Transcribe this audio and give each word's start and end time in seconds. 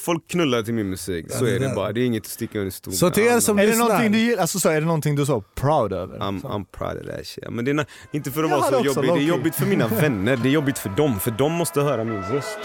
Folk 0.00 0.28
knullar 0.28 0.62
till 0.62 0.74
min 0.74 0.90
musik, 0.90 1.26
så 1.32 1.44
det 1.44 1.54
är 1.54 1.58
det 1.58 1.72
bara. 1.74 1.92
Det 1.92 2.00
är 2.00 2.04
inget 2.06 2.22
att 2.22 2.26
sticka 2.30 2.58
under 2.58 2.70
stol 2.70 2.94
Så 2.94 3.10
till 3.10 3.22
er 3.22 3.40
som 3.40 3.58
Är 3.58 3.66
det 3.66 3.76
någonting 3.76 4.12
du 4.12 4.18
gillar? 4.18 4.42
Alltså 4.42 4.58
så 4.60 4.68
är 4.68 4.80
det 4.80 4.86
någonting 4.86 5.14
du 5.16 5.22
är 5.22 5.26
så 5.26 5.40
proud 5.40 5.92
över? 5.92 6.18
I'm, 6.18 6.42
I'm 6.42 6.64
proud 6.64 7.00
of 7.00 7.16
that 7.16 7.26
shit. 7.26 7.44
Men 7.50 7.64
det 7.64 7.70
är 7.70 7.86
inte 8.12 8.30
för 8.30 8.44
att 8.44 8.50
Jag 8.50 8.58
vara 8.58 8.70
så 8.70 8.84
jobbig, 8.84 9.10
det 9.10 9.20
är 9.20 9.22
jobbigt 9.22 9.54
för 9.54 9.66
mina 9.66 9.88
vänner, 9.88 10.36
det 10.36 10.48
är 10.48 10.52
jobbigt 10.52 10.78
för 10.78 10.88
dem, 10.88 11.20
för 11.20 11.30
de 11.30 11.52
måste 11.52 11.80
höra 11.80 12.04
min 12.04 12.22
röst. 12.22 12.58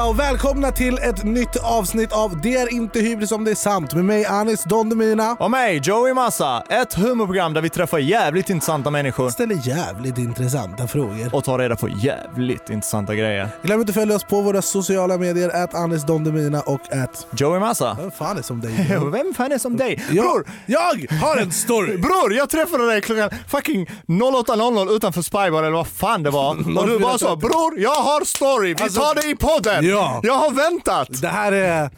Allihopa 0.00 0.04
och 0.08 0.18
välkomna 0.18 0.72
till 0.72 0.98
ett 0.98 1.24
nytt 1.24 1.56
avsnitt 1.56 2.12
av 2.12 2.40
Det 2.40 2.54
är 2.54 2.72
inte 2.72 3.00
hybris 3.00 3.32
om 3.32 3.44
det 3.44 3.50
är 3.50 3.54
sant 3.54 3.94
med 3.94 4.04
mig 4.04 4.24
Anis 4.26 4.64
Don 4.64 4.88
Demina. 4.88 5.36
Och 5.40 5.50
mig, 5.50 5.80
Joey 5.84 6.14
Massa. 6.14 6.64
Ett 6.68 6.94
humorprogram 6.94 7.54
där 7.54 7.62
vi 7.62 7.68
träffar 7.68 7.98
jävligt 7.98 8.50
intressanta 8.50 8.90
människor 8.90 9.30
Ställer 9.30 9.68
jävligt 9.68 10.18
intressanta 10.18 10.86
frågor. 10.86 11.34
och 11.34 11.44
tar 11.44 11.58
reda 11.58 11.76
på 11.76 11.88
jävligt 11.88 12.70
intressanta 12.70 13.14
grejer. 13.14 13.48
Glöm 13.62 13.80
inte 13.80 13.90
att 13.90 13.94
följa 13.94 14.16
oss 14.16 14.24
på 14.24 14.40
våra 14.40 14.62
sociala 14.62 15.16
medier, 15.16 15.62
at 15.64 15.74
Anis 15.74 16.06
Don 16.06 16.24
Demina 16.24 16.60
och 16.60 16.92
at... 16.92 17.26
Joey 17.36 17.60
Massa. 17.60 17.96
Vem 18.00 18.10
fan 18.10 18.38
är 18.38 18.42
som 18.42 18.60
dig? 18.60 18.86
Vem 19.12 19.34
fan 19.34 19.52
är 19.52 19.58
som 19.58 19.76
dig? 19.76 20.04
Jag, 20.10 20.24
Bror, 20.24 20.46
jag 20.66 20.80
har 21.20 21.36
en 21.36 21.52
story! 21.52 21.96
bror, 21.98 22.34
jag 22.34 22.50
träffade 22.50 22.86
dig 22.86 23.00
klockan 23.00 23.30
fucking 23.48 23.86
08.00 24.06 24.96
utanför 24.96 25.22
Spybar 25.22 25.62
eller 25.62 25.70
vad 25.76 25.86
fan 25.86 26.22
det 26.22 26.30
var. 26.30 26.50
Och 26.78 26.86
du 26.88 26.98
bara 26.98 27.18
så, 27.18 27.36
bror 27.36 27.80
jag 27.80 27.94
har 27.94 28.24
story, 28.24 28.74
vi 28.74 28.82
Alltså, 28.82 29.00
tar 29.00 29.14
det 29.14 29.30
i 29.30 29.36
podden. 29.36 29.89
Ja. 29.90 30.20
Jag 30.22 30.34
har 30.34 30.50
väntat. 30.50 31.20
Det 31.20 31.28
här 31.28 31.52
är... 31.52 31.90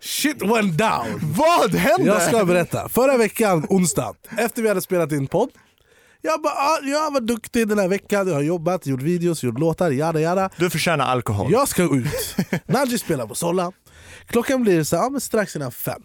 Shit 0.00 0.42
went 0.42 0.78
down. 0.78 1.20
Vad 1.36 1.74
hände? 1.74 2.06
Jag 2.06 2.22
ska 2.22 2.44
berätta. 2.44 2.88
Förra 2.88 3.16
veckan, 3.16 3.66
onsdag, 3.68 4.14
efter 4.38 4.62
vi 4.62 4.68
hade 4.68 4.80
spelat 4.80 5.12
in 5.12 5.26
podd. 5.26 5.50
Jag 6.22 6.42
bara, 6.42 6.52
ah, 6.52 6.78
jag 6.82 7.12
var 7.12 7.20
duktig 7.20 7.68
den 7.68 7.78
här 7.78 7.88
veckan, 7.88 8.28
jag 8.28 8.34
har 8.34 8.42
jobbat, 8.42 8.86
gjort 8.86 9.02
videos, 9.02 9.42
gjort 9.42 9.58
låtar, 9.58 9.90
jada 9.90 10.20
jada. 10.20 10.50
Du 10.56 10.70
förtjänar 10.70 11.04
alkohol. 11.04 11.52
Jag 11.52 11.68
ska 11.68 11.82
ut. 11.82 12.36
Nadji 12.66 12.98
spelar 12.98 13.26
på 13.26 13.34
Solla. 13.34 13.72
Klockan 14.26 14.62
blir 14.62 14.84
så, 14.84 15.10
men 15.10 15.20
strax 15.20 15.56
innan 15.56 15.72
fem. 15.72 16.02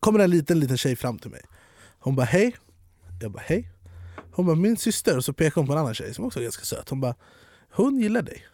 Kommer 0.00 0.18
en 0.18 0.30
liten 0.30 0.60
liten 0.60 0.76
tjej 0.76 0.96
fram 0.96 1.18
till 1.18 1.30
mig. 1.30 1.42
Hon 2.00 2.16
bara 2.16 2.26
hej. 2.26 2.56
Jag 3.20 3.30
bara 3.30 3.42
hej. 3.46 3.70
Hon 4.32 4.46
bara 4.46 4.56
min 4.56 4.76
syster, 4.76 5.16
och 5.16 5.24
så 5.24 5.32
pekar 5.32 5.54
hon 5.54 5.66
på 5.66 5.72
en 5.72 5.78
annan 5.78 5.94
tjej 5.94 6.14
som 6.14 6.24
också 6.24 6.38
är 6.38 6.42
ganska 6.42 6.64
söt. 6.64 6.88
Hon 6.88 7.00
bara 7.00 7.14
hon 7.72 8.00
gillar 8.00 8.22
dig. 8.22 8.46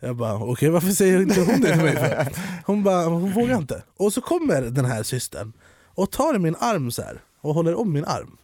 Jag 0.00 0.16
bara 0.16 0.34
okej 0.34 0.68
varför 0.70 0.90
säger 0.90 1.22
inte 1.22 1.40
hon 1.40 1.60
det 1.60 1.72
till 1.72 1.82
mig 1.84 1.96
för? 1.96 2.28
Hon 2.66 2.82
bara 2.82 3.04
hon 3.04 3.32
vågar 3.32 3.56
inte. 3.56 3.82
Och 3.96 4.12
så 4.12 4.20
kommer 4.20 4.62
den 4.62 4.84
här 4.84 5.02
systern 5.02 5.52
och 5.94 6.10
tar 6.10 6.34
i 6.34 6.38
min 6.38 6.56
arm 6.60 6.90
så 6.90 7.02
här 7.02 7.20
och 7.40 7.54
håller 7.54 7.74
om 7.74 7.92
min 7.92 8.04
arm. 8.04 8.36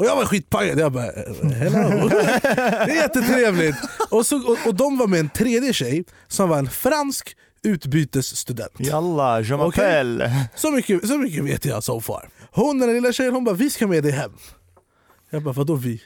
Och 0.00 0.04
jag 0.06 0.16
var 0.16 0.24
skitpaggad, 0.24 0.78
jag 0.78 0.92
bara 0.92 1.10
hello. 1.54 2.08
Det 2.08 2.92
är 2.92 2.94
jättetrevligt. 2.94 3.76
Och, 4.10 4.26
så, 4.26 4.36
och, 4.52 4.58
och 4.66 4.74
de 4.74 4.98
var 4.98 5.06
med 5.06 5.20
en 5.20 5.28
tredje 5.28 5.72
tjej 5.72 6.04
som 6.28 6.48
var 6.48 6.58
en 6.58 6.70
fransk 6.70 7.36
utbytesstudent. 7.62 8.72
Jalla, 8.78 9.40
je 9.40 9.54
m'appelle. 9.54 10.44
Så, 10.54 10.70
mycket, 10.70 11.08
så 11.08 11.18
mycket 11.18 11.44
vet 11.44 11.64
jag 11.64 11.84
so 11.84 12.00
far. 12.00 12.28
Hon 12.52 12.78
den 12.78 12.92
lilla 12.92 13.12
tjejen 13.12 13.34
hon 13.34 13.44
bara 13.44 13.54
vi 13.54 13.70
ska 13.70 13.86
med 13.86 14.02
dig 14.02 14.12
hem. 14.12 14.32
Jag 15.30 15.42
bara 15.42 15.54
vadå 15.54 15.74
vi? 15.74 16.02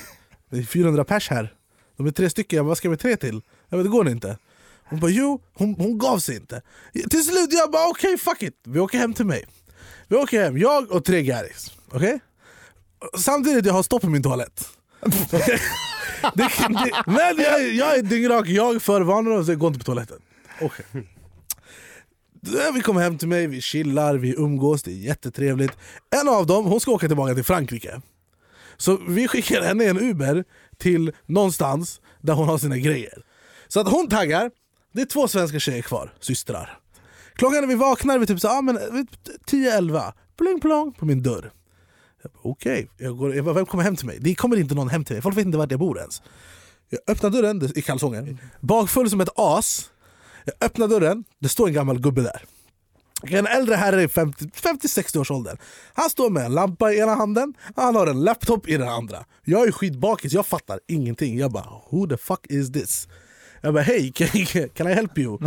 Det 0.50 0.58
är 0.58 0.62
400 0.62 1.04
pers 1.04 1.30
här. 1.30 1.52
De 1.96 2.06
är 2.06 2.10
tre 2.10 2.30
stycken, 2.30 2.56
jag 2.56 2.64
bara, 2.64 2.68
vad 2.68 2.78
ska 2.78 2.90
vi 2.90 2.96
tre 2.96 3.16
till? 3.16 3.40
Jag 3.68 3.78
bara, 3.78 3.82
det 3.82 3.88
går 3.88 4.08
inte. 4.08 4.38
Hon 4.94 5.00
bara 5.00 5.10
jo, 5.10 5.42
hon, 5.54 5.74
hon 5.74 5.98
gav 5.98 6.18
sig 6.18 6.36
inte. 6.36 6.62
Till 7.10 7.24
slut 7.24 7.52
jag 7.52 7.70
bara 7.70 7.88
okej 7.88 8.18
fuck 8.18 8.42
it, 8.42 8.54
vi 8.64 8.80
åker 8.80 8.98
hem 8.98 9.14
till 9.14 9.26
mig. 9.26 9.44
Vi 10.08 10.16
åker 10.16 10.42
hem, 10.44 10.58
jag 10.58 10.90
och 10.90 11.04
tre 11.04 11.22
garis. 11.22 11.72
Okej? 11.92 12.20
Samtidigt 13.18 13.66
jag 13.66 13.72
har 13.72 13.82
stopp 13.82 14.02
på 14.02 14.10
min 14.10 14.22
toalett. 14.22 14.68
Det, 16.34 16.50
det, 16.58 17.02
men 17.06 17.36
jag, 17.38 17.74
jag 17.74 17.98
är 17.98 18.02
dyngrak, 18.02 18.48
jag 18.48 18.82
förvarnar 18.82 19.30
dem 19.30 19.44
så 19.44 19.50
jag 19.52 19.58
går 19.58 19.68
inte 19.68 19.78
på 19.78 19.84
toaletten. 19.84 20.18
Ja, 22.40 22.70
Vi 22.74 22.80
kommer 22.80 23.00
hem 23.00 23.18
till 23.18 23.28
mig, 23.28 23.46
vi 23.46 23.60
chillar, 23.60 24.14
vi 24.14 24.34
umgås, 24.38 24.82
det 24.82 24.90
är 24.90 24.94
jättetrevligt. 24.94 25.72
En 26.20 26.28
av 26.28 26.46
dem 26.46 26.64
hon 26.64 26.80
ska 26.80 26.90
åka 26.90 27.06
tillbaka 27.06 27.34
till 27.34 27.44
Frankrike. 27.44 28.00
Så 28.76 28.98
vi 29.08 29.28
skickar 29.28 29.62
henne 29.62 29.84
en 29.84 30.00
Uber 30.00 30.44
till 30.78 31.12
någonstans 31.26 32.00
där 32.20 32.34
hon 32.34 32.48
har 32.48 32.58
sina 32.58 32.78
grejer. 32.78 33.22
Så 33.68 33.80
att 33.80 33.88
hon 33.88 34.08
taggar, 34.08 34.50
det 34.94 35.02
är 35.02 35.06
två 35.06 35.28
svenska 35.28 35.60
tjejer 35.60 35.82
kvar, 35.82 36.12
systrar. 36.20 36.78
Klockan 37.34 37.60
när 37.60 37.68
vi 37.68 37.74
vaknar 37.74 38.18
vid 38.18 38.28
typ 38.28 38.40
så, 38.40 38.48
ah, 38.48 38.62
men, 38.62 38.78
10-11, 39.46 40.12
pling 40.36 40.60
plong 40.60 40.92
på 40.92 41.06
min 41.06 41.22
dörr. 41.22 41.52
Okej, 42.42 42.88
okay. 42.98 43.36
jag 43.36 43.44
bara, 43.44 43.52
vem 43.52 43.66
kommer 43.66 43.84
hem 43.84 43.96
till 43.96 44.06
mig? 44.06 44.18
Det 44.20 44.34
kommer 44.34 44.56
inte 44.56 44.74
någon 44.74 44.88
hem 44.88 45.04
till 45.04 45.14
mig, 45.14 45.22
folk 45.22 45.36
vet 45.36 45.46
inte 45.46 45.58
vart 45.58 45.70
jag 45.70 45.80
bor 45.80 45.98
ens. 45.98 46.22
Jag 46.90 47.00
öppnar 47.06 47.30
dörren 47.30 47.70
i 47.74 47.82
kalsonger, 47.82 48.36
bakfull 48.60 49.10
som 49.10 49.20
ett 49.20 49.28
as. 49.36 49.90
Jag 50.44 50.54
öppnar 50.60 50.88
dörren, 50.88 51.24
det 51.38 51.48
står 51.48 51.68
en 51.68 51.74
gammal 51.74 52.00
gubbe 52.00 52.22
där. 52.22 52.42
En 53.22 53.46
äldre 53.46 53.74
herre 53.74 54.02
i 54.02 54.08
50 54.08 54.44
50-60 54.44 55.18
års 55.18 55.30
åldern. 55.30 55.56
Han 55.94 56.10
står 56.10 56.30
med 56.30 56.44
en 56.44 56.54
lampa 56.54 56.92
i 56.92 56.98
ena 56.98 57.14
handen, 57.14 57.54
han 57.76 57.96
har 57.96 58.06
en 58.06 58.24
laptop 58.24 58.68
i 58.68 58.76
den 58.76 58.88
andra. 58.88 59.24
Jag 59.44 59.68
är 59.68 59.72
skitbakis, 59.72 60.32
jag 60.32 60.46
fattar 60.46 60.80
ingenting. 60.88 61.38
Jag 61.38 61.52
bara 61.52 61.70
who 61.90 62.06
the 62.08 62.16
fuck 62.16 62.46
is 62.48 62.72
this? 62.72 63.08
Jag 63.64 63.74
bara 63.74 63.82
hej, 63.82 64.12
can, 64.74 64.88
I 64.88 64.94
help 64.94 65.18
you? 65.18 65.38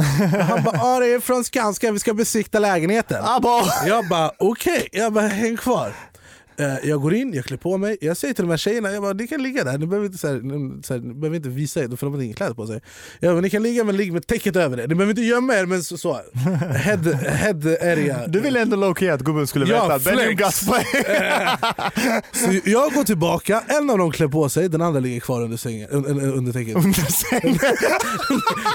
Han 0.41 0.63
bara 0.63 0.79
ah, 0.81 0.99
det 0.99 1.05
är 1.05 1.19
från 1.19 1.43
Skanska, 1.43 1.91
vi 1.91 1.99
ska 1.99 2.13
besikta 2.13 2.59
lägenheten. 2.59 3.23
Abba! 3.25 3.63
Jag 3.87 4.07
bara 4.07 4.31
okej, 4.37 4.89
jag 4.91 5.13
bara 5.13 5.27
häng 5.27 5.57
kvar. 5.57 5.93
Eh, 6.59 6.89
jag 6.89 7.01
går 7.01 7.13
in, 7.13 7.33
jag 7.33 7.45
klär 7.45 7.57
på 7.57 7.77
mig, 7.77 7.97
jag 8.01 8.17
säger 8.17 8.33
till 8.33 8.43
de 8.43 8.49
här 8.49 8.57
tjejerna, 8.57 8.91
jag 8.91 9.01
bara, 9.01 9.13
ni 9.13 9.27
kan 9.27 9.43
ligga 9.43 9.63
där, 9.63 9.77
ni 9.77 9.87
behöver 9.87 10.05
inte, 10.05 10.17
så 10.17 10.27
här, 10.27 10.39
så 10.83 10.93
här, 10.93 11.01
ni 11.01 11.13
behöver 11.13 11.35
inte 11.37 11.49
visa 11.49 11.79
er, 11.79 11.87
för 11.87 12.05
de 12.05 12.13
har 12.13 12.21
inga 12.21 12.33
kläder 12.33 12.53
på 12.53 12.67
sig. 12.67 12.81
Jag 13.19 13.33
bara, 13.35 13.41
ni 13.41 13.49
kan 13.49 13.63
ligga 13.63 13.83
men 13.83 13.97
ligg 13.97 14.13
med 14.13 14.27
täcket 14.27 14.55
över 14.55 14.79
er, 14.79 14.87
ni 14.87 14.95
behöver 14.95 15.11
inte 15.11 15.21
gömma 15.21 15.55
er 15.55 15.65
men 15.65 15.83
så, 15.83 15.97
så. 15.97 16.13
Head, 16.73 17.13
head 17.13 17.77
area. 17.81 18.27
Du 18.27 18.39
ville 18.39 18.61
ändå 18.61 18.77
low-key 18.77 19.13
att 19.13 19.21
gubben 19.21 19.47
skulle 19.47 19.65
veta 19.65 19.93
att 19.93 20.03
flex. 20.03 20.39
Gaspar 20.39 20.83
Så 22.37 22.69
jag 22.69 22.93
går 22.93 23.03
tillbaka, 23.03 23.63
en 23.67 23.89
av 23.89 23.97
dem 23.97 24.11
klär 24.11 24.27
på 24.27 24.49
sig, 24.49 24.69
den 24.69 24.81
andra 24.81 24.99
ligger 24.99 25.19
kvar 25.19 25.41
under, 25.41 25.57
sängen, 25.57 25.89
un, 25.89 26.05
un, 26.05 26.21
under 26.21 26.53
täcket. 26.53 26.75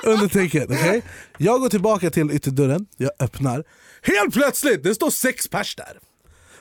under 0.04 0.28
täcket 0.32 0.64
okej? 0.64 1.02
Jag 1.38 1.60
går 1.60 1.68
tillbaka 1.68 2.10
till 2.10 2.30
ytterdörren, 2.30 2.86
jag 2.96 3.10
öppnar. 3.18 3.64
Helt 4.02 4.34
plötsligt, 4.34 4.82
det 4.82 4.94
står 4.94 5.10
sex 5.10 5.48
pers 5.48 5.76
där. 5.76 5.98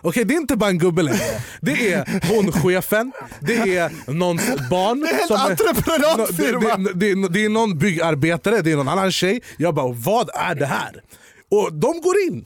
Okej, 0.02 0.26
det 0.26 0.34
är 0.34 0.38
inte 0.38 0.56
bara 0.56 0.70
en 0.70 0.78
gubbe 0.78 1.02
längre. 1.02 1.42
Det 1.62 1.94
är 1.94 2.22
hon 2.34 2.52
chefen, 2.52 3.12
det 3.40 3.78
är 3.78 4.12
någons 4.12 4.70
barn. 4.70 5.00
Det 5.00 5.08
är 5.08 5.34
en 5.34 5.52
entreprenadfirma. 5.52 6.78
det, 6.78 6.94
det, 6.94 7.22
det, 7.22 7.30
det 7.30 7.46
är 7.46 7.50
någon 7.50 7.78
byggarbetare, 7.78 8.62
det 8.62 8.72
är 8.72 8.76
någon 8.76 8.88
annan 8.88 9.12
tjej. 9.12 9.42
Jag 9.58 9.76
bara, 9.76 9.94
vad 9.94 10.30
är 10.34 10.56
det 10.56 10.66
här? 10.66 11.04
Och 11.50 11.74
de 11.74 12.02
går 12.02 12.16
in. 12.28 12.46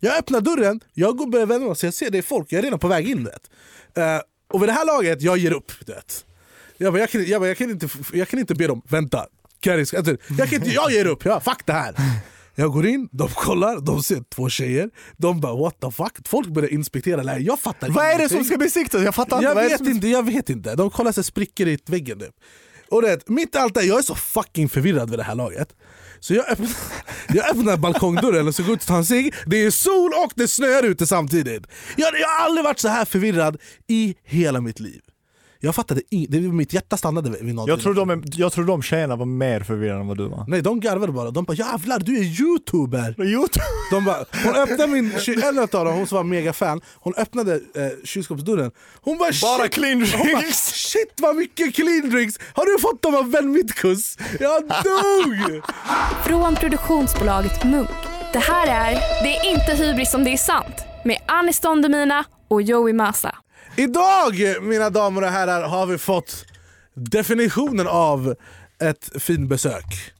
Jag 0.00 0.18
öppnar 0.18 0.40
dörren, 0.40 0.80
jag 0.94 1.16
går 1.16 1.26
börjar 1.26 1.46
vända 1.46 1.66
mig 1.66 1.76
så 1.76 1.86
jag 1.86 1.94
ser 1.94 2.10
det 2.10 2.18
är 2.18 2.22
folk, 2.22 2.52
jag 2.52 2.58
är 2.58 2.62
redan 2.62 2.78
på 2.78 2.88
väg 2.88 3.08
in. 3.08 3.24
Vet. 3.24 3.50
Uh, 3.98 4.04
och 4.52 4.62
vid 4.62 4.68
det 4.68 4.72
här 4.72 4.86
laget, 4.86 5.22
jag 5.22 5.38
ger 5.38 5.52
upp. 5.52 5.72
Du 5.86 5.92
vet. 5.92 6.24
Jag, 6.76 6.92
bara, 6.92 7.00
jag, 7.00 7.10
kan, 7.10 7.24
jag, 7.26 7.40
bara, 7.40 7.48
jag, 7.48 7.56
kan 7.56 7.70
inte, 7.70 7.88
jag 8.12 8.28
kan 8.28 8.38
inte 8.38 8.54
be 8.54 8.66
dem 8.66 8.82
vänta. 8.88 9.26
Karis, 9.60 9.94
alltså, 9.94 10.16
jag, 10.38 10.48
kan 10.48 10.58
inte, 10.58 10.70
jag 10.70 10.92
ger 10.92 11.06
upp, 11.06 11.24
ja, 11.24 11.40
fuck 11.40 11.66
det 11.66 11.72
här. 11.72 11.94
Jag 12.54 12.72
går 12.72 12.86
in, 12.86 13.08
de 13.12 13.28
kollar, 13.28 13.80
de 13.80 14.02
ser 14.02 14.22
två 14.34 14.48
tjejer. 14.48 14.90
De 15.16 15.40
bara 15.40 15.56
what 15.56 15.80
the 15.80 15.90
fuck? 15.90 16.28
Folk 16.28 16.48
börjar 16.48 16.72
inspektera 16.72 17.16
lägenheten. 17.16 17.46
Jag 17.46 17.60
fattar 17.60 17.88
Vad 17.88 18.06
är 18.06 18.18
det 18.18 18.28
som 18.28 18.44
ska 18.44 18.56
besiktas? 18.56 19.02
Jag 19.02 19.14
fattar 19.14 19.36
inte. 19.36 19.48
Jag 19.48 19.54
vet 19.54 19.78
som... 19.78 19.88
inte, 19.88 20.08
jag 20.08 20.26
vet 20.26 20.50
inte. 20.50 20.74
De 20.74 20.90
kollar 20.90 21.12
sig 21.12 21.24
sprickor 21.24 21.68
i 21.68 21.78
väggen 21.86 22.18
typ. 22.18 22.34
Och 22.88 23.02
det, 23.02 23.28
mitt 23.28 23.54
i 23.54 23.58
allt 23.58 23.74
det, 23.74 23.82
jag 23.82 23.98
är 23.98 24.02
så 24.02 24.14
fucking 24.14 24.68
förvirrad 24.68 25.10
vid 25.10 25.18
det 25.18 25.22
här 25.22 25.34
laget. 25.34 25.68
Så 26.20 26.34
jag 26.34 26.48
öppnar, 26.48 26.70
jag 27.28 27.50
öppnar 27.50 27.76
balkongdörren 27.76 28.48
och 28.48 28.54
så 28.54 28.62
går 28.62 28.74
ut 28.74 28.80
och 28.80 28.86
tar 28.86 28.96
en 28.96 29.04
cigg. 29.04 29.34
Det 29.46 29.64
är 29.64 29.70
sol 29.70 30.12
och 30.24 30.32
det 30.34 30.48
snöar 30.48 30.82
ute 30.82 31.06
samtidigt. 31.06 31.66
Jag, 31.96 32.20
jag 32.20 32.28
har 32.28 32.44
aldrig 32.44 32.64
varit 32.64 32.78
så 32.78 32.88
här 32.88 33.04
förvirrad 33.04 33.60
i 33.86 34.14
hela 34.24 34.60
mitt 34.60 34.80
liv. 34.80 35.00
Jag 35.64 35.74
fattade 35.74 36.00
in, 36.10 36.26
det, 36.28 36.40
mitt 36.40 36.72
hjärta 36.72 36.96
stannade 36.96 37.30
vid 37.30 37.54
någonting. 37.54 37.72
Jag 37.72 37.80
tror, 37.82 37.94
de, 37.94 38.22
jag 38.26 38.52
tror 38.52 38.64
de 38.64 38.82
tjejerna 38.82 39.16
var 39.16 39.26
mer 39.26 39.60
förvirrade 39.60 40.00
än 40.00 40.06
vad 40.08 40.16
du 40.16 40.28
var. 40.28 40.44
Nej 40.48 40.62
de 40.62 40.80
garvade 40.80 41.12
bara, 41.12 41.30
de 41.30 41.44
bara 41.44 41.54
jävlar 41.54 41.98
du 41.98 42.18
är 42.18 42.22
youtuber! 42.22 43.14
Youtube. 43.24 43.64
De 43.90 44.04
bara, 44.04 44.24
hon 44.44 44.54
öppnade 44.54 44.86
min, 44.86 45.12
en 45.44 45.58
av 45.58 45.68
dem, 45.68 45.94
hon 45.94 46.06
som 46.06 46.16
var 46.16 46.24
mega 46.24 46.52
fan, 46.52 46.80
hon 46.94 47.14
öppnade 47.14 47.54
eh, 47.54 48.04
kylskåpsdörren 48.04 48.70
Hon 49.00 49.18
bara 49.18 49.30
Bara 49.42 49.62
shit, 49.62 49.74
clean 49.74 50.00
hon 50.00 50.32
bara, 50.32 50.40
drinks. 50.40 50.58
shit 50.74 51.14
vad 51.20 51.36
mycket 51.36 51.74
clean 51.74 52.10
drinks! 52.10 52.38
Har 52.54 52.66
du 52.66 52.80
fått 52.82 53.02
dem 53.02 53.14
av 53.14 53.30
Ben 53.30 53.52
Mitkus? 53.52 54.16
Jag 54.40 54.62
dog! 54.62 55.62
Från 56.24 56.54
produktionsbolaget 56.54 57.64
Munk. 57.64 57.88
Det 58.32 58.38
här 58.38 58.66
är 58.66 58.92
Det 59.22 59.36
är 59.36 59.50
inte 59.50 59.84
hybris 59.84 60.14
om 60.14 60.24
det 60.24 60.30
är 60.30 60.36
sant 60.36 60.74
med 61.04 61.16
Anis 61.26 61.60
Don 61.60 61.82
Demina 61.82 62.24
och 62.48 62.62
Joey 62.62 62.92
Massa. 62.92 63.34
Idag 63.76 64.62
mina 64.62 64.90
damer 64.90 65.22
och 65.22 65.28
herrar 65.28 65.62
har 65.62 65.86
vi 65.86 65.98
fått 65.98 66.44
definitionen 66.94 67.86
av 67.86 68.34
ett 68.82 69.22
finbesök. 69.22 70.13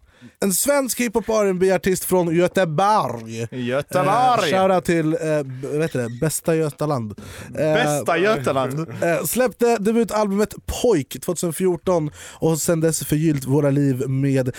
En 0.45 0.53
svensk 0.53 1.01
hiphop 1.01 1.29
rb 1.29 1.63
artist 1.73 2.05
från 2.05 2.37
Göteborg. 2.37 3.49
Göteborg. 3.51 4.53
Eh, 4.53 4.61
Shoutout 4.61 4.85
till 4.85 5.13
eh, 5.13 5.81
heter 5.81 6.03
det? 6.03 6.09
Bästa 6.21 6.55
Götaland. 6.57 7.15
Eh, 7.59 7.75
Bästa 7.75 8.19
Götaland. 8.19 8.81
Eh, 9.03 9.25
släppte 9.25 9.77
debutalbumet 9.77 10.55
Pojk 10.83 11.21
2014 11.21 12.11
och 12.33 12.59
sen 12.59 12.81
dess 12.81 13.05
förgyllt 13.07 13.45
våra 13.45 13.71
liv 13.71 14.09
med, 14.09 14.57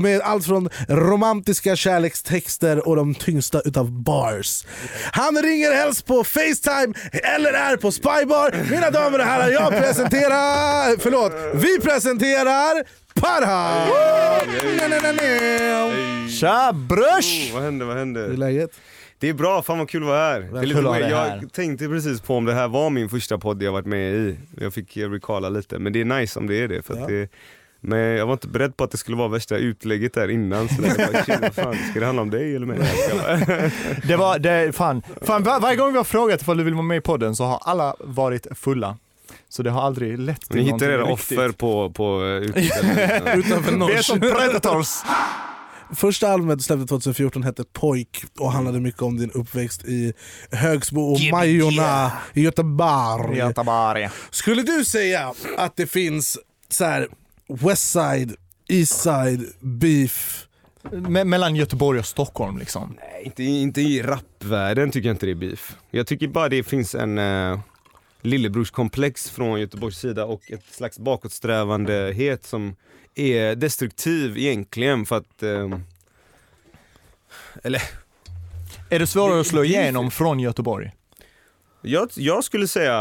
med 0.00 0.20
allt 0.20 0.46
från 0.46 0.68
romantiska 0.88 1.76
kärlekstexter 1.76 2.88
och 2.88 2.96
de 2.96 3.14
tyngsta 3.14 3.60
utav 3.60 4.02
bars. 4.02 4.64
Han 5.12 5.42
ringer 5.42 5.72
helst 5.72 6.06
på 6.06 6.24
Facetime 6.24 6.94
eller 7.36 7.52
är 7.52 7.76
på 7.76 7.92
Spybar. 7.92 8.70
Mina 8.70 8.90
damer 8.90 9.18
och 9.18 9.24
herrar, 9.24 9.48
jag 9.48 9.70
presenterar... 9.70 11.00
Förlåt, 11.00 11.32
vi 11.54 11.78
presenterar 11.78 12.84
Parha! 13.20 13.88
Tja 16.28 16.72
brösch! 16.72 17.48
Oh, 17.50 17.54
vad 17.54 17.62
hände, 17.62 17.84
vad 17.84 17.96
Hur 18.20 18.32
är 18.32 18.36
läget? 18.36 18.70
Det 19.18 19.28
är 19.28 19.34
bra, 19.34 19.62
fan 19.62 19.78
vad 19.78 19.88
kul 19.90 20.02
att 20.02 20.08
vara 20.08 20.18
här. 20.18 20.40
Det 20.40 20.58
är 20.58 20.62
lite 20.62 20.80
dig 20.80 21.10
jag 21.10 21.52
tänkte 21.52 21.88
precis 21.88 22.20
på 22.20 22.36
om 22.36 22.44
det 22.44 22.54
här 22.54 22.68
var 22.68 22.90
min 22.90 23.08
första 23.08 23.38
podd 23.38 23.62
jag 23.62 23.72
varit 23.72 23.86
med 23.86 24.14
i. 24.14 24.36
Jag 24.60 24.74
fick 24.74 24.96
eh, 24.96 25.10
recalla 25.10 25.48
lite, 25.48 25.78
men 25.78 25.92
det 25.92 26.00
är 26.00 26.04
nice 26.04 26.38
om 26.38 26.46
det 26.46 26.54
är 26.54 26.68
det. 26.68 26.82
För 26.82 26.94
att 26.94 27.00
Ja. 27.00 27.06
det 27.06 27.30
men 27.80 27.98
jag 27.98 28.26
var 28.26 28.32
inte 28.32 28.48
beredd 28.48 28.76
på 28.76 28.84
att 28.84 28.90
det 28.90 28.96
skulle 28.98 29.16
vara 29.16 29.28
värsta 29.28 29.56
utlägget 29.56 30.14
där 30.14 30.28
innan. 30.30 30.68
Så 30.68 30.74
jag 30.82 30.96
bara, 30.96 31.24
shit, 31.24 31.54
fan, 31.54 31.74
ska 31.90 32.00
det 32.00 32.06
handla 32.06 32.22
om 32.22 32.30
dig 32.30 32.56
eller 32.56 32.66
mig? 32.66 32.78
Det 34.08 34.16
var, 34.16 34.38
det, 34.38 34.72
fan, 34.76 35.02
fan 35.22 35.42
var, 35.42 35.60
varje 35.60 35.76
gång 35.76 35.92
vi 35.92 35.96
har 35.96 36.04
frågat 36.04 36.42
ifall 36.42 36.56
du 36.58 36.64
vill 36.64 36.74
vara 36.74 36.82
med 36.82 36.96
i 36.96 37.00
podden 37.00 37.36
så 37.36 37.44
har 37.44 37.58
alla 37.64 37.96
varit 38.00 38.46
fulla. 38.54 38.96
Så 39.48 39.62
det 39.62 39.70
har 39.70 39.82
aldrig 39.82 40.18
lett 40.18 40.40
till 40.40 40.56
Ni 40.64 40.72
hittar 40.72 40.90
era 40.90 41.02
riktigt. 41.02 41.12
offer 41.38 41.48
på, 41.52 41.90
på 41.90 42.24
eh. 42.56 43.36
Utanför 43.38 43.62
Vi 43.62 43.72
är 43.72 43.76
Norge. 43.76 44.02
som 44.02 44.20
predators. 44.20 44.88
Första 45.94 46.28
albumet 46.28 46.62
släpptes 46.62 46.88
2014 46.88 47.42
hette 47.42 47.64
Pojk 47.72 48.24
och 48.38 48.52
handlade 48.52 48.80
mycket 48.80 49.02
om 49.02 49.16
din 49.16 49.30
uppväxt 49.30 49.84
i 49.84 50.12
Högsbo 50.50 51.00
och 51.00 51.18
Majorna 51.30 52.12
i 52.34 52.40
Göteborg. 52.42 53.38
Göteborg. 53.38 54.08
Skulle 54.30 54.62
du 54.62 54.84
säga 54.84 55.32
att 55.58 55.76
det 55.76 55.86
finns 55.86 56.38
så 56.68 56.84
här 56.84 57.08
Westside, 57.48 58.34
Eastside, 58.68 59.44
beef? 59.60 60.44
Me- 60.90 61.24
mellan 61.24 61.56
Göteborg 61.56 61.98
och 61.98 62.06
Stockholm 62.06 62.58
liksom. 62.58 62.96
Nej, 63.00 63.22
inte, 63.24 63.42
inte 63.42 63.80
i 63.80 64.02
rapvärlden 64.02 64.90
tycker 64.90 65.08
jag 65.08 65.14
inte 65.14 65.26
det 65.26 65.32
är 65.32 65.34
beef. 65.34 65.76
Jag 65.90 66.06
tycker 66.06 66.28
bara 66.28 66.48
det 66.48 66.62
finns 66.62 66.94
en 66.94 67.18
uh, 67.18 67.58
lillebrorskomplex 68.20 69.30
från 69.30 69.60
Göteborgs 69.60 69.98
sida 69.98 70.24
och 70.24 70.50
ett 70.50 70.64
slags 70.74 70.98
bakåtsträvandehet 70.98 72.44
som 72.44 72.76
är 73.14 73.54
destruktiv 73.54 74.38
egentligen 74.38 75.06
för 75.06 75.16
att 75.16 75.42
eh, 75.42 75.78
eller 77.62 77.82
Är 78.90 78.98
det 78.98 79.06
svårare 79.06 79.34
Det- 79.34 79.40
att 79.40 79.46
slå 79.46 79.62
det 79.62 79.68
är- 79.68 79.82
igenom 79.82 80.10
från 80.10 80.40
Göteborg? 80.40 80.92
jag, 81.82 82.08
jag 82.14 82.44
skulle 82.44 82.68
säga 82.68 82.92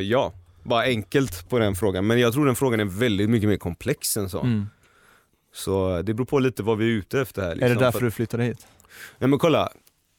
ja. 0.00 0.32
Bara 0.62 0.82
enkelt 0.82 1.48
på 1.48 1.58
den 1.58 1.74
frågan. 1.74 2.06
Men 2.06 2.20
jag 2.20 2.32
tror 2.32 2.46
den 2.46 2.56
frågan 2.56 2.80
är 2.80 2.84
väldigt 2.84 3.30
mycket 3.30 3.48
mer 3.48 3.56
komplex 3.56 4.16
än 4.16 4.30
så. 4.30 4.40
Mm. 4.40 4.66
Så 5.54 6.02
det 6.02 6.14
beror 6.14 6.26
på 6.26 6.38
lite 6.38 6.62
vad 6.62 6.78
vi 6.78 6.84
är 6.84 6.88
ute 6.88 7.20
efter 7.20 7.42
här. 7.42 7.50
Är 7.50 7.54
liksom. 7.54 7.68
det 7.68 7.84
därför 7.84 7.98
För- 7.98 8.04
du 8.06 8.10
flyttade 8.10 8.44
hit? 8.44 8.66
Nej 9.18 9.28
men 9.30 9.38
kolla, 9.38 9.70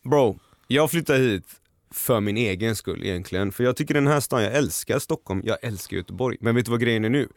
bro. 0.09 0.39
Jag 0.67 0.91
flyttade 0.91 1.19
hit 1.19 1.45
för 1.91 2.19
min 2.19 2.37
egen 2.37 2.75
skull 2.75 3.03
egentligen. 3.03 3.51
För 3.51 3.63
jag 3.63 3.75
tycker 3.75 3.93
den 3.93 4.07
här 4.07 4.19
stan, 4.19 4.43
jag 4.43 4.53
älskar 4.55 4.99
Stockholm, 4.99 5.41
jag 5.45 5.57
älskar 5.61 5.97
Göteborg. 5.97 6.37
Men 6.39 6.55
vet 6.55 6.65
du 6.65 6.71
vad 6.71 6.79
grejen 6.79 7.05
är 7.05 7.09
nu? 7.09 7.27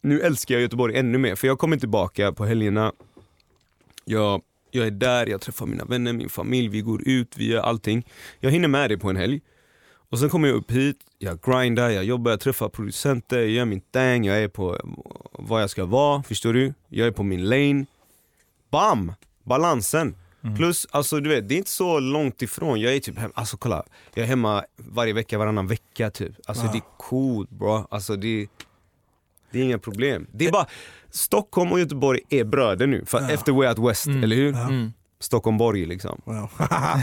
Nu 0.00 0.20
älskar 0.20 0.54
jag 0.54 0.62
Göteborg 0.62 0.96
ännu 0.96 1.18
mer, 1.18 1.34
för 1.34 1.46
jag 1.46 1.58
kommer 1.58 1.76
tillbaka 1.76 2.32
på 2.32 2.44
helgerna. 2.44 2.92
Jag, 4.04 4.42
jag 4.70 4.86
är 4.86 4.90
där, 4.90 5.26
jag 5.26 5.40
träffar 5.40 5.66
mina 5.66 5.84
vänner, 5.84 6.12
min 6.12 6.28
familj, 6.28 6.68
vi 6.68 6.80
går 6.80 7.08
ut, 7.08 7.34
vi 7.36 7.46
gör 7.46 7.62
allting. 7.62 8.06
Jag 8.40 8.50
hinner 8.50 8.68
med 8.68 8.90
det 8.90 8.98
på 8.98 9.10
en 9.10 9.16
helg. 9.16 9.40
Och 10.10 10.18
sen 10.18 10.28
kommer 10.28 10.48
jag 10.48 10.56
upp 10.56 10.70
hit, 10.70 10.96
jag 11.18 11.40
grindar, 11.40 11.90
jag 11.90 12.04
jobbar, 12.04 12.30
jag 12.30 12.40
träffar 12.40 12.68
producenter, 12.68 13.38
jag 13.38 13.48
gör 13.48 13.64
min 13.64 13.80
thing, 13.80 14.24
jag 14.24 14.42
är 14.42 14.48
på 14.48 14.78
vad 15.32 15.62
jag 15.62 15.70
ska 15.70 15.84
vara, 15.84 16.22
förstår 16.22 16.52
du? 16.52 16.74
Jag 16.88 17.06
är 17.06 17.10
på 17.10 17.22
min 17.22 17.44
lane. 17.44 17.86
Bam! 18.70 19.12
Balansen. 19.42 20.16
Plus, 20.56 20.86
alltså 20.90 21.20
du 21.20 21.30
vet, 21.30 21.48
det 21.48 21.54
är 21.54 21.58
inte 21.58 21.70
så 21.70 22.00
långt 22.00 22.42
ifrån. 22.42 22.80
Jag 22.80 22.94
är 22.94 23.00
typ 23.00 23.18
hemma, 23.18 23.32
alltså 23.36 23.56
kolla, 23.56 23.82
jag 24.14 24.22
är 24.24 24.28
hemma 24.28 24.64
varje 24.76 25.12
vecka, 25.12 25.38
varannan 25.38 25.66
vecka 25.66 26.10
typ. 26.10 26.32
Alltså 26.46 26.64
Ja. 26.64 26.72
det 26.72 26.78
är 26.78 26.82
coolt 26.98 27.50
bro. 27.50 27.86
Alltså 27.90 28.16
det, 28.16 28.46
det 29.50 29.58
är 29.58 29.62
inga 29.62 29.78
problem. 29.78 30.26
Det 30.32 30.46
är 30.46 30.52
bara, 30.52 30.66
Stockholm 31.10 31.72
och 31.72 31.80
Göteborg 31.80 32.20
är 32.30 32.44
bröder 32.44 32.86
nu, 32.86 33.04
för, 33.06 33.30
efter 33.30 33.52
Way 33.52 33.68
Out 33.68 33.78
West, 33.90 34.06
eller 34.06 34.36
hur? 34.36 34.54
Mm. 34.54 34.92
Stockholmborg 35.20 35.86
liksom. 35.86 36.20
Wow. 36.24 36.50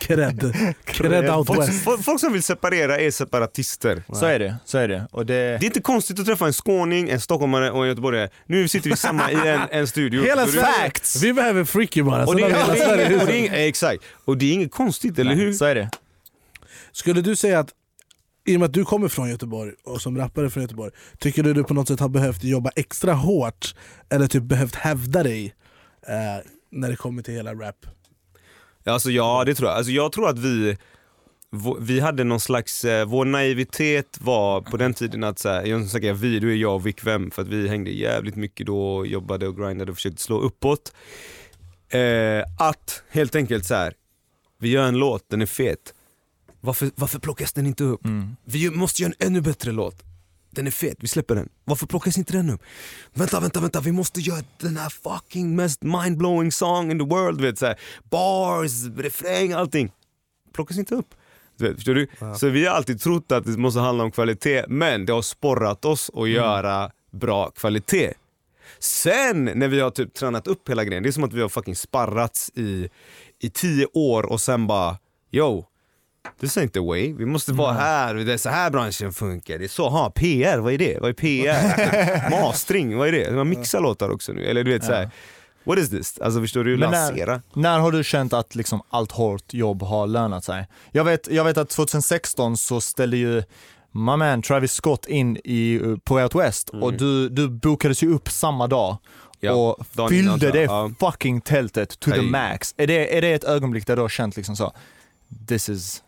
Cred. 0.00 0.54
Cred 0.84 1.30
out 1.30 1.46
Folk, 1.46 1.60
west. 1.60 1.84
folk, 1.84 2.02
folk 2.04 2.20
som 2.20 2.32
vill 2.32 2.42
separera 2.42 2.98
är 2.98 3.10
separatister. 3.10 4.02
Så 4.12 4.26
är 4.26 4.38
det, 4.38 4.56
så 4.64 4.78
är 4.78 4.88
det. 4.88 5.06
Och 5.10 5.26
det... 5.26 5.34
Det 5.34 5.40
är 5.40 5.64
inte 5.64 5.80
konstigt 5.80 6.20
att 6.20 6.26
träffa 6.26 6.46
en 6.46 6.52
skåning, 6.52 7.08
en 7.10 7.20
stockholmare 7.20 7.70
och 7.70 7.82
en 7.82 7.88
göteborgare. 7.88 8.28
Nu 8.46 8.68
sitter 8.68 8.90
vi 8.90 8.96
samma 8.96 9.30
i 9.32 9.34
en, 9.34 9.60
en 9.70 9.86
studio. 9.86 10.22
Hela 10.22 10.46
Sverige. 10.46 10.92
Vi 11.22 11.32
behöver 11.32 11.64
freaky 11.64 12.02
bara. 12.02 12.26
Och 12.26 12.36
det, 12.36 12.42
är- 12.42 12.48
hela 12.48 12.74
Sverige 12.76 13.20
och 13.20 13.26
det, 13.26 13.48
är- 13.48 13.68
exakt. 13.68 14.02
Och 14.24 14.38
det 14.38 14.46
är 14.46 14.52
inget 14.52 14.72
konstigt, 14.72 15.18
eller 15.18 15.34
hur? 15.34 15.52
Så 15.52 15.64
är 15.64 15.74
det. 15.74 15.90
Skulle 16.92 17.20
du 17.20 17.36
säga 17.36 17.58
att 17.58 17.70
i 18.46 18.56
och 18.56 18.60
med 18.60 18.66
att 18.66 18.72
du 18.72 18.84
kommer 18.84 19.08
från 19.08 19.30
Göteborg 19.30 19.72
och 19.84 20.02
som 20.02 20.18
rappare 20.18 20.50
från 20.50 20.62
Göteborg, 20.62 20.92
tycker 21.18 21.42
du 21.42 21.54
du 21.54 21.64
på 21.64 21.74
något 21.74 21.88
sätt 21.88 22.00
har 22.00 22.08
behövt 22.08 22.44
jobba 22.44 22.70
extra 22.76 23.12
hårt 23.12 23.74
eller 24.10 24.26
typ 24.26 24.42
behövt 24.42 24.74
hävda 24.74 25.22
dig 25.22 25.54
eh, 26.08 26.14
när 26.72 26.90
det 26.90 26.96
kommer 26.96 27.22
till 27.22 27.34
hela 27.34 27.54
rap? 27.54 27.86
Alltså 28.84 29.10
ja, 29.10 29.42
det 29.46 29.54
tror 29.54 29.68
jag. 29.68 29.76
Alltså, 29.76 29.92
jag 29.92 30.12
tror 30.12 30.28
att 30.28 30.38
vi, 30.38 30.76
vi 31.80 32.00
hade 32.00 32.24
någon 32.24 32.40
slags, 32.40 32.84
eh, 32.84 33.06
vår 33.06 33.24
naivitet 33.24 34.18
var 34.20 34.60
på 34.60 34.76
den 34.76 34.94
tiden 34.94 35.24
att 35.24 35.38
så 35.38 35.48
här, 35.48 35.64
jag 35.64 35.86
säger 35.86 36.14
vi, 36.14 36.38
du 36.38 36.52
är 36.52 36.56
jag 36.56 36.74
och 36.74 36.86
Vic 36.86 36.96
Vem, 37.02 37.30
för 37.30 37.42
att 37.42 37.48
vi 37.48 37.68
hängde 37.68 37.90
jävligt 37.90 38.36
mycket 38.36 38.66
då, 38.66 38.96
och 38.96 39.06
jobbade 39.06 39.48
och 39.48 39.56
grindade 39.56 39.90
och 39.90 39.96
försökte 39.96 40.22
slå 40.22 40.40
uppåt. 40.40 40.92
Eh, 41.88 42.42
att 42.58 43.02
helt 43.08 43.34
enkelt 43.34 43.66
så 43.66 43.74
här, 43.74 43.94
vi 44.60 44.68
gör 44.68 44.84
en 44.84 44.98
låt, 44.98 45.30
den 45.30 45.42
är 45.42 45.46
fet. 45.46 45.94
Varför, 46.60 46.90
varför 46.94 47.18
plockas 47.18 47.52
den 47.52 47.66
inte 47.66 47.84
upp? 47.84 48.00
Vi 48.44 48.70
måste 48.70 49.02
göra 49.02 49.12
en 49.18 49.26
ännu 49.26 49.40
bättre 49.40 49.72
låt. 49.72 50.02
Den 50.50 50.66
är 50.66 50.70
fet, 50.70 50.96
vi 51.00 51.08
släpper 51.08 51.34
den. 51.34 51.48
Varför 51.64 51.86
plockas 51.86 52.18
inte 52.18 52.32
den 52.32 52.50
upp? 52.50 52.62
Vänta, 53.14 53.40
vänta, 53.40 53.60
vänta, 53.60 53.80
vi 53.80 53.92
måste 53.92 54.20
göra 54.20 54.42
den 54.60 54.76
här 54.76 54.88
fucking 54.88 55.56
mest 55.56 55.82
mindblowing 55.82 56.52
song 56.52 56.90
in 56.90 56.98
the 56.98 57.04
world. 57.04 57.40
Vet, 57.40 57.58
så 57.58 57.66
här. 57.66 57.80
Bars, 58.10 58.84
refräng, 58.96 59.52
allting. 59.52 59.92
Plockas 60.52 60.78
inte 60.78 60.94
upp. 60.94 61.14
Vet, 61.58 61.74
förstår 61.74 61.94
du? 61.94 62.08
Så 62.38 62.48
vi 62.48 62.66
har 62.66 62.74
alltid 62.74 63.00
trott 63.00 63.32
att 63.32 63.44
det 63.44 63.56
måste 63.56 63.80
handla 63.80 64.04
om 64.04 64.10
kvalitet, 64.10 64.64
men 64.68 65.06
det 65.06 65.12
har 65.12 65.22
sporrat 65.22 65.84
oss 65.84 66.10
att 66.14 66.28
göra 66.28 66.90
bra 67.10 67.50
kvalitet. 67.50 68.14
Sen 68.78 69.44
när 69.44 69.68
vi 69.68 69.80
har 69.80 69.90
typ 69.90 70.14
tränat 70.14 70.46
upp 70.46 70.68
hela 70.68 70.84
grejen, 70.84 71.02
det 71.02 71.08
är 71.08 71.12
som 71.12 71.24
att 71.24 71.32
vi 71.32 71.40
har 71.40 71.48
fucking 71.48 71.76
sparrats 71.76 72.50
i, 72.54 72.88
i 73.40 73.50
tio 73.50 73.86
år 73.86 74.22
och 74.26 74.40
sen 74.40 74.66
bara, 74.66 74.98
yo, 75.30 75.66
this 76.40 76.56
ain't 76.56 76.68
the 76.68 76.80
way. 76.80 77.12
Vi 77.12 77.26
måste 77.26 77.52
vara 77.52 77.72
här, 77.72 78.14
det 78.14 78.32
är 78.32 78.36
så 78.36 78.48
här 78.48 78.70
branschen 78.70 79.12
funkar. 79.12 79.58
Det 79.58 79.64
är 79.64 79.68
så, 79.68 79.88
ha 79.88 80.10
PR, 80.10 80.58
vad 80.58 80.72
är 80.72 80.78
det? 80.78 80.98
Vad 81.00 81.10
är 81.10 81.14
PR? 81.14 82.30
Mastering, 82.30 82.96
vad 82.96 83.08
är 83.08 83.12
det? 83.12 83.32
Man 83.32 83.48
mixar 83.48 83.80
låtar 83.80 84.10
också 84.10 84.32
nu, 84.32 84.44
eller 84.44 84.64
du 84.64 84.72
vet 84.72 84.84
så 84.84 84.92
här. 84.92 85.10
What 85.64 85.78
is 85.78 85.90
this? 85.90 86.18
Alltså 86.20 86.40
förstår 86.40 86.64
du? 86.64 86.76
Men 86.76 86.90
när, 86.90 87.40
när 87.52 87.78
har 87.78 87.92
du 87.92 88.04
känt 88.04 88.32
att 88.32 88.54
liksom 88.54 88.82
allt 88.90 89.12
hårt 89.12 89.54
jobb 89.54 89.82
har 89.82 90.06
lönat 90.06 90.44
sig? 90.44 90.66
Jag 90.92 91.04
vet, 91.04 91.28
jag 91.30 91.44
vet 91.44 91.58
att 91.58 91.70
2016 91.70 92.56
så 92.56 92.80
ställde 92.80 93.16
ju 93.16 93.42
my 93.92 94.16
man 94.16 94.42
Travis 94.42 94.72
Scott 94.72 95.06
in 95.06 95.36
i, 95.36 95.80
på 96.04 96.14
Way 96.14 96.22
Out 96.22 96.34
West 96.34 96.70
och 96.70 96.94
du, 96.94 97.28
du 97.28 97.48
bokades 97.48 98.02
ju 98.02 98.14
upp 98.14 98.28
samma 98.28 98.66
dag 98.66 98.96
Ja, 99.40 99.52
och 99.52 100.12
innan, 100.12 100.40
fyllde 100.40 100.50
det 100.50 100.62
jag. 100.62 100.94
fucking 101.00 101.40
tältet 101.40 102.00
to 102.00 102.10
the 102.10 102.16
Hej. 102.16 102.30
max. 102.30 102.74
Är 102.76 102.86
det, 102.86 103.16
är 103.16 103.20
det 103.22 103.32
ett 103.32 103.44
ögonblick 103.44 103.86
där 103.86 103.96
du 103.96 104.02
har 104.02 104.08
känt 104.08 104.36
liksom 104.36 104.56
så, 104.56 104.72
this 105.48 105.68
is, 105.68 106.02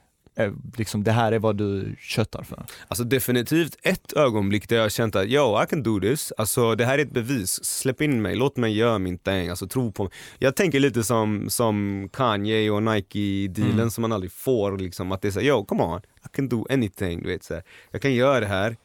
liksom, 0.76 1.04
det 1.04 1.12
här 1.12 1.32
är 1.32 1.38
vad 1.38 1.56
du 1.56 1.96
köttar 2.00 2.42
för? 2.42 2.62
Alltså 2.88 3.04
definitivt 3.04 3.76
ett 3.82 4.12
ögonblick 4.12 4.68
där 4.68 4.76
jag 4.76 4.92
känt 4.92 5.16
att 5.16 5.26
yo, 5.26 5.62
I 5.62 5.66
can 5.66 5.82
do 5.82 6.00
this. 6.00 6.32
Alltså 6.36 6.74
det 6.74 6.84
här 6.84 6.98
är 6.98 7.02
ett 7.02 7.12
bevis. 7.12 7.64
Släpp 7.64 8.00
in 8.00 8.22
mig, 8.22 8.36
låt 8.36 8.56
mig 8.56 8.76
göra 8.76 8.98
min 8.98 9.18
thing. 9.18 9.48
Alltså 9.48 9.66
tro 9.68 9.92
på 9.92 10.02
mig. 10.02 10.12
Jag 10.38 10.56
tänker 10.56 10.80
lite 10.80 11.04
som, 11.04 11.50
som 11.50 12.08
Kanye 12.12 12.70
och 12.70 12.82
Nike-dealen 12.82 13.72
Mm. 13.72 13.90
som 13.90 14.02
man 14.02 14.12
aldrig 14.12 14.32
får. 14.32 14.78
Liksom, 14.78 15.12
att 15.12 15.22
det 15.22 15.28
är 15.28 15.32
såhär, 15.32 15.46
yo 15.46 15.64
come 15.64 15.82
on, 15.82 16.00
I 16.00 16.28
can 16.32 16.48
do 16.48 16.66
anything. 16.70 17.22
Du 17.22 17.28
vet, 17.28 17.44
så 17.44 17.54
här. 17.54 17.62
Jag 17.90 18.02
kan 18.02 18.14
göra 18.14 18.40
det 18.40 18.46
här. 18.46 18.76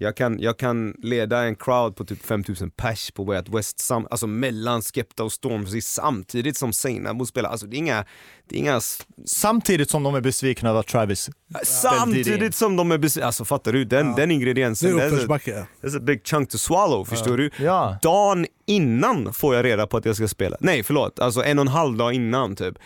Jag 0.00 0.16
kan, 0.16 0.40
jag 0.40 0.58
kan 0.58 0.94
leda 1.02 1.38
en 1.42 1.56
crowd 1.56 1.96
på 1.96 2.04
typ 2.04 2.26
5000 2.26 2.70
pers 2.70 3.10
på 3.10 3.24
Way 3.24 3.38
Out 3.38 3.48
West, 3.48 3.80
sam, 3.80 4.06
alltså 4.10 4.26
mellan 4.26 4.82
Skepta 4.82 5.24
och 5.24 5.32
Stormzy 5.32 5.80
samtidigt 5.80 6.56
som 6.56 6.72
Seinabo 6.72 7.26
spelar. 7.26 7.50
Alltså 7.50 7.66
det 7.66 7.76
är 7.76 7.78
inga, 7.78 8.04
det 8.48 8.54
är 8.56 8.58
inga 8.58 8.80
Samtidigt 9.26 9.90
som 9.90 10.02
de 10.02 10.14
är 10.14 10.20
besvikna 10.20 10.70
över 10.70 10.82
Travis 10.82 11.30
Samtidigt 11.62 12.54
som 12.54 12.76
de 12.76 12.92
är 12.92 12.98
besvikna, 12.98 13.26
alltså 13.26 13.44
fattar 13.44 13.72
du? 13.72 13.84
Den, 13.84 14.14
den 14.14 14.28
Det 14.28 14.34
ingrediensen, 14.34 14.90
är 14.90 14.94
that's 14.94 15.02
a, 15.02 15.06
uppförsbacke. 15.08 15.66
that's 15.82 15.96
a 15.96 16.00
big 16.00 16.26
chunk 16.26 16.50
to 16.50 16.58
swallow, 16.58 17.04
förstår 17.04 17.36
du? 17.36 17.50
Ja. 17.58 17.98
Dagen 18.02 18.46
innan 18.66 19.32
får 19.32 19.54
jag 19.54 19.64
reda 19.64 19.86
på 19.86 19.96
att 19.96 20.04
jag 20.04 20.16
ska 20.16 20.28
spela. 20.28 20.56
Nej 20.60 20.82
förlåt, 20.82 21.18
alltså 21.18 21.42
en 21.44 21.58
och 21.58 21.62
en 21.62 21.68
halv 21.68 21.96
dag 21.96 22.12
innan 22.12 22.56
typ. 22.56 22.78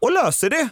Och 0.00 0.12
löser 0.12 0.50
det! 0.50 0.68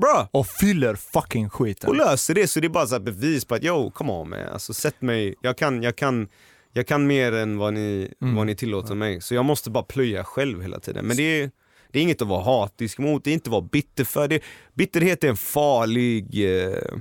Bra! 0.00 0.28
och 0.32 0.46
fyller 0.46 0.94
fucking 0.94 1.50
skiten. 1.50 1.90
Och 1.90 1.96
löser 1.96 2.34
det, 2.34 2.48
så 2.48 2.60
det 2.60 2.66
är 2.66 2.68
bara 2.68 2.86
så 2.86 2.94
här 2.94 3.00
bevis 3.00 3.44
på 3.44 3.54
att 3.54 3.64
yo, 3.64 3.90
come 3.90 4.12
on 4.12 4.30
man. 4.30 4.38
Alltså 4.52 4.74
sätt 4.74 5.02
mig, 5.02 5.34
jag 5.40 5.58
kan, 5.58 5.82
jag 5.82 5.96
kan, 5.96 6.28
jag 6.72 6.86
kan 6.86 7.06
mer 7.06 7.32
än 7.32 7.58
vad 7.58 7.74
ni, 7.74 8.14
vad 8.18 8.46
ni 8.46 8.54
tillåter 8.54 8.94
mig. 8.94 9.20
Så 9.20 9.34
jag 9.34 9.44
måste 9.44 9.70
bara 9.70 9.84
plöja 9.84 10.24
själv 10.24 10.62
hela 10.62 10.80
tiden. 10.80 11.06
Men 11.06 11.16
det 11.16 11.22
är, 11.22 11.50
det 11.92 11.98
är 11.98 12.02
inget 12.02 12.22
att 12.22 12.28
vara 12.28 12.42
hatisk 12.42 12.98
mot, 12.98 13.24
det 13.24 13.30
är 13.30 13.34
inte 13.34 13.48
att 13.48 13.52
vara 13.52 13.68
bitter 13.72 14.04
för. 14.04 14.28
Det, 14.28 14.42
bitterhet 14.74 15.24
är 15.24 15.28
en 15.28 15.36
farlig... 15.36 16.54
Eh, 16.56 16.98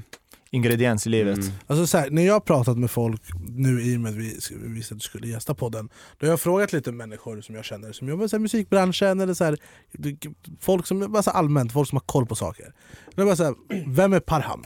Ingrediens 0.58 1.08
i 1.08 1.10
livet. 1.10 1.38
Mm. 1.38 1.50
Alltså 1.68 1.88
så 1.88 1.98
här, 1.98 2.10
när 2.10 2.26
jag 2.26 2.34
har 2.34 2.40
pratat 2.40 2.78
med 2.78 2.92
folk 2.92 3.22
nu 3.50 3.82
i 3.82 3.98
och 3.98 4.02
med 4.02 4.10
att 4.10 4.18
vi 4.18 4.40
vi 4.52 4.74
visste 4.74 4.94
att 4.94 5.00
du 5.00 5.04
skulle 5.04 5.28
gästa 5.28 5.54
podden, 5.54 5.90
då 6.18 6.26
har 6.26 6.32
jag 6.32 6.40
frågat 6.40 6.74
lite 6.74 6.92
människor 6.92 7.42
som 7.42 7.56
jag 7.56 7.66
känner 7.66 7.92
som 7.92 8.08
jobbar 8.08 8.36
i 8.36 8.40
musikbranschen 8.40 9.20
eller 9.20 9.34
så 9.34 9.44
här, 9.44 9.58
folk 10.60 10.88
som 10.88 11.12
bara 11.12 11.24
så 11.24 11.32
allmänt, 11.32 11.74
folk 11.74 11.90
som 11.90 11.96
har 11.96 12.06
koll 12.06 12.26
på 12.26 12.36
saker. 12.36 12.74
Då 13.16 13.22
jag 13.22 13.28
bara 13.28 13.36
så 13.36 13.44
här, 13.44 13.56
vem 13.88 14.14
är 14.14 14.20
Parham? 14.20 14.64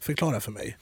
Förklara 0.00 0.40
för 0.40 0.52
mig. 0.52 0.76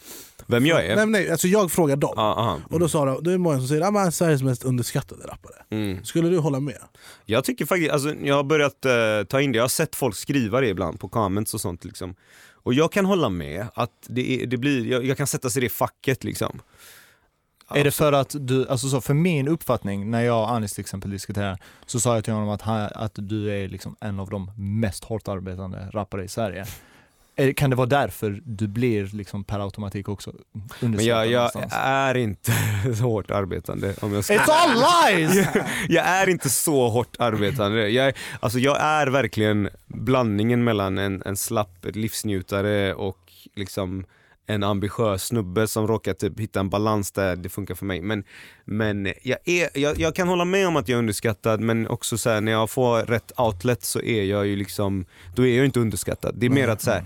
vem 0.47 0.67
jag 0.67 0.87
är? 0.87 0.97
Nej, 0.97 1.07
nej, 1.07 1.31
alltså 1.31 1.49
jag 1.49 1.73
frågar 1.73 1.97
dem. 1.97 2.13
Ja, 2.17 2.23
aha. 2.23 2.61
Och 2.71 2.81
då 2.81 2.89
sa 2.89 3.05
de, 3.05 3.25
det 3.25 3.33
är 3.33 3.39
många 3.39 3.59
som 3.59 3.69
säger 3.69 3.83
att 3.83 3.95
han 3.95 4.07
är 4.07 4.11
Sveriges 4.11 4.43
mest 4.43 4.65
underskattade 4.65 5.27
rappare. 5.27 5.55
Mm. 5.71 6.05
Skulle 6.05 6.29
du 6.29 6.39
hålla 6.39 6.61
med? 6.61 6.79
Jag 7.27 7.45
tycker 7.45 7.67
faktiskt, 7.67 7.93
alltså, 7.93 8.15
jag 8.15 8.35
har 8.35 8.45
börjat 8.45 8.85
eh, 8.85 8.93
ta 9.29 9.41
in 9.41 9.53
det, 9.53 9.57
jag 9.57 9.65
har 9.65 9.69
sett 9.69 9.97
folk 9.97 10.17
skriva 10.17 10.61
det 10.61 10.69
ibland 10.69 11.01
på 11.01 11.09
comments 11.09 11.55
och 11.55 11.61
sånt 11.61 11.85
liksom. 11.85 12.15
Och 12.63 12.75
jag 12.75 12.93
kan 12.93 13.05
hålla 13.05 13.29
med 13.29 13.67
att 13.75 13.91
det, 14.09 14.43
är, 14.43 14.47
det 14.47 14.57
blir, 14.57 14.87
jag, 14.87 15.05
jag 15.05 15.17
kan 15.17 15.27
sätta 15.27 15.51
sig 15.51 15.63
i 15.63 15.67
det 15.67 15.73
facket 15.73 16.25
liksom. 16.25 16.61
Är 17.71 17.85
det 17.85 17.91
för 17.91 18.13
att 18.13 18.35
du, 18.39 18.69
alltså 18.69 18.89
så 18.89 19.01
för 19.01 19.15
min 19.15 19.49
uppfattning, 19.49 20.11
när 20.11 20.21
jag 20.21 20.43
och 20.43 20.51
Anis 20.51 20.73
till 20.73 20.81
exempel 20.81 21.11
diskuterar, 21.11 21.59
så 21.87 22.01
sa 22.01 22.15
jag 22.15 22.25
till 22.25 22.33
honom 22.33 22.49
att, 22.49 22.63
han, 22.63 22.91
att 22.95 23.13
du 23.15 23.51
är 23.51 23.69
liksom 23.69 23.97
en 24.01 24.21
av 24.21 24.31
de 24.31 24.51
mest 24.57 25.05
hårt 25.05 25.29
arbetande 25.29 25.91
rappare 25.93 26.25
i 26.25 26.29
Sverige. 26.29 26.67
Kan 27.57 27.71
det 27.71 27.77
vara 27.77 27.87
därför 27.87 28.41
du 28.45 28.69
blir 28.69 29.07
liksom 29.13 29.45
per 29.45 29.61
automatik 29.61 30.09
också 30.09 30.33
Men 30.81 31.05
jag, 31.05 31.27
jag 31.27 31.51
är 31.83 32.15
inte 32.17 32.53
så 32.99 33.03
hårt 33.05 33.31
arbetande 33.31 33.95
om 34.01 34.13
jag 34.15 34.25
ska 34.25 34.35
It's 34.35 34.49
all 34.51 35.15
lies! 35.17 35.47
jag 35.89 36.07
är 36.07 36.29
inte 36.29 36.49
så 36.51 36.89
hårt 36.89 37.17
arbetande. 37.19 37.89
Jag, 37.89 38.07
är- 38.09 38.15
alltså 38.41 38.59
jag 38.59 38.81
är 38.81 39.07
verkligen 39.07 39.69
blandningen 39.87 40.65
mellan 40.65 40.99
en, 40.99 41.23
en 41.27 41.37
slapp 41.37 41.87
livsnjutare 41.93 42.95
och 42.95 43.33
liksom 43.57 44.05
en 44.51 44.63
ambitiös 44.63 45.25
snubbe 45.25 45.67
som 45.67 45.87
råkar 45.87 46.13
typ 46.15 46.41
hitta 46.41 46.61
en 46.61 46.71
balans 46.71 47.13
där 47.13 47.37
det 47.37 47.49
funkar 47.49 47.75
för 47.75 47.85
mig. 47.87 48.01
Men, 48.01 48.25
men 48.65 49.07
jag, 49.23 49.39
är, 49.45 49.79
jag, 49.79 49.99
jag 49.99 50.15
kan 50.15 50.29
hålla 50.29 50.45
med 50.45 50.69
om 50.69 50.77
att 50.77 50.89
jag 50.89 50.97
är 50.97 50.99
underskattad 50.99 51.61
men 51.61 51.89
också 51.89 52.19
så 52.19 52.31
här, 52.31 52.41
när 52.41 52.53
jag 52.53 52.71
får 52.71 53.03
rätt 53.03 53.33
outlet 53.37 53.85
så 53.85 54.01
är 54.03 54.25
jag 54.25 54.47
ju 54.47 54.57
liksom, 54.57 55.05
då 55.37 55.47
är 55.47 55.57
jag 55.57 55.65
inte 55.65 55.81
underskattad. 55.81 56.35
Det 56.39 56.47
är 56.47 56.51
mer 56.51 56.69
att 56.69 56.83
så 56.83 56.91
här, 56.91 57.05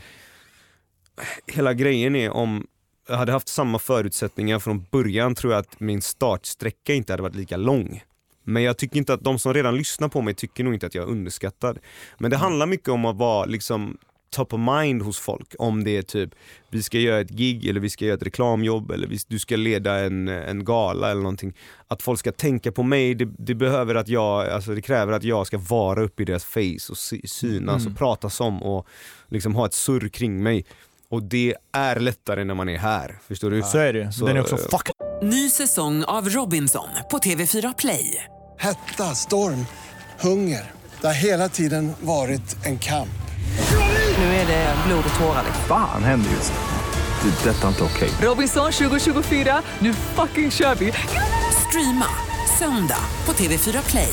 hela 1.46 1.74
grejen 1.74 2.16
är 2.16 2.30
om 2.30 2.66
jag 3.08 3.16
hade 3.16 3.32
haft 3.32 3.48
samma 3.48 3.78
förutsättningar 3.78 4.58
från 4.58 4.86
början 4.90 5.34
tror 5.34 5.52
jag 5.52 5.60
att 5.60 5.80
min 5.80 6.02
startsträcka 6.02 6.94
inte 6.94 7.12
hade 7.12 7.22
varit 7.22 7.34
lika 7.36 7.56
lång. 7.56 8.02
Men 8.44 8.62
jag 8.62 8.78
tycker 8.78 8.96
inte 8.96 9.14
att 9.14 9.24
de 9.24 9.38
som 9.38 9.54
redan 9.54 9.76
lyssnar 9.76 10.08
på 10.08 10.22
mig 10.22 10.34
tycker 10.34 10.64
nog 10.64 10.74
inte 10.74 10.86
att 10.86 10.94
jag 10.94 11.04
är 11.08 11.10
underskattad. 11.10 11.78
Men 12.18 12.30
det 12.30 12.36
handlar 12.36 12.66
mycket 12.66 12.88
om 12.88 13.04
att 13.04 13.16
vara 13.16 13.44
liksom 13.44 13.98
top 14.30 14.52
of 14.52 14.60
mind 14.60 15.02
hos 15.02 15.18
folk. 15.18 15.54
Om 15.58 15.84
det 15.84 15.96
är 15.96 16.02
typ, 16.02 16.30
vi 16.70 16.82
ska 16.82 16.98
göra 16.98 17.20
ett 17.20 17.30
gig 17.30 17.66
eller 17.66 17.80
vi 17.80 17.90
ska 17.90 18.04
göra 18.04 18.16
ett 18.16 18.22
reklamjobb 18.22 18.90
eller 18.90 19.06
vi, 19.06 19.18
du 19.28 19.38
ska 19.38 19.56
leda 19.56 19.98
en, 19.98 20.28
en 20.28 20.64
gala 20.64 21.10
eller 21.10 21.22
någonting. 21.22 21.54
Att 21.88 22.02
folk 22.02 22.18
ska 22.18 22.32
tänka 22.32 22.72
på 22.72 22.82
mig, 22.82 23.14
det, 23.14 23.28
det 23.38 23.54
behöver 23.54 23.94
att 23.94 24.08
jag, 24.08 24.48
alltså 24.48 24.74
det 24.74 24.82
kräver 24.82 25.12
att 25.12 25.24
jag 25.24 25.46
ska 25.46 25.58
vara 25.58 26.02
uppe 26.02 26.22
i 26.22 26.26
deras 26.26 26.44
face 26.44 26.90
och 26.90 26.98
sy- 26.98 27.26
synas 27.26 27.86
och 27.86 27.96
prata 27.98 28.30
som 28.30 28.62
och 28.62 28.86
liksom 29.28 29.54
ha 29.54 29.66
ett 29.66 29.74
surr 29.74 30.08
kring 30.08 30.42
mig. 30.42 30.64
Och 31.12 31.22
det 31.22 31.54
är 31.72 32.00
lättare 32.00 32.44
när 32.44 32.54
man 32.54 32.68
är 32.68 32.78
här, 32.78 33.18
förstår 33.28 33.50
du? 33.50 33.62
Så 33.62 33.78
är 33.78 33.92
det. 33.92 34.12
Så, 34.12 34.26
Den 34.26 34.36
är 34.36 34.40
också 34.40 34.56
fucking 34.56 34.94
Ny 35.22 35.50
säsong 35.50 36.04
av 36.04 36.28
Robinson 36.28 36.88
på 37.10 37.18
TV4 37.18 37.74
Play. 37.78 38.24
Hetta, 38.58 39.14
storm, 39.14 39.66
hunger. 40.20 40.70
Det 41.00 41.06
har 41.06 41.14
hela 41.14 41.48
tiden 41.48 41.92
varit 42.00 42.66
en 42.66 42.78
kamp. 42.78 43.08
Nu 44.18 44.24
är 44.24 44.46
det 44.46 44.74
blod 44.86 45.04
och 45.14 45.20
tårar. 45.20 45.44
Fan 45.68 46.04
händer 46.04 46.30
just 46.30 46.52
nu. 46.52 47.30
Det. 47.30 47.50
är 47.50 47.54
Detta 47.54 47.64
är 47.64 47.68
inte 47.68 47.84
okej. 47.84 48.10
Robinson 48.28 48.72
2024, 48.72 49.62
nu 49.78 49.94
fucking 49.94 50.50
kör 50.50 50.74
vi! 50.74 50.92
Streama 51.68 52.06
söndag 52.58 53.04
på 53.24 53.32
TV4 53.32 53.90
Play. 53.90 54.12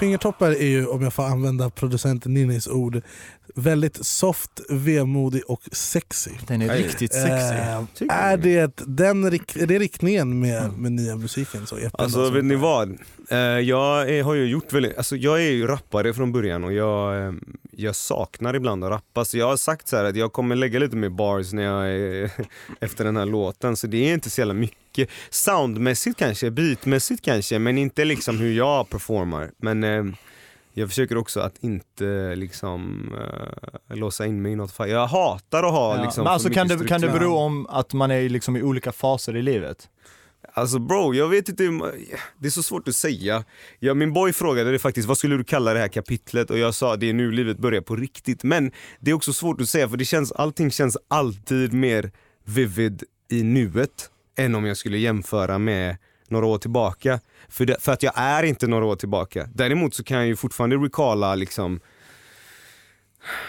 Fingertoppar 0.00 0.50
är 0.50 0.66
ju, 0.66 0.86
om 0.86 1.02
jag 1.02 1.12
får 1.14 1.22
använda 1.22 1.70
producenten 1.70 2.34
Ninnis 2.34 2.68
ord, 2.68 3.02
väldigt 3.54 4.06
soft, 4.06 4.50
vemodig 4.70 5.42
och 5.46 5.60
sexy. 5.72 6.30
Den 6.46 6.62
är 6.62 6.76
riktigt 6.76 7.12
sexy. 7.12 7.54
Tycker 7.94 8.14
är, 8.14 8.36
det 8.36 8.76
den, 8.76 9.30
rik- 9.30 9.56
är 9.62 9.66
det 9.66 9.78
riktningen 9.78 10.40
med, 10.40 10.72
med 10.78 10.92
nya 10.92 11.16
musiken? 11.16 11.66
Så 11.66 11.76
Alltså 11.92 12.20
och 12.22 12.36
vet 12.36 12.44
ni 12.44 12.54
vad? 12.54 12.98
Eh, 13.30 13.38
jag 13.38 14.10
är, 14.10 14.22
har 14.22 14.34
ju 14.34 14.44
gjort 14.46 14.72
väldigt, 14.72 14.96
alltså 14.96 15.16
jag 15.16 15.38
är 15.42 15.50
ju 15.50 15.66
rappare 15.66 16.14
från 16.14 16.32
början 16.32 16.64
och 16.64 16.72
jag, 16.72 17.26
eh, 17.26 17.32
jag 17.80 17.96
saknar 17.96 18.54
ibland 18.54 18.84
att 18.84 18.90
rappa 18.90 19.24
så 19.24 19.38
jag 19.38 19.46
har 19.46 19.56
sagt 19.56 19.88
så 19.88 19.96
här 19.96 20.04
att 20.04 20.16
jag 20.16 20.32
kommer 20.32 20.56
lägga 20.56 20.78
lite 20.78 20.96
mer 20.96 21.08
bars 21.08 21.52
när 21.52 21.62
jag 21.62 21.88
är 21.90 22.30
efter 22.80 23.04
den 23.04 23.16
här 23.16 23.26
låten 23.26 23.76
så 23.76 23.86
det 23.86 24.10
är 24.10 24.14
inte 24.14 24.30
så 24.30 24.40
jävla 24.40 24.54
mycket. 24.54 25.08
Soundmässigt 25.30 26.18
kanske, 26.18 26.50
beatmässigt 26.50 27.24
kanske 27.24 27.58
men 27.58 27.78
inte 27.78 28.04
liksom 28.04 28.38
hur 28.38 28.52
jag 28.52 28.88
performar. 28.88 29.50
Men 29.56 29.84
eh, 29.84 30.04
jag 30.72 30.88
försöker 30.88 31.16
också 31.16 31.40
att 31.40 31.54
inte 31.60 32.34
liksom 32.36 33.12
eh, 33.88 33.96
låsa 33.96 34.26
in 34.26 34.42
mig 34.42 34.52
i 34.52 34.56
något 34.56 34.72
fall. 34.72 34.90
Jag 34.90 35.06
hatar 35.06 35.62
att 35.62 35.72
ha 35.72 35.96
Ja. 35.96 36.02
liksom 36.02 36.24
Men 36.24 36.32
alltså 36.32 36.50
kan 36.50 36.68
det, 36.68 36.88
kan 36.88 37.00
det 37.00 37.08
bero 37.08 37.34
om 37.36 37.66
att 37.66 37.92
man 37.92 38.10
är 38.10 38.28
liksom 38.28 38.56
i 38.56 38.62
olika 38.62 38.92
faser 38.92 39.36
i 39.36 39.42
livet? 39.42 39.88
Alltså 40.52 40.78
bro, 40.78 41.14
jag 41.14 41.28
vet 41.28 41.48
inte, 41.48 41.62
det 42.38 42.46
är 42.46 42.50
så 42.50 42.62
svårt 42.62 42.88
att 42.88 42.96
säga. 42.96 43.44
Ja, 43.78 43.94
min 43.94 44.12
boy 44.12 44.32
frågade 44.32 44.72
det 44.72 44.78
faktiskt, 44.78 45.08
vad 45.08 45.18
skulle 45.18 45.36
du 45.36 45.44
kalla 45.44 45.74
det 45.74 45.80
här 45.80 45.88
kapitlet? 45.88 46.50
Och 46.50 46.58
jag 46.58 46.74
sa 46.74 46.96
det 46.96 47.08
är 47.08 47.12
nu 47.12 47.30
livet 47.30 47.58
börjar 47.58 47.80
på 47.80 47.96
riktigt. 47.96 48.42
Men 48.42 48.72
det 49.00 49.10
är 49.10 49.14
också 49.14 49.32
svårt 49.32 49.60
att 49.60 49.68
säga 49.68 49.88
för 49.88 49.96
det 49.96 50.04
känns, 50.04 50.32
allting 50.32 50.70
känns 50.70 50.96
alltid 51.08 51.72
mer 51.72 52.10
vivid 52.44 53.04
i 53.30 53.42
nuet 53.42 54.10
än 54.36 54.54
om 54.54 54.64
jag 54.64 54.76
skulle 54.76 54.98
jämföra 54.98 55.58
med 55.58 55.96
några 56.28 56.46
år 56.46 56.58
tillbaka. 56.58 57.20
För, 57.48 57.66
det, 57.66 57.82
för 57.82 57.92
att 57.92 58.02
jag 58.02 58.12
är 58.16 58.42
inte 58.42 58.66
några 58.66 58.84
år 58.84 58.96
tillbaka. 58.96 59.48
Däremot 59.54 59.94
så 59.94 60.04
kan 60.04 60.16
jag 60.16 60.26
ju 60.26 60.36
fortfarande 60.36 60.76
recalla 60.76 61.34
liksom 61.34 61.80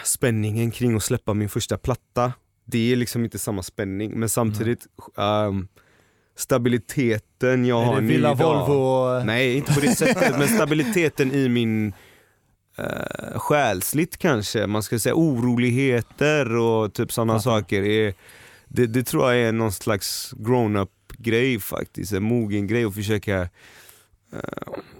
spänningen 0.04 0.70
kring 0.70 0.96
att 0.96 1.02
släppa 1.02 1.34
min 1.34 1.48
första 1.48 1.78
platta. 1.78 2.32
Det 2.64 2.92
är 2.92 2.96
liksom 2.96 3.24
inte 3.24 3.38
samma 3.38 3.62
spänning 3.62 4.20
men 4.20 4.28
samtidigt 4.28 4.86
ehm, 5.16 5.68
stabiliteten 6.42 7.64
jag 7.64 7.80
har 7.82 8.00
nu 8.00 8.06
Villa 8.06 8.32
idag. 8.32 8.66
Volvo? 8.66 9.24
Nej 9.24 9.56
inte 9.56 9.74
på 9.74 9.80
det 9.80 9.88
sättet 9.96 10.38
men 10.38 10.48
stabiliteten 10.48 11.32
i 11.32 11.48
min 11.48 11.92
eh, 12.78 13.38
själsligt 13.38 14.16
kanske, 14.16 14.66
man 14.66 14.82
ska 14.82 14.98
säga 14.98 15.14
oroligheter 15.14 16.56
och 16.56 16.94
typ 16.94 17.12
sådana 17.12 17.40
saker. 17.40 17.82
Är, 17.82 18.14
det, 18.68 18.86
det 18.86 19.02
tror 19.02 19.32
jag 19.32 19.48
är 19.48 19.52
någon 19.52 19.72
slags 19.72 20.34
grown-up 20.36 20.90
grej 21.18 21.60
faktiskt, 21.60 22.12
en 22.12 22.22
mogen 22.22 22.66
grej 22.66 22.84
att 22.84 22.94
försöka 22.94 23.48
eh, 24.32 24.38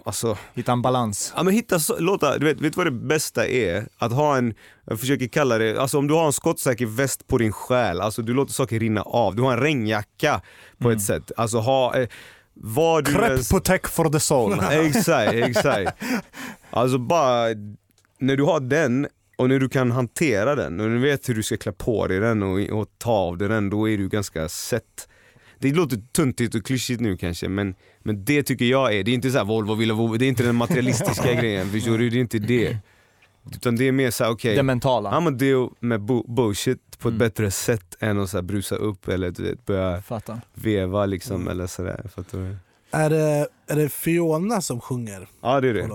Alltså, 0.04 0.38
Hitta 0.54 0.72
en 0.72 0.82
balans. 0.82 1.32
Ja 1.36 1.42
men 1.42 1.54
hitta, 1.54 1.78
så- 1.78 1.98
låta, 1.98 2.38
du 2.38 2.46
vet, 2.46 2.60
vet 2.60 2.76
vad 2.76 2.86
det 2.86 2.90
bästa 2.90 3.46
är? 3.46 3.86
Att 3.98 4.12
ha 4.12 4.36
en, 4.36 4.54
jag 4.84 5.00
försöker 5.00 5.28
kalla 5.28 5.58
det, 5.58 5.78
alltså 5.78 5.98
om 5.98 6.06
du 6.06 6.14
har 6.14 6.26
en 6.26 6.32
skottsäker 6.32 6.86
väst 6.86 7.26
på 7.26 7.38
din 7.38 7.52
själ, 7.52 8.00
alltså 8.00 8.22
du 8.22 8.34
låter 8.34 8.52
saker 8.52 8.80
rinna 8.80 9.02
av, 9.02 9.36
du 9.36 9.42
har 9.42 9.52
en 9.52 9.60
regnjacka 9.60 10.40
på 10.78 10.90
ett 10.90 11.02
sätt, 11.02 11.32
alltså 11.36 11.58
ha, 11.58 11.96
eh, 11.96 12.08
vad 12.54 13.04
du 13.04 13.12
Crepe 13.14 13.42
protect 13.50 13.86
for 13.94 14.08
the 14.10 14.20
soul. 14.20 14.60
Exakt, 14.70 15.32
exakt. 15.32 16.02
Alltså 16.70 16.98
bara, 16.98 17.46
när 18.18 18.36
du 18.36 18.42
har 18.44 18.60
den 18.60 19.06
och 19.38 19.48
när 19.48 19.58
du 19.58 19.68
kan 19.68 19.90
hantera 19.90 20.54
den 20.54 20.80
och 20.80 20.88
du 20.88 20.98
vet 20.98 21.28
hur 21.28 21.34
du 21.34 21.42
ska 21.42 21.56
klä 21.56 21.72
på 21.72 22.06
dig 22.06 22.20
den 22.20 22.42
och, 22.42 22.60
och 22.80 22.86
ta 22.98 23.12
av 23.12 23.38
dig 23.38 23.48
den, 23.48 23.70
då 23.70 23.88
är 23.88 23.98
du 23.98 24.08
ganska 24.08 24.48
sett. 24.48 25.08
Det 25.62 25.72
låter 25.74 25.96
tuntigt 26.12 26.54
och 26.54 26.64
klyschigt 26.66 27.00
nu 27.00 27.16
kanske 27.16 27.48
men, 27.48 27.74
men 28.02 28.24
det 28.24 28.42
tycker 28.42 28.64
jag 28.64 28.94
är, 28.94 29.02
det 29.04 29.10
är 29.10 29.14
inte 29.14 29.30
så 29.30 29.38
här 29.38 29.44
Volvo, 29.44 29.74
Villa, 29.74 29.94
Volvo, 29.94 30.16
det 30.16 30.24
är 30.24 30.28
inte 30.28 30.42
den 30.42 30.56
materialistiska 30.56 31.34
grejen, 31.40 31.70
förstår 31.70 31.98
du? 31.98 32.10
Det 32.10 32.16
är 32.16 32.20
inte 32.20 32.38
det. 32.38 32.76
Utan 33.54 33.76
det 33.76 33.88
är 33.88 33.92
mer 33.92 34.10
såhär, 34.10 34.30
okej, 34.30 34.56
Det 34.56 34.62
mentala. 34.62 35.10
I'm 35.10 35.28
a 35.28 35.30
deal 35.30 35.68
med 35.80 36.00
bu- 36.00 36.34
bullshit 36.34 36.98
på 36.98 37.08
ett 37.08 37.14
bättre 37.14 37.50
sätt 37.50 37.96
än 38.00 38.20
att 38.20 38.30
så 38.30 38.36
här 38.36 38.42
brusa 38.42 38.76
upp 38.76 39.08
eller 39.08 39.30
du 39.30 39.42
vet, 39.42 39.66
börja 39.66 40.02
Fattar. 40.02 40.40
veva 40.54 41.06
liksom 41.06 41.48
eller 41.48 41.66
sådär. 41.66 42.06
Fattar 42.14 42.38
du? 42.38 42.56
Är 42.90 43.10
det, 43.10 43.48
är 43.66 43.76
det 43.76 43.88
Fiona 43.88 44.60
som 44.60 44.80
sjunger 44.80 45.28
Ja 45.42 45.60
det 45.60 45.68
är 45.68 45.74
det. 45.74 45.88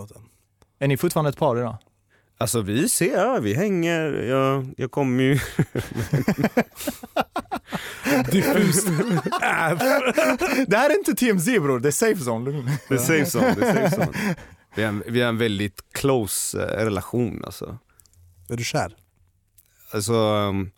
Är 0.79 0.88
ni 0.88 0.97
fortfarande 0.97 1.29
ett 1.29 1.38
par 1.38 1.57
idag? 1.57 1.75
Alltså 2.39 2.62
vi 2.62 2.89
ser, 2.89 3.17
ja, 3.17 3.39
vi 3.39 3.53
hänger, 3.53 4.12
jag, 4.12 4.74
jag 4.77 4.91
kommer 4.91 5.24
ju... 5.24 5.34
Diffust. 8.32 8.88
det 10.67 10.77
här 10.77 10.89
är 10.89 10.98
inte 10.98 11.13
TMZ 11.15 11.46
bror, 11.46 11.79
det 11.79 11.89
är 11.89 11.91
safe 11.91 12.22
zone. 12.29 12.77
Det 12.89 12.94
är 12.96 12.98
safe 12.98 13.38
zone, 13.38 13.56
det 13.60 13.65
är 13.67 13.74
safe 13.89 13.96
zone. 14.06 14.36
Vi 14.75 14.82
har, 14.84 14.89
en- 14.89 15.03
vi 15.08 15.22
har 15.22 15.29
en 15.29 15.38
väldigt 15.38 15.82
close 15.91 16.62
eh, 16.63 16.86
relation 16.86 17.41
alltså. 17.46 17.77
Är 18.50 18.58
du 18.58 18.63
kär? 18.63 18.96
Alltså, 19.91 20.13
um, 20.13 20.72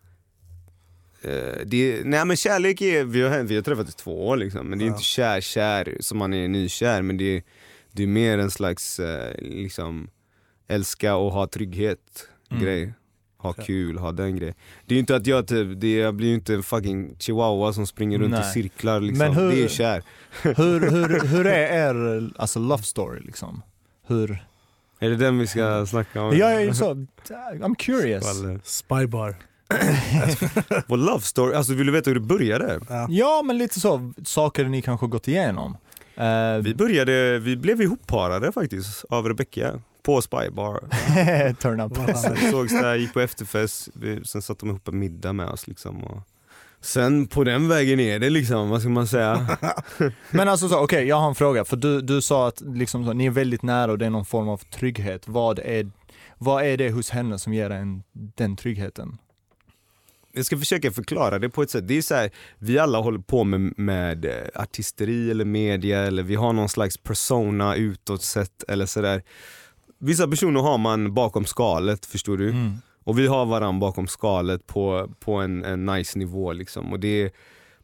det, 1.66 2.02
nej 2.06 2.26
men 2.26 2.38
kärlek 2.38 2.82
är, 2.82 3.04
vi 3.04 3.22
har, 3.22 3.40
vi 3.44 3.56
har 3.56 3.62
träffats 3.62 3.90
i 3.90 3.94
två 3.94 4.28
år 4.28 4.38
liksom, 4.38 4.68
men 4.68 4.80
det 4.80 4.86
är 4.86 4.88
Ja. 4.88 4.92
inte 4.94 5.04
kär, 5.04 5.42
kär 5.42 5.98
som 6.00 6.18
man 6.18 6.34
är 6.34 6.48
nykär, 6.48 7.02
men 7.02 7.18
det 7.18 7.38
är, 7.38 7.44
det 7.92 8.04
är 8.04 8.08
mer 8.08 8.38
en 8.38 8.52
slags, 8.52 9.00
eh, 9.00 9.34
liksom, 9.42 10.10
älska 10.70 11.16
och 11.16 11.32
ha 11.32 11.48
trygghet 11.48 12.00
Mm. 12.52 12.64
grej. 12.64 12.94
Ha 13.38 13.54
kul, 13.54 13.98
ha 13.98 14.12
den 14.12 14.36
grejen. 14.36 14.56
Det 14.86 14.96
är 14.96 15.00
inte 15.00 15.16
att 15.16 15.28
jag 15.28 15.48
typ, 15.48 15.68
det, 15.82 15.94
jag 15.96 16.16
blir 16.16 16.28
ju 16.28 16.34
inte 16.34 16.54
en 16.54 16.64
fucking 16.64 17.16
chihuahua 17.20 17.74
som 17.74 17.88
springer 17.88 18.20
runt 18.20 18.32
Nej. 18.32 18.42
i 18.50 18.54
cirklar 18.54 19.00
liksom. 19.02 19.28
Men 19.28 19.34
hur- 19.36 19.52
Det 19.52 19.64
är 19.64 19.68
kär. 19.68 20.04
Hur, 20.44 20.80
hur, 20.92 21.20
hur 21.28 21.48
är 21.48 21.88
er 21.90 22.30
alltså, 22.38 22.60
love 22.60 22.84
story 22.84 23.20
liksom? 23.22 23.62
Hur? 24.08 24.46
Är 25.00 25.10
det 25.10 25.16
den 25.16 25.40
vi 25.40 25.48
ska 25.48 25.86
snacka 25.86 26.22
om? 26.22 26.38
Jag 26.38 26.64
är 26.64 26.74
så, 26.74 26.94
I'm 27.54 27.76
curious. 27.76 28.26
Spybar. 28.64 29.36
Vår 30.88 30.98
love 30.98 31.22
story, 31.22 31.56
alltså 31.56 31.74
vill 31.74 31.86
du 31.86 31.92
veta 31.92 32.10
hur 32.10 32.16
det 32.16 32.26
började? 32.26 32.80
Ja 33.10 33.42
men 33.46 33.58
lite 33.58 33.80
så, 33.80 34.14
saker 34.26 34.66
ni 34.66 34.82
kanske 34.82 35.08
gått 35.08 35.28
igenom. 35.28 35.78
Eh, 36.16 36.58
Vi 36.64 36.76
började, 36.76 37.40
vi 37.40 37.58
blev 37.58 37.82
ihopparade 37.82 38.52
faktiskt 38.52 39.06
av 39.10 39.28
Rebecca 39.28 39.82
på 40.04 40.22
Spybar. 40.22 40.80
Turn 41.54 41.80
up. 41.80 42.18
Sen 42.18 42.52
sågs 42.52 42.74
där, 42.74 42.96
gick 42.96 43.14
på 43.14 43.20
efterfest, 43.20 43.90
vi, 43.94 44.26
sen 44.26 44.42
satte 44.42 44.66
de 44.66 44.70
ihop 44.70 44.88
en 44.88 45.00
middag 45.00 45.34
med 45.34 45.48
oss 45.48 45.68
liksom. 45.68 46.04
Och 46.04 46.22
sen 46.82 47.28
på 47.28 47.44
den 47.44 47.68
vägen 47.68 48.00
är 48.00 48.20
det 48.20 48.30
liksom, 48.30 48.70
vad 48.70 48.82
ska 48.82 48.90
man 48.90 49.08
säga? 49.08 49.58
Men 50.32 50.50
alltså 50.50 50.70
så, 50.70 50.80
okej 50.80 51.08
jag 51.08 51.16
har 51.16 51.30
en 51.30 51.36
fråga, 51.36 51.66
för 51.66 51.78
du, 51.78 52.02
du 52.02 52.22
sa 52.22 52.48
att 52.48 52.62
liksom 52.62 53.06
så, 53.06 53.14
ni 53.14 53.26
är 53.26 53.30
väldigt 53.30 53.64
nära 53.64 53.92
och 53.92 53.98
det 53.98 54.06
är 54.06 54.10
någon 54.10 54.26
form 54.26 54.50
av 54.50 54.58
trygghet. 54.58 55.28
Vad 55.28 55.60
är, 55.60 55.92
vad 56.38 56.64
är 56.64 56.78
det 56.78 56.92
hos 56.92 57.10
henne 57.10 57.40
som 57.40 57.54
ger 57.54 57.70
en 57.70 58.04
den 58.14 58.56
tryggheten? 58.56 59.18
Jag 60.32 60.46
ska 60.46 60.58
försöka 60.58 60.92
förklara 60.92 61.40
det 61.40 61.50
på 61.50 61.62
ett 61.62 61.70
sätt. 61.70 61.88
Det 61.88 61.98
är 61.98 62.02
så 62.02 62.16
här, 62.16 62.32
vi 62.58 62.80
alla 62.80 63.00
håller 63.00 63.20
på 63.20 63.44
med, 63.44 63.80
med 63.80 64.26
eh, 64.26 64.32
artisteri 64.56 65.32
eller 65.32 65.46
media 65.46 66.00
eller 66.00 66.24
vi 66.24 66.36
har 66.36 66.54
någon 66.54 66.70
slags 66.70 66.98
persona 66.98 67.76
utåt 67.76 68.24
sett 68.24 68.64
eller 68.68 68.86
sådär. 68.86 69.24
Vissa 70.00 70.28
personer 70.28 70.60
har 70.62 70.78
man 70.78 71.14
bakom 71.14 71.46
skalet, 71.46 72.06
förstår 72.06 72.38
du? 72.38 72.50
Mm. 72.50 72.72
Och 73.04 73.20
vi 73.20 73.28
har 73.28 73.46
varandra 73.46 73.80
bakom 73.80 74.08
skalet 74.08 74.68
på, 74.68 75.14
på 75.20 75.34
en, 75.34 75.66
en 75.66 75.86
nice 75.86 76.20
nivå 76.20 76.54
liksom. 76.54 76.92
Och 76.94 77.00
det 77.00 77.22
är 77.24 77.32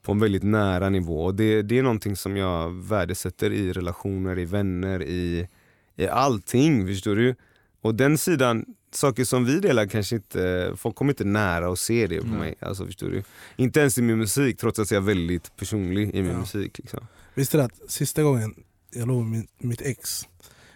på 0.02 0.12
en 0.12 0.20
väldigt 0.20 0.44
nära 0.44 0.90
nivå. 0.90 1.24
Och 1.26 1.36
det, 1.36 1.62
det 1.62 1.80
är 1.80 1.84
någonting 1.84 2.16
som 2.16 2.38
jag 2.38 2.70
värdesätter 2.70 3.54
i 3.54 3.74
relationer, 3.74 4.40
i 4.40 4.46
vänner, 4.46 5.02
i, 5.04 5.48
i 5.96 6.08
allting. 6.08 6.88
Förstår 6.88 7.16
du? 7.16 7.36
Och 7.82 7.96
den 7.96 8.18
sidan, 8.18 8.66
saker 8.92 9.24
som 9.24 9.46
vi 9.46 9.60
delar 9.60 9.86
kanske 9.88 10.16
inte, 10.16 10.72
folk 10.78 10.96
kommer 10.96 11.12
inte 11.12 11.24
nära 11.24 11.70
och 11.70 11.80
se 11.80 12.08
det 12.08 12.22
på 12.22 12.28
Nej. 12.28 12.40
mig. 12.40 12.56
Alltså, 12.60 12.86
förstår 12.86 13.10
du? 13.10 13.24
Inte 13.56 13.80
ens 13.80 13.98
i 13.98 14.02
min 14.02 14.18
musik 14.18 14.58
trots 14.58 14.80
att 14.80 14.92
jag 14.92 15.02
är 15.02 15.06
väldigt 15.08 15.56
personlig 15.58 16.16
i 16.16 16.22
min 16.22 16.32
Ja. 16.32 16.38
musik. 16.40 16.78
Liksom. 16.78 17.08
Visste 17.34 17.58
du 17.58 17.64
att 17.64 17.92
sista 17.92 18.24
gången 18.24 18.56
jag 18.94 19.08
låg 19.08 19.26
med 19.26 19.48
mitt 19.58 19.82
ex 19.82 20.28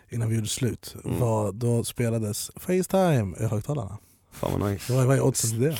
innan 0.09 0.29
vi 0.29 0.35
gjorde 0.35 0.47
slut, 0.47 0.95
Mm. 1.05 1.19
var, 1.19 1.51
då 1.51 1.83
spelades 1.83 2.51
Facetime 2.55 3.35
i 3.39 3.45
högtalarna. 3.45 3.97
Fan 4.31 4.59
vad 4.59 4.71
nice. 4.71 4.93
Vad 4.93 5.05
vad 5.05 5.17
är 5.17 5.21
oddsen 5.21 5.49
till 5.49 5.61
det? 5.61 5.77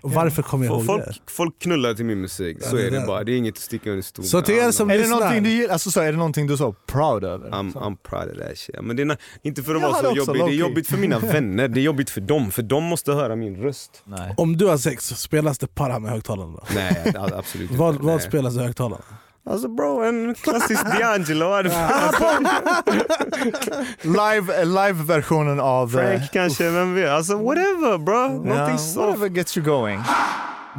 Och 0.00 0.12
varför 0.12 0.42
kommer 0.42 0.66
jag 0.66 0.74
ihåg 0.76 0.86
Folk, 0.86 1.04
det? 1.04 1.14
folk 1.26 1.58
knullar 1.58 1.94
till 1.94 2.04
min 2.04 2.20
musik, 2.20 2.58
Ja, 2.60 2.68
så 2.68 2.76
det 2.76 2.86
är 2.86 2.90
det 2.90 2.98
där. 2.98 3.06
bara. 3.06 3.24
Det 3.24 3.32
är 3.32 3.36
inget 3.36 3.54
att 3.54 3.60
sticka 3.60 3.90
under 3.90 4.02
stol 4.02 4.24
Så 4.24 4.36
med. 4.36 4.44
till 4.44 4.54
er 4.54 4.70
som 4.70 4.90
Är 4.90 4.98
det 4.98 5.08
någonting 5.08 5.42
du 5.42 5.50
gillar, 5.50 5.72
alltså 5.72 5.90
så, 5.90 6.00
är 6.00 6.12
det 6.12 6.18
någonting 6.18 6.46
du 6.46 6.52
är 6.52 6.56
så 6.56 6.72
proud 6.72 7.24
över? 7.24 7.50
I'm. 7.50 7.72
I'm 7.72 7.96
proud 8.02 8.30
of 8.30 8.48
that 8.48 8.58
shit. 8.58 8.76
Men 8.82 8.96
det 8.96 9.02
är, 9.02 9.16
inte 9.42 9.62
för 9.62 9.74
att 9.74 9.82
Jag 9.82 9.88
vara 9.90 10.00
så 10.02 10.16
jobbig, 10.16 10.42
det 10.44 10.50
är 10.50 10.54
jobbigt 10.54 10.86
för 10.88 10.96
mina 10.96 11.18
vänner, 11.34 11.68
det 11.68 11.80
är 11.80 11.82
jobbigt 11.82 12.10
för 12.10 12.20
dem, 12.20 12.50
för 12.50 12.62
de 12.62 12.84
måste 12.84 13.12
höra 13.12 13.36
min 13.36 13.56
röst. 13.56 14.02
Nej. 14.04 14.34
om 14.36 14.56
du 14.56 14.66
har 14.66 14.76
sex, 14.78 15.08
spelas 15.08 15.58
det 15.58 15.66
para 15.74 15.98
med 15.98 16.10
högtalarna 16.10 16.52
då? 16.52 16.62
Nej, 16.74 17.12
absolut 17.16 17.70
inte. 17.70 17.82
Vad, 18.02 18.22
spelas 18.22 18.54
i 18.56 18.58
högtalarna? 18.58 19.04
Alltså 19.50 19.68
bro, 19.68 20.02
en 20.02 20.34
klassisk 20.34 20.82
D'Angelo. 20.86 21.52
hade 21.56 21.70
fan- 21.70 22.48
Live, 24.02 24.64
live-versionen 24.64 25.60
av... 25.60 25.98
eh, 25.98 26.06
Frank 26.18 26.30
kanske, 26.32 26.70
vem 26.70 26.94
vet? 26.94 27.10
Alltså 27.10 27.36
whatever 27.36 27.98
bro, 27.98 28.28
någonting 28.44 28.78
soft. 28.78 28.96
whatever 28.96 29.28
gets 29.28 29.56
you 29.56 29.66
going. 29.66 30.00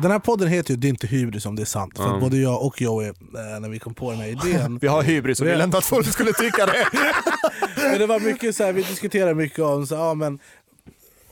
Den 0.01 0.11
här 0.11 0.19
podden 0.19 0.47
heter 0.47 0.71
ju 0.71 0.77
Det 0.77 0.87
är 0.87 0.89
inte 0.89 1.07
hybris 1.07 1.45
om 1.45 1.55
det 1.55 1.61
är 1.63 1.65
sant. 1.65 1.97
För 1.97 2.13
att 2.15 2.19
både 2.21 2.37
jag 2.37 2.61
och 2.65 2.81
Joey, 2.81 3.07
eh, 3.07 3.13
när 3.61 3.69
vi 3.69 3.79
kom 3.79 3.93
på 3.93 4.11
den 4.11 4.19
här 4.19 4.27
idén, 4.27 4.77
Vi 4.81 4.87
har 4.87 5.03
hybris 5.03 5.39
och 5.41 5.47
vi 5.47 5.51
ville 5.51 5.63
inte 5.63 5.77
att 5.77 5.85
folk 5.85 6.07
skulle 6.07 6.33
tycka 6.33 6.65
det. 6.65 6.85
men 7.77 7.99
det 7.99 8.05
var 8.07 8.19
mycket 8.19 8.55
så 8.55 8.63
här, 8.63 8.73
vi 8.73 8.81
diskuterade 8.83 9.35
mycket 9.35 9.59
om 9.59 9.87
så, 9.87 9.95
ja, 9.95 10.13
men, 10.13 10.39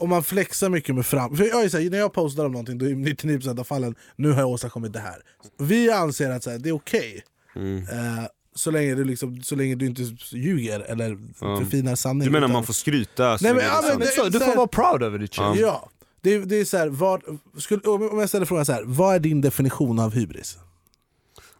om 0.02 0.10
man 0.10 0.24
flexar 0.24 0.70
mycket 0.70 0.96
med 0.96 1.06
fram... 1.06 1.38
För 1.38 1.44
jag 1.44 1.64
är 1.64 1.70
så 1.70 1.78
här, 1.78 1.90
när 1.90 1.98
jag 1.98 2.14
postar 2.14 2.46
om 2.46 2.52
någonting, 2.52 2.78
då 2.78 2.86
är 2.86 2.90
99% 2.90 3.60
av 3.60 3.64
fallen 3.64 3.96
nu 4.16 4.32
har 4.32 4.40
jag 4.40 4.50
åstadkommit 4.50 4.94
det 4.94 5.00
här. 5.00 5.22
Vi 5.58 5.92
anser 5.92 6.30
att 6.32 6.44
så 6.44 6.50
här, 6.50 6.58
det 6.60 6.70
är 6.70 6.74
okej. 6.74 7.24
Mm. 7.56 7.78
Eh, 7.78 8.24
så, 8.56 8.72
länge 8.72 8.96
du 8.96 9.04
liksom, 9.04 9.44
så 9.44 9.56
länge 9.56 9.76
du 9.76 9.86
inte 9.86 10.02
ljuger 10.32 10.80
eller 10.80 11.18
Ja. 11.42 11.58
förfinar 11.60 11.96
sanningen. 11.96 12.26
Du 12.26 12.32
menar 12.32 12.46
utan- 12.48 12.54
man 12.54 12.64
får 12.66 12.74
skryta? 12.74 13.38
så 13.38 13.44
Nej, 13.44 13.54
men- 13.54 13.64
det 13.64 13.68
ja, 13.70 13.82
men 13.90 14.00
Men 14.00 14.08
så, 14.08 14.30
du 14.30 14.40
får 14.40 14.56
vara 14.56 14.68
proud 14.68 15.04
över 15.04 15.20
ditt 15.20 15.34
shit. 15.34 15.60
Ja. 15.60 15.90
Det, 16.22 16.34
är- 16.34 16.40
det 16.40 16.56
är 16.56 16.66
så 16.66 16.78
här, 16.78 16.88
vad, 16.90 17.22
skulle, 17.58 17.82
om 17.82 18.20
jag 18.20 18.30
ställer 18.30 18.46
frågan 18.46 18.66
så 18.66 18.72
här, 18.74 18.84
vad 18.86 19.16
är 19.16 19.20
din 19.20 19.42
definition 19.42 20.00
av 20.00 20.14
hybris? 20.14 20.58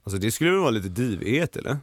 Alltså 0.04 0.18
det 0.20 0.32
skulle 0.32 0.52
väl 0.52 0.60
vara 0.60 0.70
lite 0.70 0.90
divighet 0.90 1.56
eller? 1.56 1.78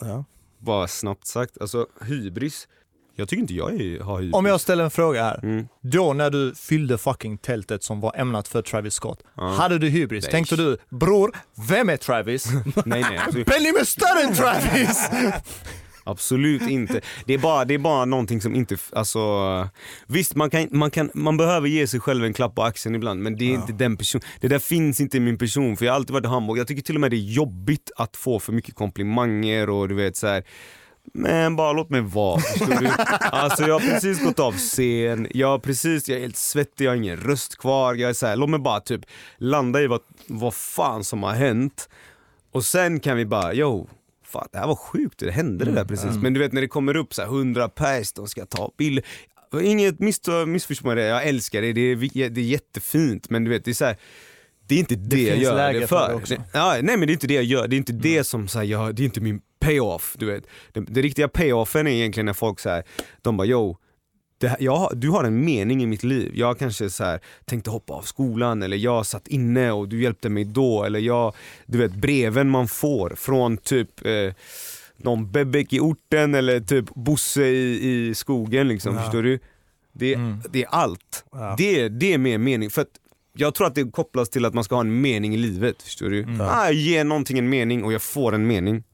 Ja. 0.00 0.24
Bara 0.58 0.88
snabbt 0.88 1.26
sagt, 1.26 1.58
alltså 1.60 1.86
hybris, 2.00 2.68
jag 3.16 3.28
tycker 3.28 3.40
inte 3.40 3.54
jag 3.54 3.80
är, 3.80 4.00
har 4.00 4.18
hybris. 4.20 4.34
Om 4.34 4.46
jag 4.46 4.60
ställer 4.60 4.84
en 4.84 4.90
fråga 4.90 5.22
här. 5.24 5.40
Mm. 5.42 5.66
Då 5.82 6.12
när 6.12 6.30
du 6.30 6.54
fyllde 6.54 6.98
fucking 6.98 7.38
tältet 7.38 7.82
som 7.82 8.00
var 8.00 8.16
ämnat 8.16 8.48
för 8.48 8.62
Travis 8.62 8.94
Scott, 8.94 9.18
Ja. 9.36 9.48
hade 9.48 9.78
du 9.78 9.88
hybris? 9.88 10.24
Nej. 10.24 10.30
Tänkte 10.32 10.56
du, 10.56 10.76
bror, 10.90 11.36
vem 11.68 11.88
är 11.88 11.96
Travis? 11.96 12.46
Nej 12.84 13.00
nej, 13.02 13.18
alltså, 13.18 13.44
Benny 13.44 13.68
är 13.68 13.84
större 13.84 14.22
än 14.22 14.34
Travis! 14.34 15.10
Absolut 16.04 16.62
inte. 16.62 17.00
Det 17.26 17.34
är 17.34 17.38
bara, 17.38 17.64
det 17.64 17.74
är 17.74 17.78
bara 17.78 18.04
någonting 18.04 18.40
som 18.40 18.54
inte, 18.54 18.76
alltså 18.92 19.20
Visst 20.06 20.34
man, 20.34 20.50
kan, 20.50 20.68
man, 20.70 20.90
kan, 20.90 21.10
man 21.14 21.36
behöver 21.36 21.68
ge 21.68 21.86
sig 21.86 22.00
själv 22.00 22.24
en 22.24 22.32
klapp 22.32 22.54
på 22.54 22.62
axeln 22.62 22.94
ibland 22.94 23.22
men 23.22 23.36
det 23.36 23.44
är 23.44 23.54
inte 23.54 23.72
den 23.72 23.96
personen, 23.96 24.22
det 24.40 24.48
där 24.48 24.58
finns 24.58 25.00
inte 25.00 25.16
i 25.16 25.20
min 25.20 25.38
person 25.38 25.76
för 25.76 25.84
jag 25.84 25.92
har 25.92 25.96
alltid 25.96 26.12
varit 26.14 26.26
humble. 26.26 26.58
Jag 26.58 26.66
tycker 26.68 26.82
till 26.82 26.94
och 26.94 27.00
med 27.00 27.10
det 27.10 27.16
är 27.16 27.32
jobbigt 27.32 27.90
att 27.96 28.16
få 28.16 28.38
för 28.38 28.52
mycket 28.52 28.74
komplimanger 28.74 29.70
och 29.70 29.88
du 29.88 29.94
vet 29.94 30.16
så 30.16 30.26
här. 30.26 30.44
Men 31.14 31.56
bara 31.56 31.72
låt 31.72 31.90
mig 31.90 32.00
vara, 32.00 32.40
förstår 32.40 32.80
du? 32.80 32.86
Alltså 33.20 33.62
jag 33.62 33.78
har 33.78 33.92
precis 33.92 34.24
gått 34.24 34.38
av 34.38 34.52
scen, 34.52 35.28
jag 35.30 35.48
har 35.48 35.58
precis, 35.58 36.08
jag 36.08 36.16
är 36.16 36.22
helt 36.22 36.36
svettig, 36.36 36.84
jag 36.84 36.90
har 36.90 36.96
ingen 36.96 37.16
röst 37.16 37.56
kvar. 37.56 37.94
Jag 37.94 38.10
är 38.10 38.14
så 38.14 38.26
här, 38.26 38.36
låt 38.36 38.50
mig 38.50 38.60
bara 38.60 38.80
typ 38.80 39.00
landa 39.36 39.82
i 39.82 39.86
vad, 39.86 40.00
vad 40.26 40.54
fan 40.54 41.04
som 41.04 41.22
har 41.22 41.32
hänt. 41.32 41.88
Och 42.52 42.64
sen 42.64 43.00
kan 43.00 43.16
vi 43.16 43.26
bara, 43.26 43.54
yo, 43.54 43.88
fan 44.24 44.48
det 44.52 44.58
här 44.58 44.66
var 44.66 44.74
sjukt, 44.74 45.18
det 45.18 45.30
hände 45.30 45.64
det 45.64 45.72
där 45.72 45.84
precis. 45.84 46.16
Men 46.16 46.34
du 46.34 46.40
vet 46.40 46.52
när 46.52 46.60
det 46.60 46.68
kommer 46.68 46.96
upp 46.96 47.14
så 47.14 47.22
här 47.22 47.28
100 47.28 47.68
pers, 47.68 48.12
de 48.12 48.28
ska 48.28 48.46
ta 48.46 48.70
bild. 48.78 49.00
inget 49.62 49.98
misstag, 49.98 50.48
missförstå 50.48 50.86
mig, 50.86 50.96
det. 50.96 51.02
jag 51.02 51.26
älskar 51.26 51.62
det, 51.62 51.72
det 51.72 51.80
är, 51.80 52.30
det 52.30 52.40
är 52.40 52.44
jättefint 52.44 53.30
men 53.30 53.44
du 53.44 53.50
vet 53.50 53.64
det 53.64 53.70
är 53.70 53.74
så 53.74 53.84
här, 53.84 53.96
det 54.66 54.74
är 54.74 54.78
inte 54.78 54.94
det, 54.94 55.22
jag 55.22 55.32
finns 55.32 55.44
gör 55.44 55.72
det 55.72 55.86
för 55.86 56.08
det 56.08 56.14
också. 56.14 56.34
ja, 56.52 56.78
nej 56.82 56.96
men 56.96 57.00
det 57.00 57.10
är 57.10 57.12
inte 57.12 57.26
det 57.26 57.34
jag 57.34 57.44
gör, 57.44 57.68
det 57.68 57.76
är 57.76 57.78
inte 57.78 57.92
det 57.92 58.24
som 58.24 58.48
så 58.48 58.58
här, 58.58 58.66
jag, 58.66 58.94
det 58.94 59.02
är 59.02 59.04
inte 59.04 59.20
min 59.20 59.40
payoff. 59.62 60.14
Du 60.18 60.26
vet. 60.26 60.46
Det, 60.72 60.80
det 60.80 61.02
riktiga 61.02 61.28
payoffen 61.28 61.86
är 61.86 61.90
egentligen 61.90 62.26
när 62.26 62.32
folk 62.32 62.60
säger, 62.60 62.82
de 63.22 63.36
bara 63.36 63.46
yo, 63.46 63.76
här, 64.48 64.56
jag, 64.60 64.90
du 64.94 65.10
har 65.10 65.24
en 65.24 65.44
mening 65.44 65.82
i 65.82 65.86
mitt 65.86 66.02
liv. 66.04 66.32
Jag 66.34 66.58
kanske 66.58 66.90
så 66.90 67.04
här, 67.04 67.20
tänkte 67.44 67.70
hoppa 67.70 67.92
av 67.92 68.02
skolan 68.02 68.62
eller 68.62 68.76
jag 68.76 69.06
satt 69.06 69.28
inne 69.28 69.72
och 69.72 69.88
du 69.88 70.02
hjälpte 70.02 70.28
mig 70.28 70.44
då. 70.44 70.84
Eller 70.84 70.98
jag, 70.98 71.34
du 71.66 71.78
vet 71.78 71.94
breven 71.94 72.50
man 72.50 72.68
får 72.68 73.12
från 73.16 73.56
typ 73.56 74.06
eh, 74.06 74.34
någon 74.96 75.32
bebek 75.32 75.72
i 75.72 75.80
orten 75.80 76.34
eller 76.34 76.60
typ 76.60 76.94
Bosse 76.94 77.44
i, 77.44 78.08
i 78.08 78.14
skogen 78.14 78.68
liksom. 78.68 78.94
Ja. 78.94 79.02
Förstår 79.02 79.22
du? 79.22 79.38
Det, 79.92 80.18
det 80.50 80.62
är 80.62 80.68
allt. 80.68 81.24
Ja. 81.32 81.54
Det, 81.58 81.88
det 81.88 82.12
är 82.12 82.18
mer 82.18 82.38
mening. 82.38 82.70
För 82.70 82.82
att 82.82 82.88
jag 83.34 83.54
tror 83.54 83.66
att 83.66 83.74
det 83.74 83.90
kopplas 83.92 84.28
till 84.28 84.44
att 84.44 84.54
man 84.54 84.64
ska 84.64 84.74
ha 84.74 84.80
en 84.80 85.00
mening 85.00 85.34
i 85.34 85.36
livet. 85.36 85.82
Förstår 85.82 86.10
du? 86.10 86.26
Ah, 86.40 86.64
jag 86.64 86.74
ger 86.74 87.04
någonting 87.04 87.38
en 87.38 87.48
mening 87.48 87.84
och 87.84 87.92
jag 87.92 88.02
får 88.02 88.34
en 88.34 88.46
mening. 88.46 88.84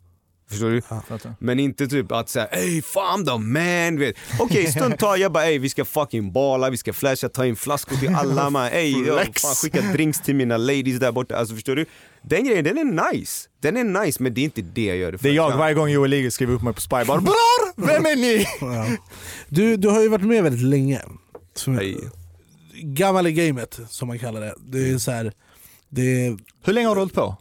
Förstår 0.49 0.71
du? 0.71 0.81
Fattar. 0.81 1.35
Men 1.39 1.59
inte 1.59 1.87
typ 1.87 2.13
att 2.13 2.29
säga 2.29 2.47
ey 2.47 2.83
fan 2.83 3.25
the 3.25 3.39
man. 3.39 4.13
Okej 4.41 4.67
stundtals 4.73 5.21
jag 5.21 5.33
bara 5.33 5.47
ey 5.47 5.59
vi 5.59 5.69
ska 5.69 5.85
fucking 5.85 6.33
balla, 6.33 6.71
vi 6.71 6.77
ska 6.77 6.93
flasha, 6.93 7.29
ta 7.29 7.47
in 7.47 7.57
flaskor 7.57 7.97
till 7.97 8.15
alla 8.15 8.51
man, 8.51 8.67
ey 8.73 8.95
fan, 8.95 9.55
skicka 9.55 9.81
drinks 9.81 10.21
till 10.21 10.35
mina 10.35 10.57
ladies 10.57 11.01
där 11.01 11.13
borta. 11.13 11.37
Alltså 11.37 11.55
förstår 11.55 11.77
du? 11.77 11.87
Den 12.23 12.45
grejen 12.45 12.65
den 12.65 12.79
är 12.79 13.13
nice, 13.13 13.49
den 13.61 13.77
är 13.77 14.05
nice 14.05 14.23
men 14.23 14.35
det 14.35 14.41
är 14.41 14.45
inte 14.45 14.63
det 14.63 14.85
jag 14.85 14.97
gör 14.97 15.13
det 15.13 15.19
för. 15.19 15.25
Det 15.25 15.31
är 15.31 15.37
jag 15.37 15.57
varje 15.57 15.75
gång 15.75 15.89
Joel 15.89 16.11
Ligger 16.11 16.31
skriver 16.31 16.55
upp 16.55 16.63
mig 16.63 16.75
på 16.75 16.81
Spy 16.81 17.05
bara 17.05 17.21
Bror! 17.21 17.87
Vem 17.87 18.07
är 18.07 18.17
ni? 18.17 18.47
Ja. 18.61 18.87
Du, 19.49 19.77
du 19.77 19.89
har 19.89 20.03
ju 20.03 20.09
varit 20.09 20.27
med 20.27 20.43
väldigt 20.43 20.63
länge. 20.63 21.03
Som, 21.55 21.81
gammal 22.83 23.27
i 23.27 23.33
gamet 23.33 23.81
som 23.89 24.09
man 24.09 24.19
kallar 24.19 24.41
det. 24.41 24.55
Det 24.59 24.91
är 24.91 24.99
så 24.99 25.11
här, 25.11 25.33
det 25.89 26.27
är, 26.27 26.39
Hur 26.65 26.73
länge 26.73 26.89
har 26.89 26.95
du 26.95 27.01
hållit 27.01 27.15
på? 27.15 27.37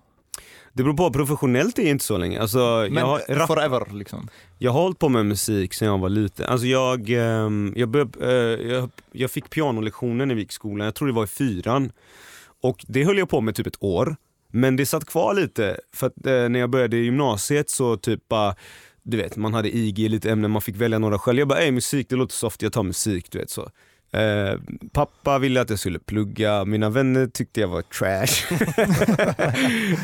Det 0.77 0.83
beror 0.83 0.93
på, 0.97 1.11
professionellt 1.13 1.79
är 1.79 1.83
inte 1.89 2.05
så 2.05 2.17
länge. 2.17 2.41
Alltså, 2.41 2.57
Men 2.89 2.93
jag, 2.93 3.05
har, 3.05 3.19
rap- 3.19 3.47
forever 3.47 3.87
liksom. 3.93 4.27
jag 4.57 4.71
har 4.71 4.81
hållit 4.81 4.99
på 4.99 5.09
med 5.09 5.25
musik 5.25 5.73
sedan 5.73 5.87
jag 5.87 5.97
var 5.97 6.09
liten. 6.09 6.45
Alltså 6.45 6.67
jag, 6.67 7.09
ehm, 7.09 7.73
jag, 7.75 7.89
började, 7.89 8.31
eh, 8.31 8.67
jag, 8.71 8.89
jag 9.11 9.31
fick 9.31 9.49
pianolektioner 9.49 10.25
när 10.25 10.35
vi 10.35 10.41
gick 10.41 10.51
skolan, 10.51 10.85
jag 10.85 10.95
tror 10.95 11.07
det 11.07 11.13
var 11.13 11.23
i 11.23 11.27
fyran. 11.27 11.91
Och 12.63 12.85
det 12.87 13.03
höll 13.03 13.17
jag 13.17 13.29
på 13.29 13.41
med 13.41 13.55
typ 13.55 13.67
ett 13.67 13.83
år. 13.83 14.15
Men 14.51 14.75
det 14.75 14.85
satt 14.85 15.05
kvar 15.05 15.33
lite, 15.33 15.79
för 15.93 16.07
att 16.07 16.25
eh, 16.25 16.49
när 16.49 16.59
jag 16.59 16.69
började 16.69 16.97
gymnasiet 16.97 17.69
så 17.69 17.97
typ 17.97 18.27
bara 18.27 18.55
du 19.03 19.17
vet, 19.17 19.37
man 19.37 19.53
hade 19.53 19.75
IG 19.77 20.09
lite 20.09 20.31
ämnen, 20.31 20.51
man 20.51 20.61
fick 20.61 20.75
välja 20.75 20.99
några 20.99 21.19
själv. 21.19 21.39
Jag 21.39 21.47
bara, 21.47 21.59
ey 21.59 21.71
musik, 21.71 22.09
det 22.09 22.15
låter 22.15 22.33
soft, 22.35 22.61
jag 22.61 22.73
tar 22.73 22.83
musik, 22.83 23.31
du 23.31 23.37
vet 23.37 23.49
så. 23.49 23.69
Eh, 24.11 24.59
pappa 24.93 25.39
ville 25.39 25.61
att 25.61 25.69
jag 25.69 25.79
skulle 25.79 25.99
plugga, 25.99 26.65
mina 26.65 26.89
vänner 26.89 27.27
tyckte 27.27 27.61
jag 27.61 27.67
var 27.67 27.81
trash. 27.81 28.55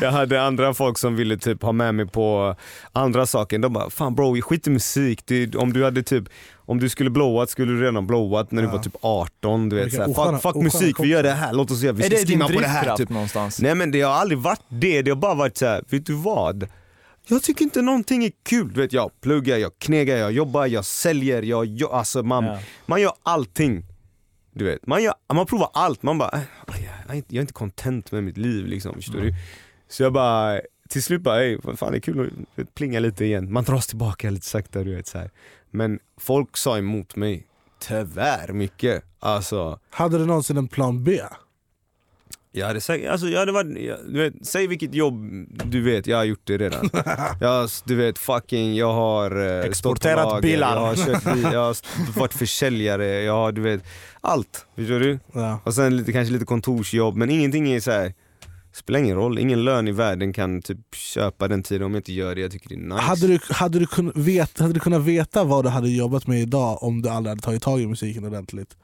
jag 0.00 0.10
hade 0.12 0.42
andra 0.42 0.74
folk 0.74 0.98
som 0.98 1.16
ville 1.16 1.36
typ 1.38 1.62
ha 1.62 1.72
med 1.72 1.94
mig 1.94 2.06
på 2.06 2.56
andra 2.92 3.26
saker. 3.26 3.58
De 3.58 3.72
bara, 3.72 3.90
fan 3.90 4.14
bro, 4.14 4.40
skit 4.42 4.66
i 4.66 4.70
musik. 4.70 5.20
Du, 5.26 5.50
om 5.50 5.72
du 5.72 5.84
hade 5.84 6.02
typ 6.02 6.24
om 6.66 6.78
du 6.80 6.88
skulle 6.88 7.10
blowat 7.10 7.50
skulle 7.50 7.72
du 7.72 7.82
redan 7.82 8.06
blowat 8.06 8.50
när 8.50 8.62
du 8.62 8.68
Ja. 8.68 8.72
var 8.72 8.82
typ 8.82 8.96
18. 9.00 9.68
Du 9.68 9.76
vet, 9.76 9.92
såhär, 9.94 10.08
osköna- 10.08 10.32
fuck, 10.32 10.42
fuck 10.42 10.56
osköna 10.56 10.64
musik, 10.64 10.96
vi 11.00 11.08
gör 11.08 11.22
det 11.22 11.30
här, 11.32 11.52
låt 11.52 11.70
oss 11.70 11.82
göra, 11.82 11.92
vi 11.92 12.02
ska 12.02 12.16
skriva 12.16 12.48
på 12.48 12.60
det 12.60 12.66
här. 12.66 12.96
Typ. 12.96 13.08
någonstans? 13.10 13.60
Nej 13.60 13.74
men 13.74 13.90
det 13.90 14.00
har 14.00 14.12
aldrig 14.12 14.38
varit 14.38 14.60
det, 14.68 15.02
det 15.02 15.10
har 15.10 15.16
bara 15.16 15.34
varit 15.34 15.56
så 15.56 15.66
här, 15.66 15.84
vet 15.88 16.06
du 16.06 16.12
vad? 16.14 16.68
Jag 17.28 17.42
tycker 17.42 17.64
inte 17.64 17.82
någonting 17.82 18.24
är 18.24 18.30
kul. 18.48 18.72
Du 18.74 18.80
vet, 18.80 18.92
jag 18.92 19.10
pluggar, 19.20 19.56
jag 19.56 19.70
knegar, 19.78 20.16
jag 20.16 20.32
jobbar, 20.32 20.66
jag 20.66 20.84
säljer, 20.84 21.42
jag, 21.42 21.66
jag 21.66 21.92
alltså 21.92 22.22
man, 22.22 22.44
Ja. 22.44 22.58
man 22.86 23.00
gör 23.00 23.12
allting. 23.22 23.84
Du 24.56 24.64
vet, 24.64 24.86
man, 24.86 25.02
gör, 25.02 25.14
man 25.32 25.46
provar 25.46 25.70
allt, 25.72 26.02
man 26.02 26.18
bara, 26.18 26.30
äh, 26.32 26.42
jag, 27.06 27.16
är 27.36 27.40
inte, 27.40 27.52
content 27.52 28.12
med 28.12 28.24
mitt 28.24 28.36
liv 28.36 28.66
liksom, 28.66 28.94
förstår 28.94 29.20
du? 29.20 29.34
Så 29.88 30.02
jag 30.02 30.12
bara, 30.12 30.60
till 30.88 31.02
slut 31.02 31.22
bara, 31.22 31.44
ey, 31.44 31.58
fan 31.76 31.92
det 31.92 31.98
är 31.98 32.00
kul 32.00 32.46
att 32.56 32.74
plinga 32.74 33.00
lite 33.00 33.24
igen. 33.24 33.52
Man 33.52 33.64
dras 33.64 33.86
tillbaka 33.86 34.30
lite 34.30 34.46
sakta 34.46 34.84
du 34.84 34.94
vet 34.94 35.06
så 35.06 35.18
här. 35.18 35.30
Men 35.70 35.98
folk 36.16 36.56
sa 36.56 36.78
emot 36.78 37.16
mig, 37.16 37.46
tyvärr 37.78 38.52
mycket. 38.52 39.04
Alltså, 39.18 39.80
hade 39.90 40.18
du 40.18 40.26
någonsin 40.26 40.56
en 40.56 40.68
plan 40.68 41.04
B? 41.04 41.20
Jag 42.56 42.66
hade 42.66 42.80
sagt, 42.80 43.06
alltså 43.06 43.28
jag 43.28 43.40
hade 43.40 43.52
varit, 43.52 43.82
jag, 43.82 43.98
du 44.08 44.18
vet, 44.18 44.46
säg 44.46 44.66
vilket 44.66 44.94
jobb 44.94 45.46
du 45.64 45.82
vet, 45.82 46.06
jag 46.06 46.16
har 46.16 46.24
gjort 46.24 46.40
det 46.44 46.58
redan. 46.58 46.90
jag, 47.40 47.68
du 47.84 47.94
vet 47.94 48.18
fucking, 48.18 48.74
jag 48.74 48.92
har 48.92 49.60
eh, 49.60 49.64
Exporterat 49.64 50.24
lager, 50.24 50.42
bilar. 50.42 50.76
Jag 50.76 50.80
har, 50.80 51.34
bil, 51.34 51.42
jag 51.52 51.60
har 51.60 51.76
varit 52.18 52.32
försäljare, 52.32 53.22
jag 53.22 53.32
har 53.32 53.52
du 53.52 53.60
vet, 53.60 53.84
allt. 54.20 54.66
Förstår 54.76 55.00
du? 55.00 55.18
Ja. 55.32 55.60
Och 55.64 55.74
sen 55.74 55.96
lite, 55.96 56.12
kanske 56.12 56.32
lite 56.32 56.44
kontorsjobb, 56.44 57.16
men 57.16 57.30
ingenting 57.30 57.72
är 57.72 57.80
så 57.80 57.90
här. 57.90 58.14
Spelar 58.72 59.00
ingen 59.00 59.16
roll, 59.16 59.38
ingen 59.38 59.64
lön 59.64 59.88
i 59.88 59.92
världen 59.92 60.32
kan 60.32 60.62
typ 60.62 60.94
köpa 60.94 61.48
den 61.48 61.62
tiden 61.62 61.86
om 61.86 61.92
jag 61.92 61.98
inte 61.98 62.12
gör 62.12 62.34
det 62.34 62.40
jag 62.40 62.50
tycker 62.50 62.68
det 62.68 62.74
är 62.74 62.78
nice. 62.78 63.00
Hade, 63.00 63.26
du, 63.26 63.38
hade, 63.50 63.78
du 63.78 63.86
kunnat 63.86 64.16
veta, 64.16 64.62
hade 64.62 64.74
du 64.74 64.80
kunnat 64.80 65.02
veta 65.02 65.44
vad 65.44 65.64
du 65.64 65.68
hade 65.68 65.88
jobbat 65.88 66.26
med 66.26 66.40
idag 66.40 66.82
om 66.82 67.02
du 67.02 67.08
aldrig 67.08 67.30
hade 67.30 67.42
tagit 67.42 67.62
tag 67.62 67.80
i 67.80 67.86
musiken 67.86 68.24
ordentligt? 68.24 68.76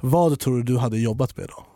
Vad 0.00 0.38
tror 0.38 0.56
du 0.56 0.62
du 0.62 0.78
hade 0.78 0.98
jobbat 0.98 1.36
med 1.36 1.48
då? 1.48 1.66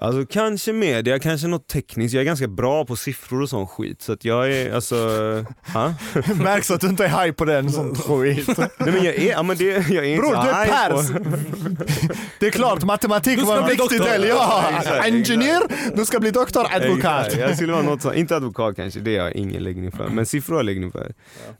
Alltså 0.00 0.26
kanske 0.26 0.72
media, 0.72 1.18
kanske 1.18 1.46
något 1.48 1.68
tekniskt. 1.68 2.14
Jag 2.14 2.20
är 2.20 2.24
ganska 2.24 2.48
bra 2.48 2.84
på 2.84 2.96
siffror 2.96 3.42
och 3.42 3.48
sån 3.48 3.66
skit. 3.66 4.02
Så 4.02 4.12
att 4.12 4.24
jag 4.24 4.52
är 4.52 4.74
alltså... 4.74 4.96
ha? 5.74 5.94
Märks 6.34 6.70
att 6.70 6.80
du 6.80 6.86
inte 6.86 7.04
är 7.04 7.08
high 7.24 7.32
på 7.32 7.44
den 7.44 7.70
som 7.72 7.94
skit. 7.94 8.48
Nej 8.58 8.68
men 8.78 9.04
jag 9.04 9.14
är, 9.14 9.30
ja, 9.30 9.42
men 9.42 9.56
det, 9.56 9.64
jag 9.64 9.90
är 9.90 10.02
inte 10.04 10.20
Bror 10.22 10.34
så 10.34 10.42
du 10.42 10.48
är 10.48 10.64
high 10.64 10.96
pers! 10.96 11.10
på- 11.12 12.16
Det 12.40 12.46
är 12.46 12.50
klart, 12.50 12.84
matematik 12.84 13.42
var 13.42 13.58
en 13.62 13.68
viktig 13.68 14.00
del. 14.00 14.24
Ja, 14.28 14.64
Exakt, 14.78 15.06
engineer, 15.06 15.62
du 15.96 16.04
ska 16.04 16.20
bli 16.20 16.30
doktor, 16.30 16.66
advokat. 16.70 17.26
Exakt, 17.26 17.40
Jag 17.42 17.56
skulle 17.56 17.72
vara 17.72 17.82
något 17.82 18.02
sånt, 18.02 18.14
inte 18.16 18.36
advokat 18.36 18.76
kanske, 18.76 19.00
det 19.00 19.16
har 19.18 19.24
jag 19.26 19.36
ingen 19.36 19.62
läggning 19.62 19.92
för. 19.92 20.08
Men 20.08 20.26
siffror 20.26 20.54
har 20.54 20.58
jag 20.58 20.66
läggning 20.66 20.92
för. 20.92 21.12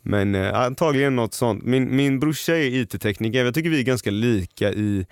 Men 0.02 0.34
eh, 0.34 0.60
antagligen 0.60 1.16
något 1.16 1.34
sånt. 1.34 1.64
Min, 1.64 1.96
min 1.96 2.20
brorsa 2.20 2.56
är 2.56 2.60
IT-tekniker, 2.74 3.44
jag 3.44 3.54
tycker 3.54 3.70
vi 3.70 3.78
är 3.80 3.84
ganska 3.84 4.10
lika 4.10 4.72
i 4.72 5.06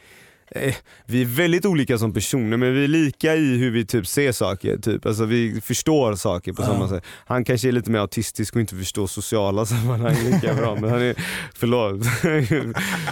vi 1.06 1.22
är 1.22 1.24
väldigt 1.24 1.66
olika 1.66 1.98
som 1.98 2.12
personer 2.12 2.56
men 2.56 2.74
vi 2.74 2.84
är 2.84 2.88
lika 2.88 3.34
i 3.34 3.56
hur 3.56 3.70
vi 3.70 3.86
typ 3.86 4.06
ser 4.06 4.32
saker. 4.32 4.78
Typ. 4.78 5.06
Alltså, 5.06 5.24
vi 5.24 5.60
förstår 5.60 6.14
saker 6.14 6.52
på 6.52 6.62
samma 6.62 6.88
sätt. 6.88 7.04
Han 7.26 7.44
kanske 7.44 7.68
är 7.68 7.72
lite 7.72 7.90
mer 7.90 7.98
autistisk 7.98 8.54
och 8.54 8.60
inte 8.60 8.76
förstår 8.76 9.06
sociala 9.06 9.66
sammanhang 9.66 10.16
lika 10.24 10.54
bra. 10.54 10.74
Men 10.74 10.90
han 10.90 11.02
är, 11.02 11.14
förlåt. 11.54 12.06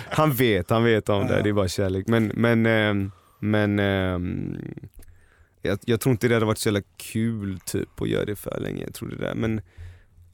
han 0.10 0.32
vet, 0.32 0.70
han 0.70 0.84
vet 0.84 1.08
om 1.08 1.26
det. 1.26 1.42
Det 1.42 1.48
är 1.48 1.52
bara 1.52 1.68
kärlek. 1.68 2.06
Men, 2.06 2.32
men, 2.34 2.66
ehm, 2.66 3.10
men 3.40 3.78
ehm, 3.78 4.56
jag, 5.62 5.78
jag 5.84 6.00
tror 6.00 6.10
inte 6.10 6.28
det 6.28 6.34
hade 6.34 6.46
varit 6.46 6.58
så 6.58 6.68
jävla 6.68 6.82
kul 6.96 7.60
typ 7.60 8.02
att 8.02 8.08
göra 8.08 8.24
det 8.24 8.36
för 8.36 8.60
länge. 8.60 8.84
Jag 8.84 8.94
tror 8.94 9.08
det 9.08 9.16
där. 9.16 9.34
Men 9.34 9.60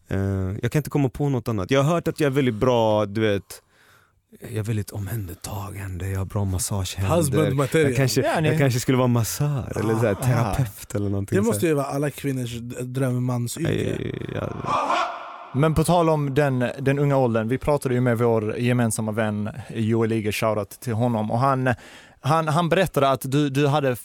eh, 0.09 0.59
jag 0.63 0.73
kan 0.73 0.81
inte 0.81 0.91
komma 0.91 1.09
på 1.09 1.29
något 1.29 1.49
annat. 1.49 1.71
Jag 1.71 1.83
har 1.83 1.95
hört 1.95 2.09
att 2.09 2.21
jag 2.21 2.27
är 2.27 2.35
väldigt 2.35 2.55
bra, 2.55 3.07
du 3.07 3.21
vet 3.21 3.63
jag 4.41 4.53
är 4.53 4.63
väldigt 4.63 4.91
omhändertagande, 4.91 6.09
jag 6.09 6.19
har 6.19 6.25
bra 6.25 6.45
massagehänder. 6.45 7.79
Jag 7.85 7.97
kanske, 7.97 8.21
Ja, 8.23 8.41
jag 8.41 8.59
kanske 8.59 8.81
skulle 8.81 8.99
vara 8.99 9.09
massör 9.09 9.73
eller 9.81 9.95
så 9.95 10.01
här, 10.07 10.13
Ah. 10.21 10.25
terapeut 10.27 10.95
eller 10.95 11.09
någonting. 11.09 11.37
Det 11.39 11.43
måste 11.47 11.67
ju 11.67 11.75
vara 11.75 11.87
alla 11.87 12.11
kvinnors 12.11 12.53
drömmansyrke. 12.81 14.13
Ja, 14.35 14.49
Men 15.55 15.75
på 15.75 15.85
tal 15.85 16.09
om 16.09 16.35
den, 16.35 16.59
den 16.79 16.99
unga 16.99 17.17
åldern, 17.17 17.49
vi 17.49 17.59
pratade 17.59 17.95
ju 17.95 18.01
med 18.01 18.19
vår 18.19 18.57
gemensamma 18.59 19.13
vän 19.13 19.51
Joel 19.75 20.13
Iger, 20.13 20.33
shoutout 20.33 20.71
till 20.81 20.93
honom, 20.93 21.31
och 21.31 21.39
han, 21.39 21.75
han, 22.21 22.49
han 22.49 22.69
berättade 22.69 23.09
att 23.11 23.21
du, 23.25 23.51
du 23.51 23.67
hade 23.67 23.97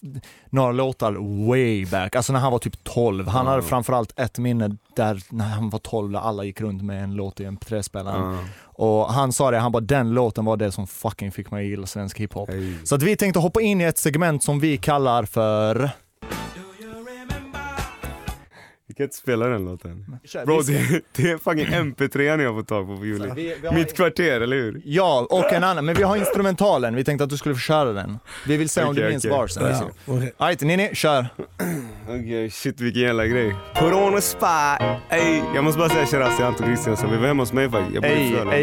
några 0.49 0.71
låtar 0.71 1.45
way 1.47 1.86
back, 1.86 2.15
alltså 2.15 2.34
när 2.34 2.39
han 2.39 2.52
var 2.52 2.60
typ 2.60 2.84
12. 2.84 3.28
Han 3.28 3.47
hade 3.47 3.62
framförallt 3.62 4.19
ett 4.19 4.38
minne 4.38 4.78
där 4.95 5.21
när 5.30 5.45
han 5.45 5.69
var 5.69 5.80
12 5.80 6.12
där 6.12 6.19
alla 6.19 6.43
gick 6.43 6.62
runt 6.62 6.84
med 6.84 7.04
en 7.04 7.13
låt 7.13 7.39
i 7.39 7.45
MP3-spelaren. 7.45 8.34
ja. 8.34 8.39
Och 8.76 9.13
han 9.13 9.34
sa 9.34 9.52
det, 9.52 9.58
han 9.58 9.71
bara 9.71 9.84
den 9.84 10.13
låten 10.13 10.45
var 10.45 10.58
det 10.58 10.71
som 10.71 10.88
fucking 10.88 11.32
fick 11.32 11.52
mig 11.52 11.63
att 11.65 11.69
gilla 11.69 11.88
svensk 11.88 12.19
hiphop. 12.19 12.49
Ej. 12.49 12.78
Så 12.84 12.95
att 12.95 13.04
vi 13.04 13.15
tänkte 13.15 13.39
hoppa 13.39 13.62
in 13.62 13.82
i 13.82 13.84
ett 13.84 13.97
segment 13.97 14.43
som 14.43 14.60
vi 14.60 14.78
kallar 14.78 15.23
för... 15.23 15.89
Vi 18.93 18.97
kan 18.97 19.03
inte 19.03 19.15
spela 19.15 19.47
den 19.47 19.65
låten. 19.65 20.06
Bro, 20.45 20.62
det, 20.62 21.01
det 21.15 21.32
är 21.32 21.38
fucking 21.38 21.65
MP3 21.67 22.38
ni 22.38 22.43
har 22.45 22.53
fått 22.53 22.67
tag 22.67 22.88
på 22.88 22.97
på 22.97 23.06
Juli. 23.06 23.29
Vi- 23.36 23.56
vi 23.62 23.67
har- 23.67 23.73
Mitt 23.75 23.95
kvarter, 23.95 24.41
eller 24.41 24.56
hur? 24.56 24.82
Ja, 24.86 25.27
och 25.29 25.53
en 25.53 25.63
annan, 25.63 25.86
men 25.86 25.95
vi 25.95 26.03
har 26.03 26.15
instrumentalen, 26.17 26.95
vi 26.95 27.03
tänkte 27.03 27.23
att 27.23 27.29
du 27.29 27.38
skulle 27.38 27.56
få 27.56 27.60
köra 27.62 27.93
den. 27.93 28.19
Vi 28.47 28.58
vill 28.58 28.69
se 28.69 28.84
om 28.84 28.95
du 28.95 29.01
Okej, 29.01 29.12
minns 29.12 29.25
barsen. 29.29 29.63
Ja, 29.63 29.89
okej. 30.06 30.34
Ajt, 30.38 30.62
Nini, 30.62 30.89
kör. 30.95 31.27
Okej, 32.08 32.49
shit 32.49 32.82
vilken 32.82 33.01
jävla 33.01 33.25
grej. 33.27 33.56
Put 33.75 33.93
on 33.93 34.17
a 34.17 34.21
spy. 34.21 34.86
Ey, 35.10 35.41
jag 35.56 35.63
måste 35.63 35.79
bara 35.79 35.89
säga 35.89 36.06
shoutout 36.06 36.36
till 36.38 36.45
Anton 36.45 36.67
Kristiansson, 36.67 37.12
vi 37.12 37.17
var 37.17 37.27
hemma 37.27 37.41
hos 37.43 37.53
mig 37.53 37.69
faktiskt. 37.71 37.93
Jag 37.93 38.03
bor 38.03 38.12
i 38.12 38.32
Frölunda. 38.32 38.56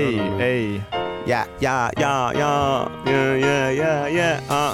ey, 0.44 0.64
ey. 0.74 0.80
Ja, 1.26 1.44
ja, 1.60 1.90
ja, 1.96 2.32
ja, 2.38 2.88
ja, 3.06 3.36
ja, 3.36 4.08
ja, 4.08 4.36
ja. 4.48 4.72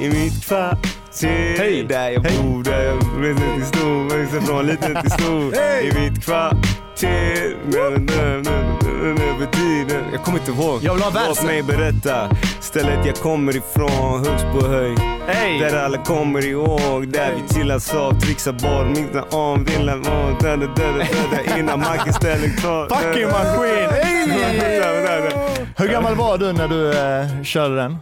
I 0.00 0.08
mitt 0.08 0.44
kvarter, 0.44 0.76
Hej, 1.20 1.86
där 1.88 2.10
jag 2.10 2.22
där 2.64 2.84
jag 2.84 2.96
reser 3.24 3.56
till 3.56 3.66
stor, 3.66 4.18
reser 4.18 4.40
från 4.40 4.66
liten 4.66 5.02
till 5.02 5.10
stor. 5.10 5.54
I 5.54 5.92
mitt 6.00 6.24
kvarter. 6.24 7.56
Över 9.02 9.52
tiden. 9.52 10.04
Jag 10.12 10.22
kommer 10.22 10.38
inte 10.38 10.50
ihåg. 10.50 10.78
Jag 10.82 10.94
vill 10.94 11.02
ha 11.02 11.10
Låt 11.10 11.28
versen. 11.28 11.46
mig 11.46 11.62
berätta. 11.62 12.36
Stället 12.60 13.06
jag 13.06 13.16
kommer 13.16 13.56
ifrån, 13.56 14.26
högst 14.26 14.44
på 14.52 14.66
höjd. 14.66 14.98
Hey. 15.26 15.58
Där 15.58 15.84
alla 15.84 15.98
kommer 15.98 16.46
ihåg. 16.46 17.08
Där 17.08 17.34
vi 17.34 17.54
chillar 17.54 17.78
så, 17.78 18.12
trixar 18.20 18.52
boll, 18.52 18.86
mixar 18.86 19.34
om, 19.34 19.64
villan 19.64 20.06
om. 20.06 20.36
Där, 20.40 20.56
där, 20.56 20.66
där, 20.76 21.58
innan 21.58 21.80
macken 21.80 22.12
ställer 22.12 22.48
kvar. 22.48 22.88
Fucking 22.88 23.28
maskin! 23.28 23.90
Hey! 23.90 24.12
Hur 25.76 25.88
gammal 25.88 26.14
var 26.14 26.38
du 26.38 26.52
när 26.52 26.68
du 26.68 26.90
eh, 26.92 27.42
körde 27.42 27.76
den? 27.76 27.96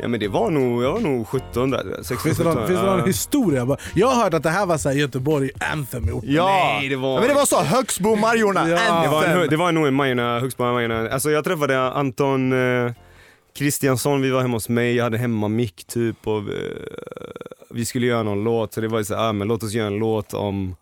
Ja 0.00 0.08
men 0.08 0.20
det 0.20 0.28
var 0.28 0.50
nog, 0.50 0.82
jag 0.84 0.92
var 0.92 1.00
nog 1.00 1.28
17 1.28 1.70
där. 1.70 1.96
16, 2.02 2.16
Finns 2.18 2.38
det 2.38 2.44
någon, 2.44 2.52
17. 2.54 2.66
finns 2.68 2.80
det 2.80 2.86
någon 2.86 3.06
historia? 3.06 3.66
Bara- 3.66 3.78
Jag 3.94 4.06
har 4.08 4.24
hört 4.24 4.34
att 4.34 4.42
det 4.42 4.50
här 4.50 4.66
var 4.66 4.78
så 4.78 4.88
här 4.88 4.96
Göteborg 4.96 5.50
anthem 5.72 6.08
i 6.08 6.12
orten. 6.12 6.32
Ja, 6.32 6.46
Nej, 6.80 6.88
det 6.88 6.96
var- 6.96 7.14
Ja, 7.14 7.20
men 7.20 7.28
det 7.28 7.34
var 7.34 7.44
så. 7.46 7.60
Högsbo 7.62 8.16
Majorna. 8.16 8.68
Ja. 8.68 9.02
Det 9.02 9.08
var, 9.08 9.24
en, 9.24 9.30
Anthem. 9.32 9.48
det 9.50 9.56
var 9.56 9.72
nog 9.72 9.86
en 9.86 9.94
Majorna, 9.94 10.40
högst 10.40 10.56
på 10.56 10.62
Majorna. 10.72 11.08
Alltså 11.10 11.30
jag 11.30 11.44
träffade 11.44 11.80
Anton 11.92 12.52
eh, 12.86 12.92
Kristiansson, 13.58 14.22
vi 14.22 14.30
var 14.30 14.40
hemma 14.42 14.56
hos 14.56 14.68
mig, 14.68 14.94
jag 14.96 15.04
hade 15.04 15.18
hemma 15.18 15.48
mick 15.48 15.84
typ 15.86 16.26
och 16.26 16.38
eh, 16.38 16.44
vi 17.70 17.84
skulle 17.84 18.06
göra 18.06 18.22
någon 18.22 18.44
låt 18.44 18.74
så 18.74 18.80
det 18.80 18.88
var 18.88 18.98
ju 18.98 19.04
så 19.04 19.14
här, 19.14 19.28
ah, 19.28 19.32
men 19.32 19.48
låt 19.48 19.62
oss 19.62 19.72
göra 19.72 19.86
en 19.86 19.98
låt 19.98 20.34
om 20.34 20.76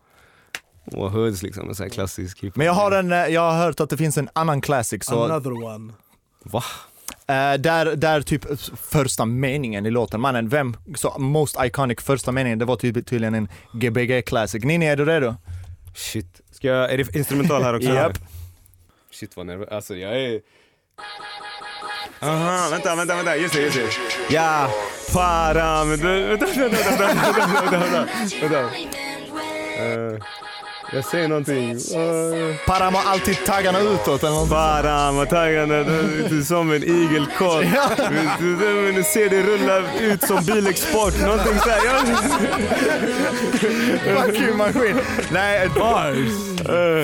och 0.92 1.10
hoods 1.10 1.42
liksom, 1.42 1.68
en 1.68 1.74
sån 1.74 1.84
här 1.84 1.90
klassisk 1.90 2.40
hiphop. 2.40 2.56
Men 2.56 2.66
jag 2.66 2.74
har, 2.74 2.90
en, 2.92 3.12
eh, 3.12 3.18
jag 3.26 3.40
har 3.40 3.58
hört 3.64 3.80
att 3.80 3.90
det 3.90 3.96
finns 3.96 4.18
en 4.18 4.28
annan 4.32 4.60
classic. 4.60 5.04
Så, 5.04 5.24
Another 5.24 5.64
one. 5.64 5.92
Va? 6.42 6.62
Eh, 7.26 7.54
där, 7.58 7.96
där 7.96 8.20
typ 8.20 8.44
första 8.90 9.24
meningen 9.24 9.86
i 9.86 9.90
låten, 9.90 10.20
mannen, 10.20 10.48
vem, 10.48 10.76
så 10.94 11.18
most 11.18 11.56
iconic 11.60 12.00
första 12.00 12.32
meningen, 12.32 12.58
det 12.58 12.64
var 12.64 12.76
typ, 12.76 13.06
tydligen 13.06 13.34
en 13.34 13.48
Gbg 13.72 14.24
classic. 14.26 14.64
Nini, 14.64 14.86
är 14.86 14.96
du 14.96 15.04
redo? 15.04 15.34
Shit. 15.94 16.40
Ska 16.50 16.68
jag, 16.68 16.92
är 16.92 16.98
det 16.98 17.16
instrumental 17.16 17.62
här 17.62 17.74
också? 17.74 17.88
Japp. 17.94 18.18
Shit 19.10 19.36
vad 19.36 19.46
nervös, 19.46 19.68
alltså 19.68 19.96
jag 19.96 20.20
är... 20.20 20.40
Aha, 22.20 22.68
vänta, 22.70 22.96
vänta, 22.96 23.16
vänta, 23.16 23.36
just 23.36 23.54
det, 23.54 23.60
just 23.60 23.76
det. 23.76 24.34
Ja, 24.34 24.70
para, 25.12 25.84
men 25.84 25.98
du, 25.98 26.26
vänta, 26.26 26.46
vänta, 26.46 26.76
vänta, 26.76 27.06
vänta, 27.06 27.70
vänta, 27.70 28.08
vänta, 28.40 28.48
vänta. 28.48 28.70
Eh, 29.74 30.18
jag 30.94 31.04
säger 31.04 31.28
någonting. 31.28 31.76
Param 32.66 32.94
har 32.94 33.12
alltid 33.12 33.36
taggarna 33.46 33.80
utåt 33.80 34.22
eller 34.22 34.32
något. 34.32 34.48
para 34.50 35.12
med 35.12 35.28
taggarna, 35.30 35.82
du, 35.82 36.26
du 36.30 36.38
är 36.38 36.42
som 36.42 36.72
en 36.72 36.82
igelkott. 36.84 37.64
Du, 38.40 38.46
du, 38.46 38.56
du, 38.56 38.92
du 38.92 39.02
ser 39.02 39.30
det 39.30 39.42
rulla 39.42 39.82
ut 40.00 40.22
som 40.22 40.44
bilexport, 40.44 41.20
någonting 41.20 41.58
såhär. 41.58 41.78
Ja. 41.86 42.00
Fucking 44.22 44.56
maskin. 44.56 44.96
Nej, 45.32 45.68
Bars. 45.76 46.16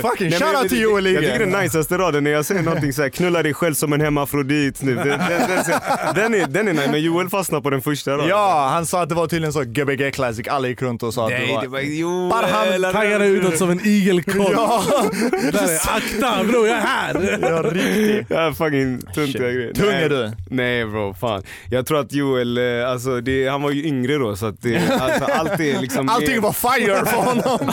Fucking 0.03 0.31
Nej, 0.31 0.31
men 0.31 0.31
shoutout 0.31 0.53
jag- 0.63 0.69
till 0.69 0.81
Joel 0.81 1.05
Jag 1.07 1.13
Ige. 1.15 1.21
tycker 1.33 1.39
den 1.39 1.49
najsaste 1.51 1.99
raden 1.99 2.25
när 2.25 2.31
jag 2.31 2.45
säger 2.47 2.63
någonting 2.63 2.93
såhär, 2.93 3.09
knulla 3.09 3.43
dig 3.43 3.55
själv 3.55 3.75
som 3.75 3.93
en 3.93 4.01
hemmafrodit 4.01 4.83
nu. 4.83 4.95
Den, 4.95 5.07
den, 5.07 5.19
den, 5.29 5.81
den, 6.15 6.35
är, 6.35 6.47
den 6.47 6.69
är 6.69 6.73
nice, 6.73 6.91
men 6.91 7.03
Joel 7.03 7.29
fastnar 7.29 7.61
på 7.61 7.71
den 7.71 7.83
första 7.83 8.11
raden. 8.13 8.29
Ja, 8.29 8.69
han 8.73 8.87
sa 8.87 9.03
att 9.03 9.09
det 9.09 9.15
var 9.15 9.27
tydligen 9.27 9.53
så 9.53 9.63
Gbg 9.65 10.11
classic. 10.13 10.49
Alla 10.49 10.69
gick 10.69 10.83
runt 10.83 11.03
och 11.03 11.15
sa 11.15 11.25
att 11.25 11.31
Nej, 11.31 11.47
det 11.47 11.55
var... 11.55 11.63
det 11.63 11.69
var 11.69 11.81
Joel. 11.81 12.31
Barham 12.31 12.93
Taggarna 12.93 13.25
utåt 13.25 13.59
som 13.59 13.71
en 13.71 13.80
igelkott. 13.87 14.49
Ja, 14.53 14.83
Där 15.53 15.63
är 15.63 15.97
akta 15.97 16.45
bror, 16.45 16.69
jag 16.69 16.77
är 16.77 16.81
här! 16.81 17.39
ja 17.43 17.63
riktigt. 17.63 18.27
Ja, 18.31 18.53
fucking 18.55 19.01
tuntiga 19.15 19.51
grejer. 19.51 19.73
Tung 19.75 19.87
Nej. 19.87 20.05
är 20.05 20.09
du. 20.09 20.33
Nej 20.51 20.87
bro, 20.87 21.15
fan. 21.15 21.43
Jag 21.71 21.87
tror 21.87 22.01
att 22.01 22.13
Joel, 22.13 22.59
eh, 22.59 22.91
alltså 22.91 23.21
det, 23.21 23.49
han 23.49 23.63
var 23.63 23.71
ju 23.71 23.85
yngre 23.87 24.15
då 24.19 24.37
så 24.37 24.47
att 24.47 24.63
det, 24.63 24.91
alltså, 24.91 25.25
allt 25.25 25.61
är 25.61 25.81
liksom... 25.81 26.09
Allting 26.21 26.41
var 26.41 26.53
fire 26.53 27.07
för 27.07 27.17
honom. 27.17 27.59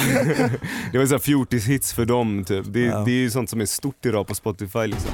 Det 0.92 0.98
var 0.98 1.06
så 1.06 1.14
här 1.14 1.20
fjortis-hits 1.20 1.96
för 1.96 2.06
dem 2.06 2.44
typ. 2.46 2.66
Det, 2.68 2.80
Ja. 2.80 3.04
det 3.06 3.12
är 3.12 3.16
ju 3.16 3.30
sånt 3.30 3.50
som 3.50 3.62
är 3.62 3.66
stort 3.66 4.06
idag 4.06 4.28
på 4.28 4.36
Spotify 4.36 4.88
liksom. 4.88 5.12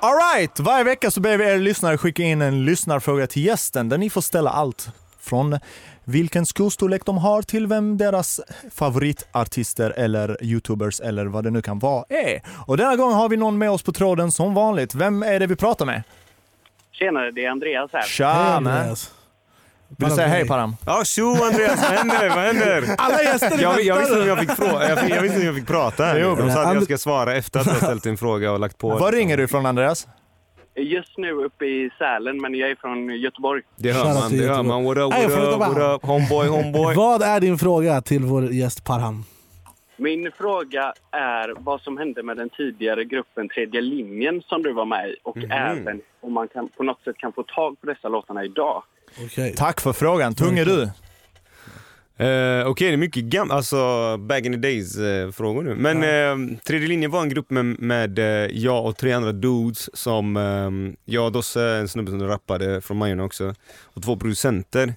Alright, 0.00 0.60
varje 0.60 0.84
vecka 0.84 1.10
så 1.10 1.20
ber 1.20 1.36
vi 1.36 1.44
er 1.44 1.58
lyssnare 1.58 1.98
skicka 1.98 2.22
in 2.22 2.42
en 2.42 2.64
lyssnarfråga 2.64 3.26
till 3.26 3.44
gästen 3.44 3.88
där 3.88 3.98
ni 3.98 4.10
får 4.10 4.20
ställa 4.20 4.50
allt 4.50 4.88
från 5.20 5.58
vilken 6.04 6.46
skostorlek 6.46 7.04
de 7.06 7.18
har 7.18 7.42
till 7.42 7.66
vem 7.66 7.98
deras 7.98 8.40
favoritartister 8.74 9.90
eller 9.90 10.44
youtubers 10.44 11.00
eller 11.00 11.26
vad 11.26 11.44
det 11.44 11.50
nu 11.50 11.62
kan 11.62 11.78
vara 11.78 12.04
är. 12.08 12.42
Och 12.66 12.76
denna 12.76 12.96
gång 12.96 13.12
har 13.12 13.28
vi 13.28 13.36
någon 13.36 13.58
med 13.58 13.70
oss 13.70 13.82
på 13.82 13.92
tråden 13.92 14.32
som 14.32 14.54
vanligt. 14.54 14.94
Vem 14.94 15.22
är 15.22 15.40
det 15.40 15.46
vi 15.46 15.56
pratar 15.56 15.86
med? 15.86 16.02
Tjenare, 16.92 17.30
det 17.30 17.44
är 17.44 17.50
Andreas 17.50 17.90
här. 17.92 18.02
Tja! 18.02 18.28
Andreas. 18.56 19.10
Vill 19.88 20.08
du 20.08 20.14
säga 20.14 20.26
hej 20.28 20.46
Param? 20.48 20.76
Ja 20.86 21.04
tjo 21.04 21.30
Andreas, 21.44 21.82
vad 21.82 21.98
händer? 21.98 22.28
Vad 22.28 22.38
händer? 22.44 22.94
Alla 22.98 23.22
gäster 23.22 23.58
Jag, 23.62 23.82
jag, 23.82 23.98
visste 23.98 24.14
inte 24.14 24.28
jag 24.28 24.38
fick 24.38 24.50
fråga, 24.50 24.88
jag, 24.88 25.10
jag 25.10 25.22
visste 25.22 25.38
jag 25.40 25.54
fick 25.54 25.66
prata. 25.66 26.18
Jo, 26.18 26.34
De 26.34 26.50
sa 26.50 26.62
att 26.62 26.74
jag 26.74 26.84
ska 26.84 26.98
svara 26.98 27.34
efter 27.36 27.60
att 27.60 27.66
jag 27.66 27.76
ställt 27.76 28.06
en 28.06 28.16
fråga 28.16 28.52
och 28.52 28.60
lagt 28.60 28.78
på. 28.78 28.88
Var 28.96 29.12
ringer 29.12 29.36
du 29.36 29.42
ifrån 29.44 29.66
Andreas? 29.66 30.06
Just 30.76 31.18
nu 31.18 31.32
uppe 31.32 31.64
i 31.66 31.90
Sälen, 31.98 32.40
men 32.40 32.54
jag 32.54 32.70
är 32.70 32.74
från 32.74 33.08
Göteborg. 33.20 33.62
Det 33.76 33.92
hör 33.92 34.04
man, 34.14 34.30
det 34.38 34.46
hör 34.46 34.62
man. 34.62 34.84
What 34.84 34.96
up, 34.98 35.12
what 35.12 35.32
från 35.32 35.42
up, 35.42 35.58
what 35.60 35.68
Göteborg. 35.68 35.94
up, 35.94 36.02
homeboy, 36.02 36.46
homeboy. 36.48 36.94
Vad 36.96 37.22
är 37.22 37.40
din 37.40 37.58
fråga 37.58 38.00
till 38.00 38.22
vår 38.24 38.52
gäst 38.52 38.84
Parham? 38.84 39.24
Min 39.96 40.30
fråga 40.38 40.92
är 41.10 41.54
vad 41.58 41.80
som 41.80 41.98
hände 41.98 42.22
med 42.22 42.36
den 42.36 42.48
tidigare 42.48 43.04
gruppen 43.04 43.48
Tredje 43.48 43.80
linjen 43.80 44.42
som 44.42 44.62
du 44.62 44.72
var 44.72 44.84
med 44.84 45.08
i 45.08 45.16
och 45.22 45.36
Mhm. 45.36 45.50
även 45.50 46.00
om 46.20 46.32
man 46.32 46.48
kan, 46.48 46.68
på 46.68 46.82
något 46.82 47.02
sätt 47.04 47.16
kan 47.18 47.32
få 47.32 47.42
tag 47.42 47.80
på 47.80 47.86
dessa 47.86 48.08
låtarna 48.08 48.44
idag. 48.44 48.82
Okej. 49.24 49.54
Tack 49.56 49.80
för 49.80 49.92
frågan. 49.92 50.34
Tung 50.34 50.58
är 50.58 50.64
du? 50.64 50.88
Eh, 52.16 52.66
Okej, 52.66 52.88
det 52.88 52.94
är 52.94 52.96
mycket 52.96 53.24
gammalt, 53.24 53.52
alltså 53.52 54.16
back 54.18 54.44
in 54.44 54.52
the 54.52 54.58
days 54.58 54.98
eh, 54.98 55.30
frågor 55.30 55.62
nu. 55.62 55.74
Men 55.74 56.02
eh, 56.02 56.58
Tredje 56.66 56.88
linjen 56.88 57.10
var 57.10 57.22
en 57.22 57.28
grupp 57.28 57.50
med, 57.50 57.64
med 57.64 58.18
eh, 58.18 58.24
jag 58.58 58.86
och 58.86 58.96
tre 58.96 59.12
andra 59.12 59.32
dudes 59.32 59.96
som, 59.96 60.36
eh, 60.36 60.94
jag 61.14 61.24
och 61.26 61.32
Dosse, 61.32 61.62
en 61.68 61.88
snubbe 61.88 62.10
som 62.10 62.22
rappade 62.28 62.80
från 62.80 62.96
Majorna 62.96 63.24
också, 63.24 63.54
och 63.82 64.02
två 64.02 64.16
producenter. 64.16 64.94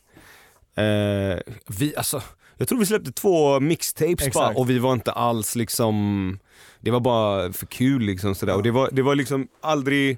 Vi, 1.67 1.93
alltså, 1.97 2.21
jag 2.57 2.67
tror 2.67 2.79
vi 2.79 2.85
släppte 2.85 3.11
två 3.11 3.59
mixtapes 3.59 4.33
bara, 4.33 4.49
och 4.49 4.69
vi 4.69 4.79
var 4.79 4.93
inte 4.93 5.11
alls 5.11 5.55
liksom, 5.55 6.39
det 6.79 6.91
var 6.91 6.99
bara 6.99 7.53
för 7.53 7.65
kul 7.65 8.01
liksom 8.01 8.35
sådär. 8.35 8.55
Och 8.55 8.63
det 8.63 8.71
var, 8.71 8.89
det 8.91 9.01
var 9.01 9.15
liksom 9.15 9.47
aldrig 9.61 10.17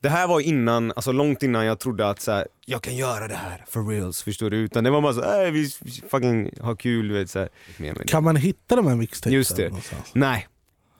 det 0.00 0.08
här 0.08 0.26
var 0.28 0.40
innan, 0.40 0.92
alltså 0.96 1.12
långt 1.12 1.42
innan 1.42 1.66
jag 1.66 1.78
trodde 1.78 2.08
att 2.08 2.20
så 2.20 2.32
här, 2.32 2.46
jag 2.66 2.82
kan 2.82 2.96
göra 2.96 3.28
det 3.28 3.34
här 3.34 3.64
for 3.68 3.88
reals, 3.88 4.22
förstår 4.22 4.50
du? 4.50 4.56
Utan 4.56 4.84
det 4.84 4.90
var 4.90 5.00
bara 5.00 5.12
så 5.12 5.22
här, 5.22 5.44
"Äh, 5.46 5.50
vi 5.50 5.70
fucking 6.10 6.50
har 6.60 6.76
kul, 6.76 7.12
vet 7.12 7.30
så 7.30 7.38
här. 7.38 7.48
Kan 8.06 8.24
man 8.24 8.36
hitta 8.36 8.76
de 8.76 8.86
här 8.86 8.94
mixtapesen? 8.96 9.32
Just 9.32 9.56
det. 9.56 9.68
någonstans? 9.68 10.10
Nej, 10.12 10.48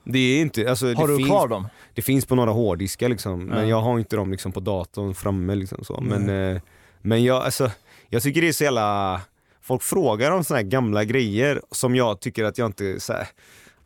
det 0.03 0.19
är 0.19 0.41
inte, 0.41 0.69
alltså 0.69 0.93
Har 0.93 1.07
det 1.07 1.13
du 1.13 1.17
finns, 1.17 1.29
kvar 1.29 1.47
dem? 1.47 1.67
det 1.93 2.01
finns 2.01 2.25
på 2.25 2.35
några 2.35 2.51
hårddiskar 2.51 3.09
liksom, 3.09 3.45
men 3.45 3.59
Ja. 3.63 3.65
jag 3.69 3.81
har 3.81 3.99
inte 3.99 4.15
dem 4.15 4.31
liksom 4.31 4.51
på 4.51 4.59
datorn 4.59 5.13
framme 5.15 5.55
liksom 5.55 5.83
så. 5.83 6.01
Men, 6.01 6.29
eh, 6.55 6.61
men 7.01 7.23
jag, 7.23 7.43
alltså, 7.43 7.71
jag 8.09 8.23
tycker 8.23 8.41
det 8.41 8.47
är 8.47 8.51
så 8.53 8.63
jävla, 8.63 9.21
folk 9.61 9.83
frågar 9.83 10.31
om 10.31 10.43
såna 10.43 10.57
här 10.57 10.63
gamla 10.67 11.03
grejer 11.03 11.61
som 11.71 11.95
jag 11.95 12.19
tycker 12.19 12.43
att 12.43 12.57
jag 12.57 12.65
inte, 12.65 12.99
så 12.99 13.13
här, 13.13 13.27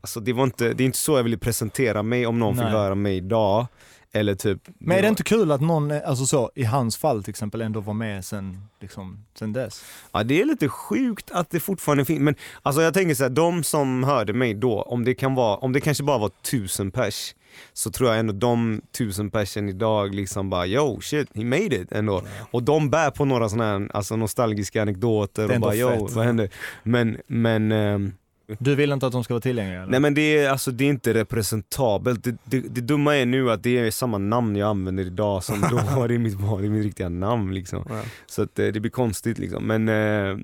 alltså 0.01 0.19
det 0.19 0.33
var 0.33 0.43
inte, 0.43 0.73
det 0.73 0.83
är 0.83 0.85
inte 0.85 0.97
så 0.97 1.17
jag 1.17 1.23
ville 1.23 1.37
presentera 1.37 2.03
mig 2.03 2.25
om 2.27 2.39
någon 2.39 2.55
Nej. 2.55 2.65
fick 2.65 2.71
höra 2.71 2.95
mig 2.95 3.17
idag. 3.17 3.67
Eller 4.13 4.35
typ 4.35 4.59
Men 4.79 4.97
är 4.97 5.01
det 5.01 5.07
inte 5.07 5.23
kul 5.23 5.51
att 5.51 5.61
någon, 5.61 5.91
alltså 5.91 6.25
så, 6.25 6.51
i 6.55 6.63
hans 6.63 6.97
fall 6.97 7.23
till 7.23 7.29
exempel, 7.29 7.61
ändå 7.61 7.79
var 7.79 7.93
med 7.93 8.25
sen, 8.25 8.67
liksom, 8.79 9.25
sen 9.33 9.53
dess? 9.53 9.83
Ja 10.11 10.23
det 10.23 10.41
är 10.41 10.45
lite 10.45 10.69
sjukt 10.69 11.31
att 11.31 11.49
det 11.49 11.59
fortfarande 11.59 12.05
finns, 12.05 12.19
men 12.19 12.35
alltså 12.61 12.81
jag 12.81 12.93
tänker 12.93 13.15
så 13.15 13.23
här, 13.23 13.29
de 13.29 13.63
som 13.63 14.03
hörde 14.03 14.33
mig 14.33 14.53
då, 14.53 14.81
om 14.81 15.05
det 15.05 15.13
kan 15.13 15.35
vara, 15.35 15.57
om 15.57 15.73
det 15.73 15.81
kanske 15.81 16.03
bara 16.03 16.17
var 16.17 16.29
tusen 16.29 16.91
pers, 16.91 17.35
så 17.73 17.91
tror 17.91 18.09
jag 18.09 18.19
ändå 18.19 18.33
de 18.33 18.81
tusen 18.97 19.31
persen 19.31 19.69
idag 19.69 20.15
liksom 20.15 20.49
bara 20.49 20.67
yo 20.67 21.01
shit, 21.01 21.29
he 21.35 21.43
made 21.43 21.75
it 21.75 21.91
ändå. 21.91 22.23
Och 22.51 22.63
de 22.63 22.89
bär 22.89 23.11
på 23.11 23.25
några 23.25 23.49
sådana 23.49 23.79
här 23.79 23.89
alltså, 23.93 24.15
nostalgiska 24.15 24.81
anekdoter 24.81 25.43
och 25.43 25.61
bara 25.61 25.73
ändå 25.73 25.75
yo, 25.75 26.07
fett. 26.07 26.15
vad 26.15 26.25
händer? 26.25 26.49
Men, 26.83 27.17
men 27.27 27.71
ehm, 27.71 28.13
Du 28.59 28.75
vill 28.75 28.91
inte 28.91 29.07
att 29.07 29.11
de 29.11 29.23
ska 29.23 29.33
vara 29.33 29.41
tillgängliga? 29.41 29.81
Eller? 29.81 29.91
Nej 29.91 29.99
men 29.99 30.13
det 30.13 30.37
är, 30.37 30.49
alltså, 30.49 30.71
det 30.71 30.83
är 30.83 30.89
inte 30.89 31.13
representabelt. 31.13 32.23
Det, 32.23 32.35
det, 32.43 32.59
det 32.59 32.81
dumma 32.81 33.17
är 33.17 33.25
nu 33.25 33.51
att 33.51 33.63
det 33.63 33.77
är 33.77 33.91
samma 33.91 34.17
namn 34.17 34.55
jag 34.55 34.69
använder 34.69 35.05
idag 35.05 35.43
som 35.43 35.61
då 35.95 36.07
det 36.07 36.13
är 36.13 36.17
mitt, 36.17 36.39
det 36.39 36.65
är 36.65 36.69
mitt 36.69 36.83
riktiga 36.85 37.09
namn 37.09 37.53
liksom. 37.53 37.85
Ja. 37.89 38.01
Så 38.25 38.41
att 38.41 38.59
eh, 38.59 38.67
det 38.67 38.79
blir 38.79 38.91
konstigt 38.91 39.37
liksom. 39.37 39.67
Men 39.67 39.89
eh, 39.89 40.37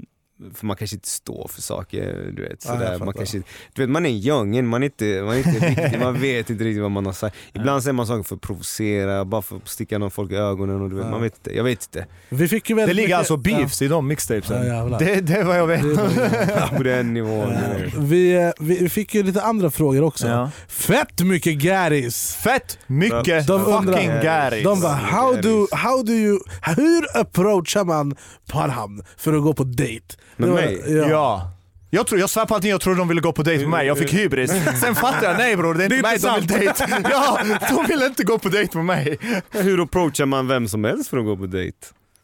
för 0.53 0.65
man 0.65 0.75
kanske 0.77 0.95
inte 0.95 1.09
står 1.09 1.49
för 1.53 1.61
saker, 1.61 2.31
du 2.33 2.41
vet. 2.43 2.61
Sådär. 2.61 2.99
man, 2.99 3.13
kanske, 3.13 3.37
du 3.73 3.81
vet 3.81 3.89
man 3.89 4.05
är 4.05 4.09
youngen, 4.09 4.67
man 4.67 4.83
är 4.83 4.85
inte, 4.85 5.21
man 5.23 5.33
är 5.33 5.37
inte 5.37 5.67
riktigt, 5.69 5.99
man 6.01 6.13
vet 6.21 6.49
inte 6.49 6.63
riktigt 6.63 6.81
vad 6.81 6.91
man 6.91 7.05
har 7.05 7.13
sagt. 7.13 7.35
Ibland 7.53 7.83
säger 7.83 7.93
man 7.93 8.07
saker 8.07 8.23
för 8.23 8.35
att 8.35 8.41
provocera, 8.41 9.25
bara 9.25 9.41
för 9.41 9.55
att 9.55 9.67
sticka 9.67 9.97
någon 9.97 10.11
folk 10.11 10.31
i 10.31 10.35
ögonen 10.35 10.81
och 10.81 10.89
du 10.89 10.95
vet, 10.95 11.05
Ja. 11.05 11.11
man 11.11 11.21
vet 11.21 11.33
inte, 11.37 11.55
jag 11.57 11.63
vet 11.63 11.83
inte. 11.83 12.05
Vi 12.29 12.47
fick 12.47 12.69
ju 12.69 12.75
Det 12.75 12.85
ligger 12.87 13.01
mycket- 13.01 13.17
alltså 13.17 13.37
beefs 13.37 13.81
i 13.81 13.87
de 13.87 14.07
mixtapesen? 14.07 14.67
Ja, 14.67 14.97
det, 14.99 15.21
det 15.21 15.33
är 15.33 15.43
vad 15.43 15.57
jag 15.59 15.67
vet. 15.67 15.81
På 16.77 16.83
den 16.83 17.13
nivån. 17.13 17.53
Vi, 17.97 18.51
vi 18.59 18.89
fick 18.89 19.15
ju 19.15 19.23
lite 19.23 19.41
andra 19.41 19.71
frågor 19.71 20.03
också. 20.03 20.27
Ja. 20.27 20.51
Fett 20.67 21.21
mycket 21.21 21.57
Garis! 21.57 22.35
Fett 22.35 22.77
mycket 22.87 23.47
De 23.47 23.65
undrar- 23.65 23.93
fucking 23.93 24.09
Garis. 24.23 24.63
De 24.63 24.81
bara, 24.81 24.93
how 24.93 25.35
do, 25.41 25.67
how 25.71 26.03
do 26.03 26.11
you, 26.13 26.39
hur 26.61 27.17
approachar 27.19 27.83
man 27.83 28.15
Parham 28.51 29.03
för 29.17 29.33
att 29.33 29.43
gå 29.43 29.53
på 29.53 29.63
date? 29.63 30.15
Med 30.35 30.49
Det 30.49 30.53
mig? 30.53 30.81
Ja. 30.87 31.09
Ja. 31.09 31.51
Jag, 31.89 32.07
tror, 32.07 32.19
jag 32.19 32.29
svär 32.29 32.45
på 32.45 32.55
att 32.55 32.63
jag 32.63 32.81
trodde 32.81 32.97
de 32.97 33.07
ville 33.07 33.21
gå 33.21 33.31
på 33.31 33.43
dejt 33.43 33.61
med 33.61 33.69
mig, 33.69 33.87
jag 33.87 33.97
fick 33.97 34.13
hybris. 34.13 34.51
Sen 34.81 34.95
fattade 34.95 35.25
jag, 35.25 35.37
nej 35.37 35.55
bror 35.55 35.73
det 35.73 35.83
är 35.83 35.93
inte 35.93 36.01
mig 36.01 36.17
de 36.19 36.35
vill 36.35 36.47
dejt. 36.47 36.85
Ja, 37.11 37.39
de 37.69 37.85
vill 37.85 38.03
inte 38.03 38.23
gå 38.23 38.39
på 38.39 38.49
dejt 38.49 38.77
med 38.77 38.85
mig. 38.85 39.17
Hur 39.51 39.83
approachar 39.83 40.25
man 40.25 40.47
vem 40.47 40.67
som 40.67 40.83
helst 40.83 41.09
för 41.09 41.17
att 41.17 41.25
gå 41.25 41.37
på 41.37 41.45
dejt? 41.45 41.77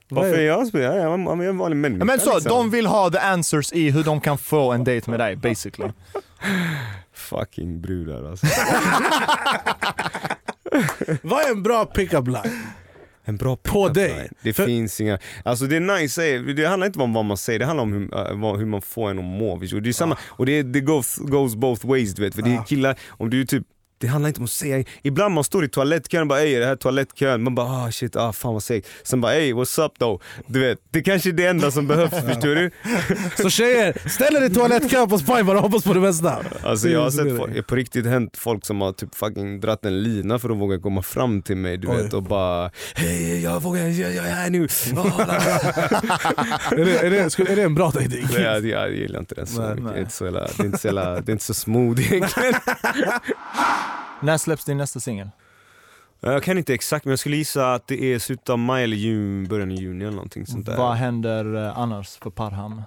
Varför 0.09 0.33
är 0.33 0.41
jag 0.41 0.75
är 0.75 0.79
jag 0.79 1.43
är 1.43 1.49
en 1.49 1.57
vanlig 1.57 1.77
människa. 1.77 2.05
Men 2.05 2.19
så, 2.19 2.33
liksom. 2.33 2.49
de 2.49 2.69
vill 2.69 2.85
ha 2.85 3.09
the 3.09 3.17
answers 3.17 3.73
i 3.73 3.89
hur 3.89 4.03
de 4.03 4.21
kan 4.21 4.37
få 4.37 4.71
en 4.71 4.83
dejt 4.83 5.11
med 5.11 5.19
dig 5.19 5.35
basically. 5.35 5.91
Fucking 7.13 7.81
brudar 7.81 8.29
alltså. 8.29 8.47
Vad 11.21 11.41
är 11.41 11.51
en 11.51 11.63
bra 11.63 11.85
pick-up 11.85 12.27
line? 12.27 12.63
En 13.25 13.38
bra 13.38 13.55
På 13.55 13.89
dig? 13.89 14.09
line. 14.09 14.29
Det 14.41 14.53
För- 14.53 14.65
finns 14.65 15.01
inga, 15.01 15.19
alltså 15.45 15.65
det 15.65 15.75
är 15.75 15.99
nice, 16.01 16.36
eh, 16.36 16.41
det 16.41 16.65
handlar 16.65 16.88
inte 16.88 16.99
om 16.99 17.13
vad 17.13 17.25
man 17.25 17.38
säger, 17.38 17.59
det 17.59 17.65
handlar 17.65 17.83
om 17.83 17.93
hur, 17.93 18.15
äh, 18.17 18.55
hur 18.57 18.65
man 18.65 18.81
får 18.81 19.09
en 19.09 19.19
att 19.19 19.25
må. 19.25 19.55
Det 19.57 19.89
är 19.89 19.93
samma, 19.93 20.17
och 20.23 20.45
det, 20.45 20.63
det 20.63 20.79
goes, 20.81 21.15
goes 21.17 21.55
both 21.55 21.88
ways 21.88 22.13
du 22.13 22.21
vet, 22.21 22.36
för 22.36 22.41
det 22.41 22.49
är 22.53 22.63
killar, 22.65 22.95
om 23.09 23.29
du 23.29 23.45
typ 23.45 23.63
det 24.03 24.09
handlar 24.09 24.27
inte 24.27 24.39
om 24.39 24.43
att 24.43 24.49
säga, 24.51 24.83
ibland 25.01 25.33
man 25.33 25.43
står 25.43 25.65
i 25.65 25.69
toalettkön 25.69 26.21
och 26.21 26.27
bara 26.27 26.41
ey 26.41 26.59
det 26.59 26.65
här 26.65 26.75
toalettkön? 26.75 27.43
Man 27.43 27.55
bara 27.55 27.67
ah 27.67 27.91
shit, 27.91 28.15
ah 28.15 28.33
fan 28.33 28.53
vad 28.53 28.63
segt. 28.63 28.87
Sen 29.03 29.21
bara 29.21 29.33
ey 29.35 29.53
what's 29.53 29.85
up 29.85 29.99
though? 29.99 30.21
Du 30.47 30.59
vet, 30.59 30.79
det 30.91 31.01
kanske 31.01 31.29
är 31.29 31.33
det 31.33 31.45
enda 31.45 31.71
som 31.71 31.87
behövs 31.87 32.09
förstår 32.27 32.55
du? 32.55 32.71
Så 33.43 33.49
tjejer, 33.49 34.09
ställ 34.09 34.35
er 34.35 34.41
i 34.43 34.49
toalettkön 34.49 35.09
på 35.09 35.17
Spy 35.19 35.43
bara 35.43 35.59
hoppas 35.59 35.83
på 35.83 35.93
det 35.93 35.99
bästa. 35.99 36.39
Alltså 36.63 36.89
jag 36.89 37.01
har 37.01 37.09
sett 37.11 37.37
folk, 37.37 37.67
på 37.67 37.75
riktigt 37.75 38.05
hänt 38.05 38.37
folk 38.37 38.65
som 38.65 38.81
har 38.81 38.91
typ 38.93 39.15
fucking 39.15 39.59
dratt 39.59 39.85
en 39.85 40.03
lina 40.03 40.39
för 40.39 40.49
att 40.49 40.57
våga 40.57 40.79
komma 40.79 41.01
fram 41.01 41.41
till 41.41 41.57
mig 41.57 41.77
du 41.77 41.87
Oj. 41.87 41.97
vet 42.03 42.13
och 42.13 42.23
bara 42.23 42.71
Hej 42.95 43.41
jag 43.43 43.59
vågar, 43.63 43.81
jag, 43.83 44.13
jag 44.15 44.25
är 44.27 44.31
här 44.35 44.49
nu. 44.49 44.63
Är, 46.71 46.85
det, 46.85 46.99
är, 46.99 47.09
det, 47.09 47.29
skulle- 47.29 47.51
är 47.51 47.55
det 47.55 47.61
en 47.63 47.75
bra 47.75 47.91
dejting? 47.91 48.27
Nej, 48.33 48.41
jag, 48.43 48.65
jag 48.65 48.91
gillar 48.91 49.19
inte 49.19 49.35
den 49.35 49.47
så 49.47 49.61
Nej, 49.61 49.69
mycket. 49.69 49.83
nej. 49.83 49.93
Det 49.93 49.99
är 49.99 50.01
inte 50.01 50.13
så, 50.15 50.25
jävla, 50.25 50.39
det 50.57 50.63
är 50.63 50.65
inte 50.65 50.77
så, 50.77 50.87
jävla, 50.87 51.21
det 51.21 51.29
är 51.29 51.33
inte 51.33 51.45
så 51.45 51.53
smooth 51.53 52.13
egentligen. 52.13 52.53
När 54.23 54.38
släpps 54.38 54.65
din 54.65 54.77
nästa 54.77 54.99
singel? 54.99 55.29
Jag 56.19 56.43
kan 56.43 56.57
inte 56.57 56.73
exakt 56.73 57.05
men 57.05 57.12
jag 57.12 57.19
skulle 57.19 57.36
gissa 57.38 57.73
att 57.73 57.88
det 57.88 58.03
är 58.13 58.19
slutet 58.19 58.49
av 58.49 58.59
maj 58.59 58.83
eller 58.83 58.97
juni, 58.97 59.47
början 59.47 59.71
av 59.71 59.77
juni 59.77 60.05
eller 60.05 60.15
någonting 60.15 60.45
sånt 60.45 60.65
där. 60.65 60.77
Vad 60.77 60.93
händer 60.95 61.55
eh, 61.67 61.77
annars 61.79 62.17
för 62.17 62.29
Parham? 62.29 62.81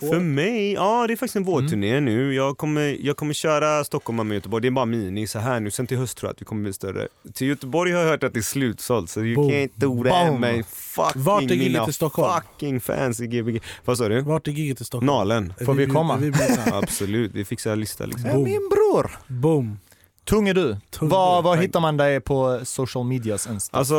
För 0.00 0.20
mig, 0.20 0.72
ja 0.72 1.06
det 1.06 1.12
är 1.14 1.16
faktiskt 1.16 1.36
en 1.36 1.44
vårturné 1.44 2.00
nu. 2.00 2.34
Jag 2.34 2.58
kommer, 2.58 2.96
jag 3.00 3.16
kommer 3.16 3.34
köra 3.34 3.84
Stockholm, 3.84 4.16
Malmö, 4.16 4.34
Göteborg. 4.34 4.62
Det 4.62 4.68
är 4.68 4.70
bara 4.70 4.84
mini 4.84 5.26
så 5.26 5.38
här 5.38 5.60
nu. 5.60 5.70
Sen 5.70 5.86
till 5.86 5.98
höst 5.98 6.18
tror 6.18 6.28
jag 6.28 6.34
att 6.34 6.40
vi 6.40 6.44
kommer 6.44 6.62
bli 6.62 6.72
större. 6.72 7.08
Till 7.34 7.46
Göteborg 7.46 7.92
har 7.92 8.00
jag 8.00 8.08
hört 8.08 8.24
att 8.24 8.32
det 8.32 8.40
är 8.40 8.42
slutsålt 8.42 9.10
så 9.10 9.20
you 9.20 9.34
Boom. 9.36 9.50
can't 9.50 9.70
do 9.74 9.94
my 10.38 10.62
fucking 10.62 11.22
Vart 11.22 11.42
är 11.42 11.54
giget 11.54 11.88
i 11.88 11.92
Stockholm? 11.92 12.32
fucking 12.42 12.80
fans 12.80 13.20
i 13.20 13.26
Gbg. 13.26 13.60
Vad 13.84 13.98
sa 13.98 14.08
du? 14.08 14.20
Vart 14.20 14.48
är 14.48 14.52
giget 14.52 14.80
i 14.80 14.84
Stockholm? 14.84 15.06
Nalen. 15.06 15.54
Får 15.64 15.74
vi 15.74 15.86
bjud- 15.86 15.92
komma? 15.94 16.16
vi? 16.16 16.32
Absolut, 16.72 17.30
vi 17.34 17.44
fixar 17.44 17.72
en 17.72 17.80
lista 17.80 18.06
liksom. 18.06 18.30
Boom. 18.30 18.44
Min 18.44 18.68
bror! 18.70 19.10
Boom. 19.26 19.78
Tung 20.24 20.48
är 20.48 20.54
du. 20.54 20.76
Tung 20.90 21.08
Var, 21.08 21.38
är 21.38 21.42
var 21.42 21.56
hittar 21.56 21.80
man 21.80 21.96
dig 21.96 22.20
på 22.20 22.60
social 22.64 23.04
medias 23.06 23.46
Insta? 23.46 23.78
Alltså, 23.78 23.94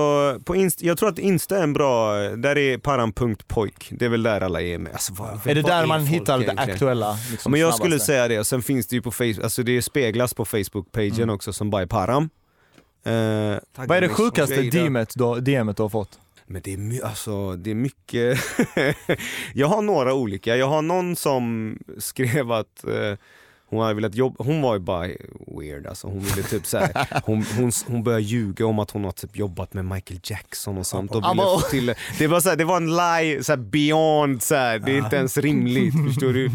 på 0.45 0.55
Inst- 0.55 0.83
jag 0.85 0.97
tror 0.97 1.09
att 1.09 1.19
Insta 1.19 1.57
är 1.57 1.63
en 1.63 1.73
bra, 1.73 2.13
där 2.15 2.57
är 2.57 2.77
param.pojk. 2.77 3.87
Det 3.91 4.05
är 4.05 4.09
väl 4.09 4.23
där 4.23 4.41
alla 4.41 4.61
är 4.61 4.77
med. 4.77 4.93
Alltså, 4.93 5.13
vad, 5.13 5.47
är 5.47 5.55
det 5.55 5.61
där 5.61 5.85
man 5.85 5.99
folk 5.99 6.11
hittar 6.11 6.39
det 6.39 6.51
aktuella? 6.57 7.17
Liksom, 7.31 7.51
Men 7.51 7.61
jag 7.61 7.67
snabbaste? 7.73 7.83
skulle 7.83 7.99
säga 7.99 8.27
det, 8.27 8.43
sen 8.43 8.61
finns 8.61 8.87
det 8.87 8.95
ju 8.95 9.01
på 9.01 9.11
Facebook, 9.11 9.43
alltså 9.43 9.63
det 9.63 9.81
speglas 9.81 10.33
på 10.33 10.45
Facebook-pagen 10.45 11.23
Mm. 11.23 11.35
också 11.35 11.53
som 11.53 11.69
by 11.69 11.85
Param. 11.87 12.29
Eh, 13.03 13.11
Vad 13.75 13.91
är 13.97 14.01
det 14.01 14.09
sjukaste 14.09 14.61
DMet 14.61 15.13
du, 15.15 15.41
DMet 15.41 15.77
du 15.77 15.83
har 15.83 15.89
fått? 15.89 16.19
Men 16.47 16.61
det 16.61 16.73
är, 16.73 16.77
my- 16.77 17.01
alltså, 17.01 17.55
det 17.55 17.71
är 17.71 17.75
mycket, 17.75 18.39
jag 19.53 19.67
har 19.67 19.81
några 19.81 20.13
olika, 20.13 20.55
jag 20.55 20.67
har 20.67 20.81
någon 20.81 21.15
som 21.15 21.77
skrev 21.97 22.51
att 22.51 22.83
eh, 22.83 23.17
hon 23.69 23.81
hade 23.81 23.93
velat 23.93 24.15
jobba, 24.15 24.43
hon 24.43 24.61
var 24.61 24.73
ju 24.73 24.79
bara 24.79 25.07
weird 25.59 25.87
alltså. 25.87 26.07
Hon 26.07 26.19
ville 26.19 26.43
typ 26.43 26.65
så 26.65 26.77
här, 26.77 27.21
hon, 27.25 27.45
hon, 27.57 27.71
hon 27.87 28.03
började 28.03 28.23
ljuga 28.23 28.65
om 28.65 28.79
att 28.79 28.91
hon 28.91 29.03
har 29.03 29.11
typ 29.11 29.37
jobbat 29.37 29.73
med 29.73 29.85
Michael 29.85 30.19
Jackson 30.23 30.77
och 30.77 30.87
sånt 30.87 31.11
och 31.11 31.23
ville 31.23 31.43
få 31.43 31.59
till 31.59 31.93
det. 32.19 32.27
Var, 32.27 32.39
så 32.39 32.49
här, 32.49 32.55
det 32.55 32.65
var 32.65 32.77
en 32.77 32.95
lie, 32.95 33.43
så 33.43 33.51
här, 33.51 33.57
beyond, 33.57 34.43
så 34.43 34.55
här, 34.55 34.79
det 34.79 34.91
är 34.91 34.97
inte 34.97 35.15
ens 35.15 35.37
rimligt. 35.37 35.93
Förstår 36.07 36.33
du? 36.33 36.51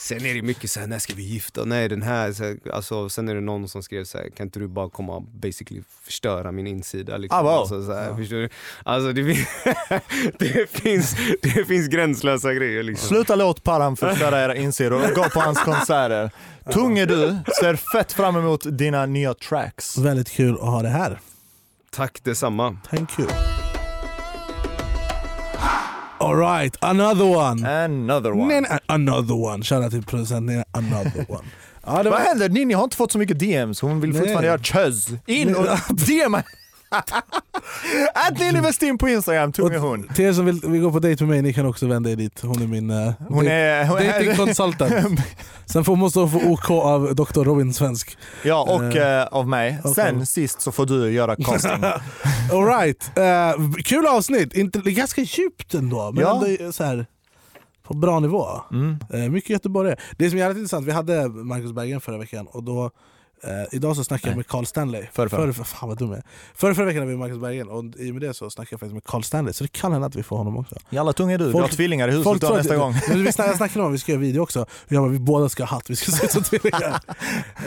Sen 0.00 0.26
är 0.26 0.34
det 0.34 0.42
mycket 0.42 0.70
så 0.70 0.80
här, 0.80 0.86
när 0.86 0.98
ska 0.98 1.14
vi 1.14 1.22
gifta? 1.22 1.64
Nej 1.64 1.88
den 1.88 2.02
här, 2.02 2.32
så 2.32 2.44
här 2.44 2.58
alltså, 2.72 3.08
sen 3.08 3.28
är 3.28 3.34
det 3.34 3.40
någon 3.40 3.68
som 3.68 3.82
skrev 3.82 4.04
så 4.04 4.18
här, 4.18 4.30
kan 4.36 4.46
inte 4.46 4.58
du 4.58 4.68
bara 4.68 4.90
komma 4.90 5.12
och 5.16 5.22
basically 5.22 5.82
förstöra 6.02 6.52
min 6.52 6.66
insida? 6.66 7.16
Liksom. 7.16 7.38
Abo. 7.38 7.48
Alltså, 7.48 7.86
så 7.86 7.92
här, 7.94 8.14
förstår 8.14 8.36
du? 8.36 8.48
Alltså 8.84 9.12
det, 9.12 9.24
fin- 9.34 9.46
det, 10.38 10.70
finns, 10.70 11.16
det 11.42 11.64
finns 11.64 11.88
gränslösa 11.88 12.54
grejer 12.54 12.82
liksom. 12.82 13.08
Sluta 13.08 13.34
låt 13.34 13.62
Parham 13.64 13.96
förstöra 13.96 14.44
era 14.44 14.56
insidor 14.56 15.04
och 15.04 15.14
gå 15.14 15.28
på 15.28 15.40
hans 15.40 15.58
konserter. 15.62 16.30
Tung 16.72 16.98
är 16.98 17.06
du, 17.06 17.36
ser 17.60 17.76
fett 17.76 18.12
fram 18.12 18.36
emot 18.36 18.78
dina 18.78 19.06
nya 19.06 19.34
tracks. 19.34 19.98
Väldigt 19.98 20.30
kul 20.30 20.54
att 20.54 20.60
ha 20.60 20.82
det 20.82 20.88
här. 20.88 21.20
Tack 21.90 22.20
detsamma. 22.24 22.76
Thank 22.90 23.18
you. 23.18 23.28
Alright, 26.20 26.76
another 26.80 27.24
one. 27.24 27.64
Another 27.84 28.32
one. 28.32 28.46
Nej, 28.48 28.60
nej, 28.60 28.78
another 28.86 29.34
one. 29.34 29.62
Shoutout 29.64 29.90
till 29.90 30.02
producenten, 30.02 30.64
another 30.72 31.26
one. 31.28 31.44
Ja, 31.86 32.02
det 32.02 32.10
Vad 32.10 32.18
var, 32.20 32.26
händer? 32.28 32.48
Ninni 32.48 32.74
har 32.74 32.84
inte 32.84 32.96
fått 32.96 33.12
så 33.12 33.18
mycket 33.18 33.38
DMs, 33.38 33.80
hon 33.80 34.00
vill 34.00 34.14
fortfarande 34.14 34.46
göra 34.46 34.58
chuzz. 34.58 35.08
In 35.26 35.54
och 35.56 35.64
DMa! 35.88 36.42
Att 38.14 38.38
Ninni 38.38 38.60
Westin 38.60 38.98
på 38.98 39.08
Instagram, 39.08 39.52
tung 39.52 39.74
är 39.74 39.78
hon. 39.78 40.08
till 40.08 40.24
er 40.24 40.32
som 40.32 40.44
vill, 40.44 40.60
vill 40.64 40.80
gå 40.80 40.92
på 40.92 40.98
dejt 40.98 41.24
med 41.24 41.30
mig, 41.30 41.42
ni 41.42 41.52
kan 41.52 41.66
också 41.66 41.86
vända 41.86 42.10
er 42.10 42.16
dit. 42.16 42.40
Hon 42.40 42.62
är 42.62 42.66
min 42.66 42.90
uh, 42.90 43.12
Hon 43.28 43.46
är... 43.46 43.84
Hon 43.84 44.06
dating 44.06 44.36
consultant. 44.36 45.20
Sen 45.66 45.84
får, 45.84 45.96
måste 45.96 46.18
hon 46.18 46.30
få 46.30 46.38
OK 46.38 46.70
av 46.70 47.14
Dr. 47.14 47.44
Robin 47.44 47.74
Svensk. 47.74 48.18
ja, 48.44 48.62
och 48.62 48.96
eh, 48.96 49.26
av 49.26 49.48
mig. 49.48 49.78
och 49.84 49.90
Sen 49.90 50.26
sist 50.26 50.60
så 50.60 50.72
får 50.72 50.86
du 50.86 51.10
göra 51.12 51.36
casting. 51.36 51.70
Alright, 52.52 53.10
uh, 53.18 53.72
kul 53.84 54.06
avsnitt. 54.06 54.54
Inte, 54.54 54.78
ganska 54.78 55.20
djupt 55.20 55.74
ändå, 55.74 56.12
men 56.12 56.24
Ja. 56.24 56.46
ändå 56.46 56.72
så 56.72 56.84
här, 56.84 57.06
på 57.82 57.94
bra 57.94 58.20
nivå. 58.20 58.46
Mm. 58.72 59.32
Mycket 59.32 59.50
göteborgare. 59.50 59.96
Det 60.18 60.30
som 60.30 60.38
är 60.38 60.42
jävligt 60.42 60.58
intressant, 60.58 60.86
vi 60.86 60.92
hade 60.92 61.28
Marcus 61.28 61.72
Berggren 61.72 62.00
förra 62.00 62.18
veckan 62.18 62.46
och 62.46 62.62
då 62.62 62.90
Eh, 63.44 63.50
idag 63.72 63.96
så 63.96 64.04
snackade 64.04 64.30
jag 64.30 64.36
med 64.36 64.46
Carl 64.46 64.66
Stanley. 64.66 65.06
Förra, 65.12 65.28
förra. 65.28 65.52
Förra, 65.52 65.64
fan 65.64 65.88
vad 65.88 65.98
dum 65.98 66.08
jag 66.08 66.18
är. 66.18 66.24
Förra, 66.54 66.74
förra 66.74 66.84
veckan 66.86 67.00
hade 67.00 67.12
vi 67.12 67.18
Marcus 67.18 67.38
Berggren 67.38 67.68
och 67.68 67.84
i 67.98 68.10
och 68.10 68.14
med 68.14 68.22
det 68.22 68.34
så 68.34 68.50
snackade 68.50 68.72
jag 68.72 68.80
faktiskt 68.80 68.94
med 68.94 69.04
Carl 69.04 69.22
Stanley. 69.22 69.52
Så 69.52 69.64
det 69.64 69.72
kan 69.72 69.92
hända 69.92 70.06
att 70.06 70.14
vi 70.14 70.22
får 70.22 70.36
honom 70.36 70.56
också. 70.56 70.76
Jävla 70.90 71.12
tung 71.12 71.32
är 71.32 71.38
du, 71.38 71.52
du 71.52 71.58
har 71.60 71.68
tvillingar 71.68 72.08
i 72.08 72.10
huset 72.10 72.24
folk 72.24 72.42
nästa 72.42 72.76
gång. 72.76 72.94
Men 73.08 73.24
vi 73.24 73.32
snackade, 73.32 73.56
snackade 73.56 73.80
om 73.84 73.88
att 73.90 73.94
vi 73.94 73.98
ska 73.98 74.12
göra 74.12 74.20
video 74.20 74.40
också. 74.42 74.66
Jag 74.88 75.02
bara, 75.02 75.12
vi 75.12 75.18
båda 75.18 75.48
ska 75.48 75.62
ha 75.64 75.68
hatt, 75.76 75.90
vi 75.90 75.96
ska 75.96 76.12
se 76.12 76.24
ut 76.24 76.30
som 76.32 76.42
tvillingar. 76.42 77.00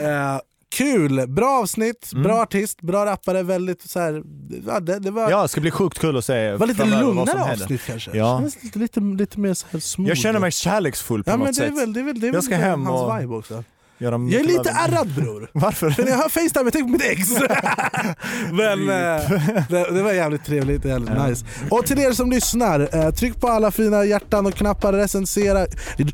Eh, 0.00 0.40
kul, 0.76 1.26
bra 1.28 1.60
avsnitt, 1.62 2.10
Mm. 2.12 2.22
bra 2.22 2.42
artist, 2.42 2.80
bra 2.80 3.06
rappare, 3.06 3.42
väldigt 3.42 3.90
så 3.90 4.00
här, 4.00 4.22
ja, 4.66 4.80
det, 4.80 4.98
det 4.98 5.10
var, 5.10 5.30
Ja, 5.30 5.42
det 5.42 5.48
ska 5.48 5.60
bli 5.60 5.70
sjukt 5.70 5.98
kul 5.98 6.16
att 6.16 6.24
se 6.24 6.52
var 6.52 6.66
lite 6.66 6.84
lugnare 6.84 7.38
händer. 7.38 7.52
avsnitt 7.64 7.80
kanske. 7.86 8.16
Ja. 8.16 8.42
Lite, 8.62 8.78
lite, 8.78 9.00
lite 9.00 9.40
mer 9.40 9.54
så 9.54 9.66
här 9.70 9.80
smooth. 9.80 10.08
Jag 10.08 10.18
känner 10.18 10.40
mig 10.40 10.50
kärleksfull 10.52 11.24
på 11.24 11.30
ja, 11.30 11.36
något 11.36 11.54
sätt. 11.54 11.72
väl, 11.78 11.92
väl, 12.04 12.22
Jag 12.34 12.44
ska 12.44 12.56
hem 12.56 12.86
hans 12.86 13.00
och- 13.02 13.20
vibe 13.20 13.34
också. 13.34 13.64
Göra 14.04 14.14
Jag 14.30 14.40
är 14.40 14.44
lite 14.44 14.70
ärrad 14.70 15.08
bror. 15.14 15.48
Varför? 15.52 15.90
För 15.90 16.02
när 16.02 16.10
jag 16.10 16.16
har 16.18 16.28
Facetime, 16.28 16.64
jag 16.64 16.72
tänker 16.72 16.84
på 16.84 16.88
mitt 16.92 17.02
ex. 17.02 17.28
Men 18.52 18.88
eh, 18.88 19.30
det, 19.68 19.90
det 19.94 20.02
var 20.02 20.12
jävligt 20.12 20.44
trevligt, 20.44 20.84
jävligt 20.84 21.10
nice. 21.28 21.44
Och 21.70 21.86
till 21.86 21.98
er 21.98 22.12
som 22.12 22.30
lyssnar, 22.30 22.88
eh, 22.92 23.10
tryck 23.10 23.40
på 23.40 23.48
alla 23.48 23.70
fina 23.70 24.04
hjärtan 24.04 24.46
och 24.46 24.54
knappar, 24.54 24.92
recensera. 24.92 25.66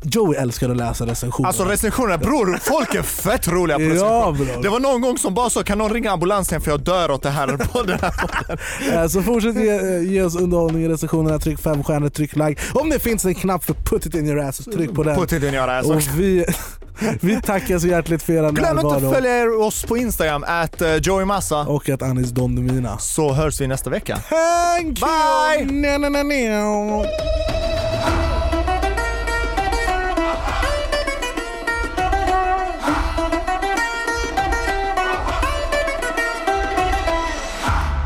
Joey 0.03 0.37
älskar 0.37 0.69
att 0.69 0.77
läsa 0.77 1.05
recensioner. 1.05 1.47
Alltså 1.47 1.63
recensionerna, 1.65 2.17
bror, 2.17 2.59
folk 2.61 2.95
är 2.95 3.01
fett 3.01 3.47
roliga 3.47 3.77
på 3.77 3.83
Ja, 3.83 3.89
recensioner. 3.89 4.31
bror. 4.53 4.63
Det 4.63 4.69
var 4.69 4.79
någon 4.79 5.01
gång 5.01 5.17
som 5.17 5.33
bara 5.33 5.49
så, 5.49 5.63
kan 5.63 5.77
någon 5.77 5.93
ringa 5.93 6.11
ambulansen 6.11 6.61
för 6.61 6.71
jag 6.71 6.79
dör 6.83 7.11
åt 7.11 7.23
det 7.23 7.29
här 7.29 7.47
på 7.47 7.83
den 7.83 7.99
här 8.01 8.11
podden. 8.11 8.57
Eh, 9.01 9.07
Så 9.07 9.21
fortsätt 9.21 9.55
ge, 9.55 9.99
ge 9.99 10.21
oss 10.21 10.35
underhållning 10.35 10.83
i 10.83 10.87
recensionerna, 10.87 11.39
tryck 11.39 11.59
fem 11.59 11.83
stjärnor, 11.83 12.09
tryck 12.09 12.35
like. 12.35 12.61
Om 12.73 12.89
det 12.89 12.99
finns 12.99 13.25
en 13.25 13.35
knapp 13.35 13.63
för 13.63 13.73
put 13.73 14.05
it 14.05 14.15
in 14.15 14.27
your 14.27 14.39
ass, 14.39 14.63
så 14.63 14.71
tryck 14.71 14.93
på 14.93 15.03
den. 15.03 15.15
Put 15.15 15.31
it 15.31 15.43
in 15.43 15.53
your 15.53 15.69
ass. 15.69 15.85
Och 15.85 16.01
vi, 16.17 16.45
vi 17.21 17.41
tackar 17.41 17.79
så 17.79 17.87
hjärtligt 17.87 18.23
för 18.23 18.33
er 18.33 18.37
Glöm 18.37 18.49
inte 18.49 18.63
närvaro. 18.87 19.07
att 19.07 19.13
följa 19.15 19.39
er- 19.39 19.61
oss 19.61 19.83
på 19.83 19.97
Instagram, 19.97 20.43
at 20.47 20.81
uh, 20.81 20.95
Joey 20.95 21.25
Massa. 21.25 21.59
Och 21.61 21.89
att 21.89 22.01
Anis 22.01 22.29
Don 22.29 22.55
Demina. 22.55 22.97
Så 22.97 23.33
hörs 23.33 23.61
vi 23.61 23.67
nästa 23.67 23.89
vecka. 23.89 24.17
Thank 24.17 24.99
Bye! 24.99 25.63
you! 25.63 25.71
Na, 25.81 25.97
na, 25.97 26.09
na, 26.09 26.23
na. 26.23 27.05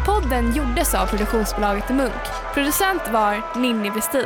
Podden 0.06 0.56
gjordes 0.56 0.94
av 0.94 1.06
produktionsbolaget 1.08 1.90
Munk. 1.90 2.22
Producent 2.54 3.02
var 3.12 3.60
Ninni 3.62 3.90
Westin. 3.90 4.26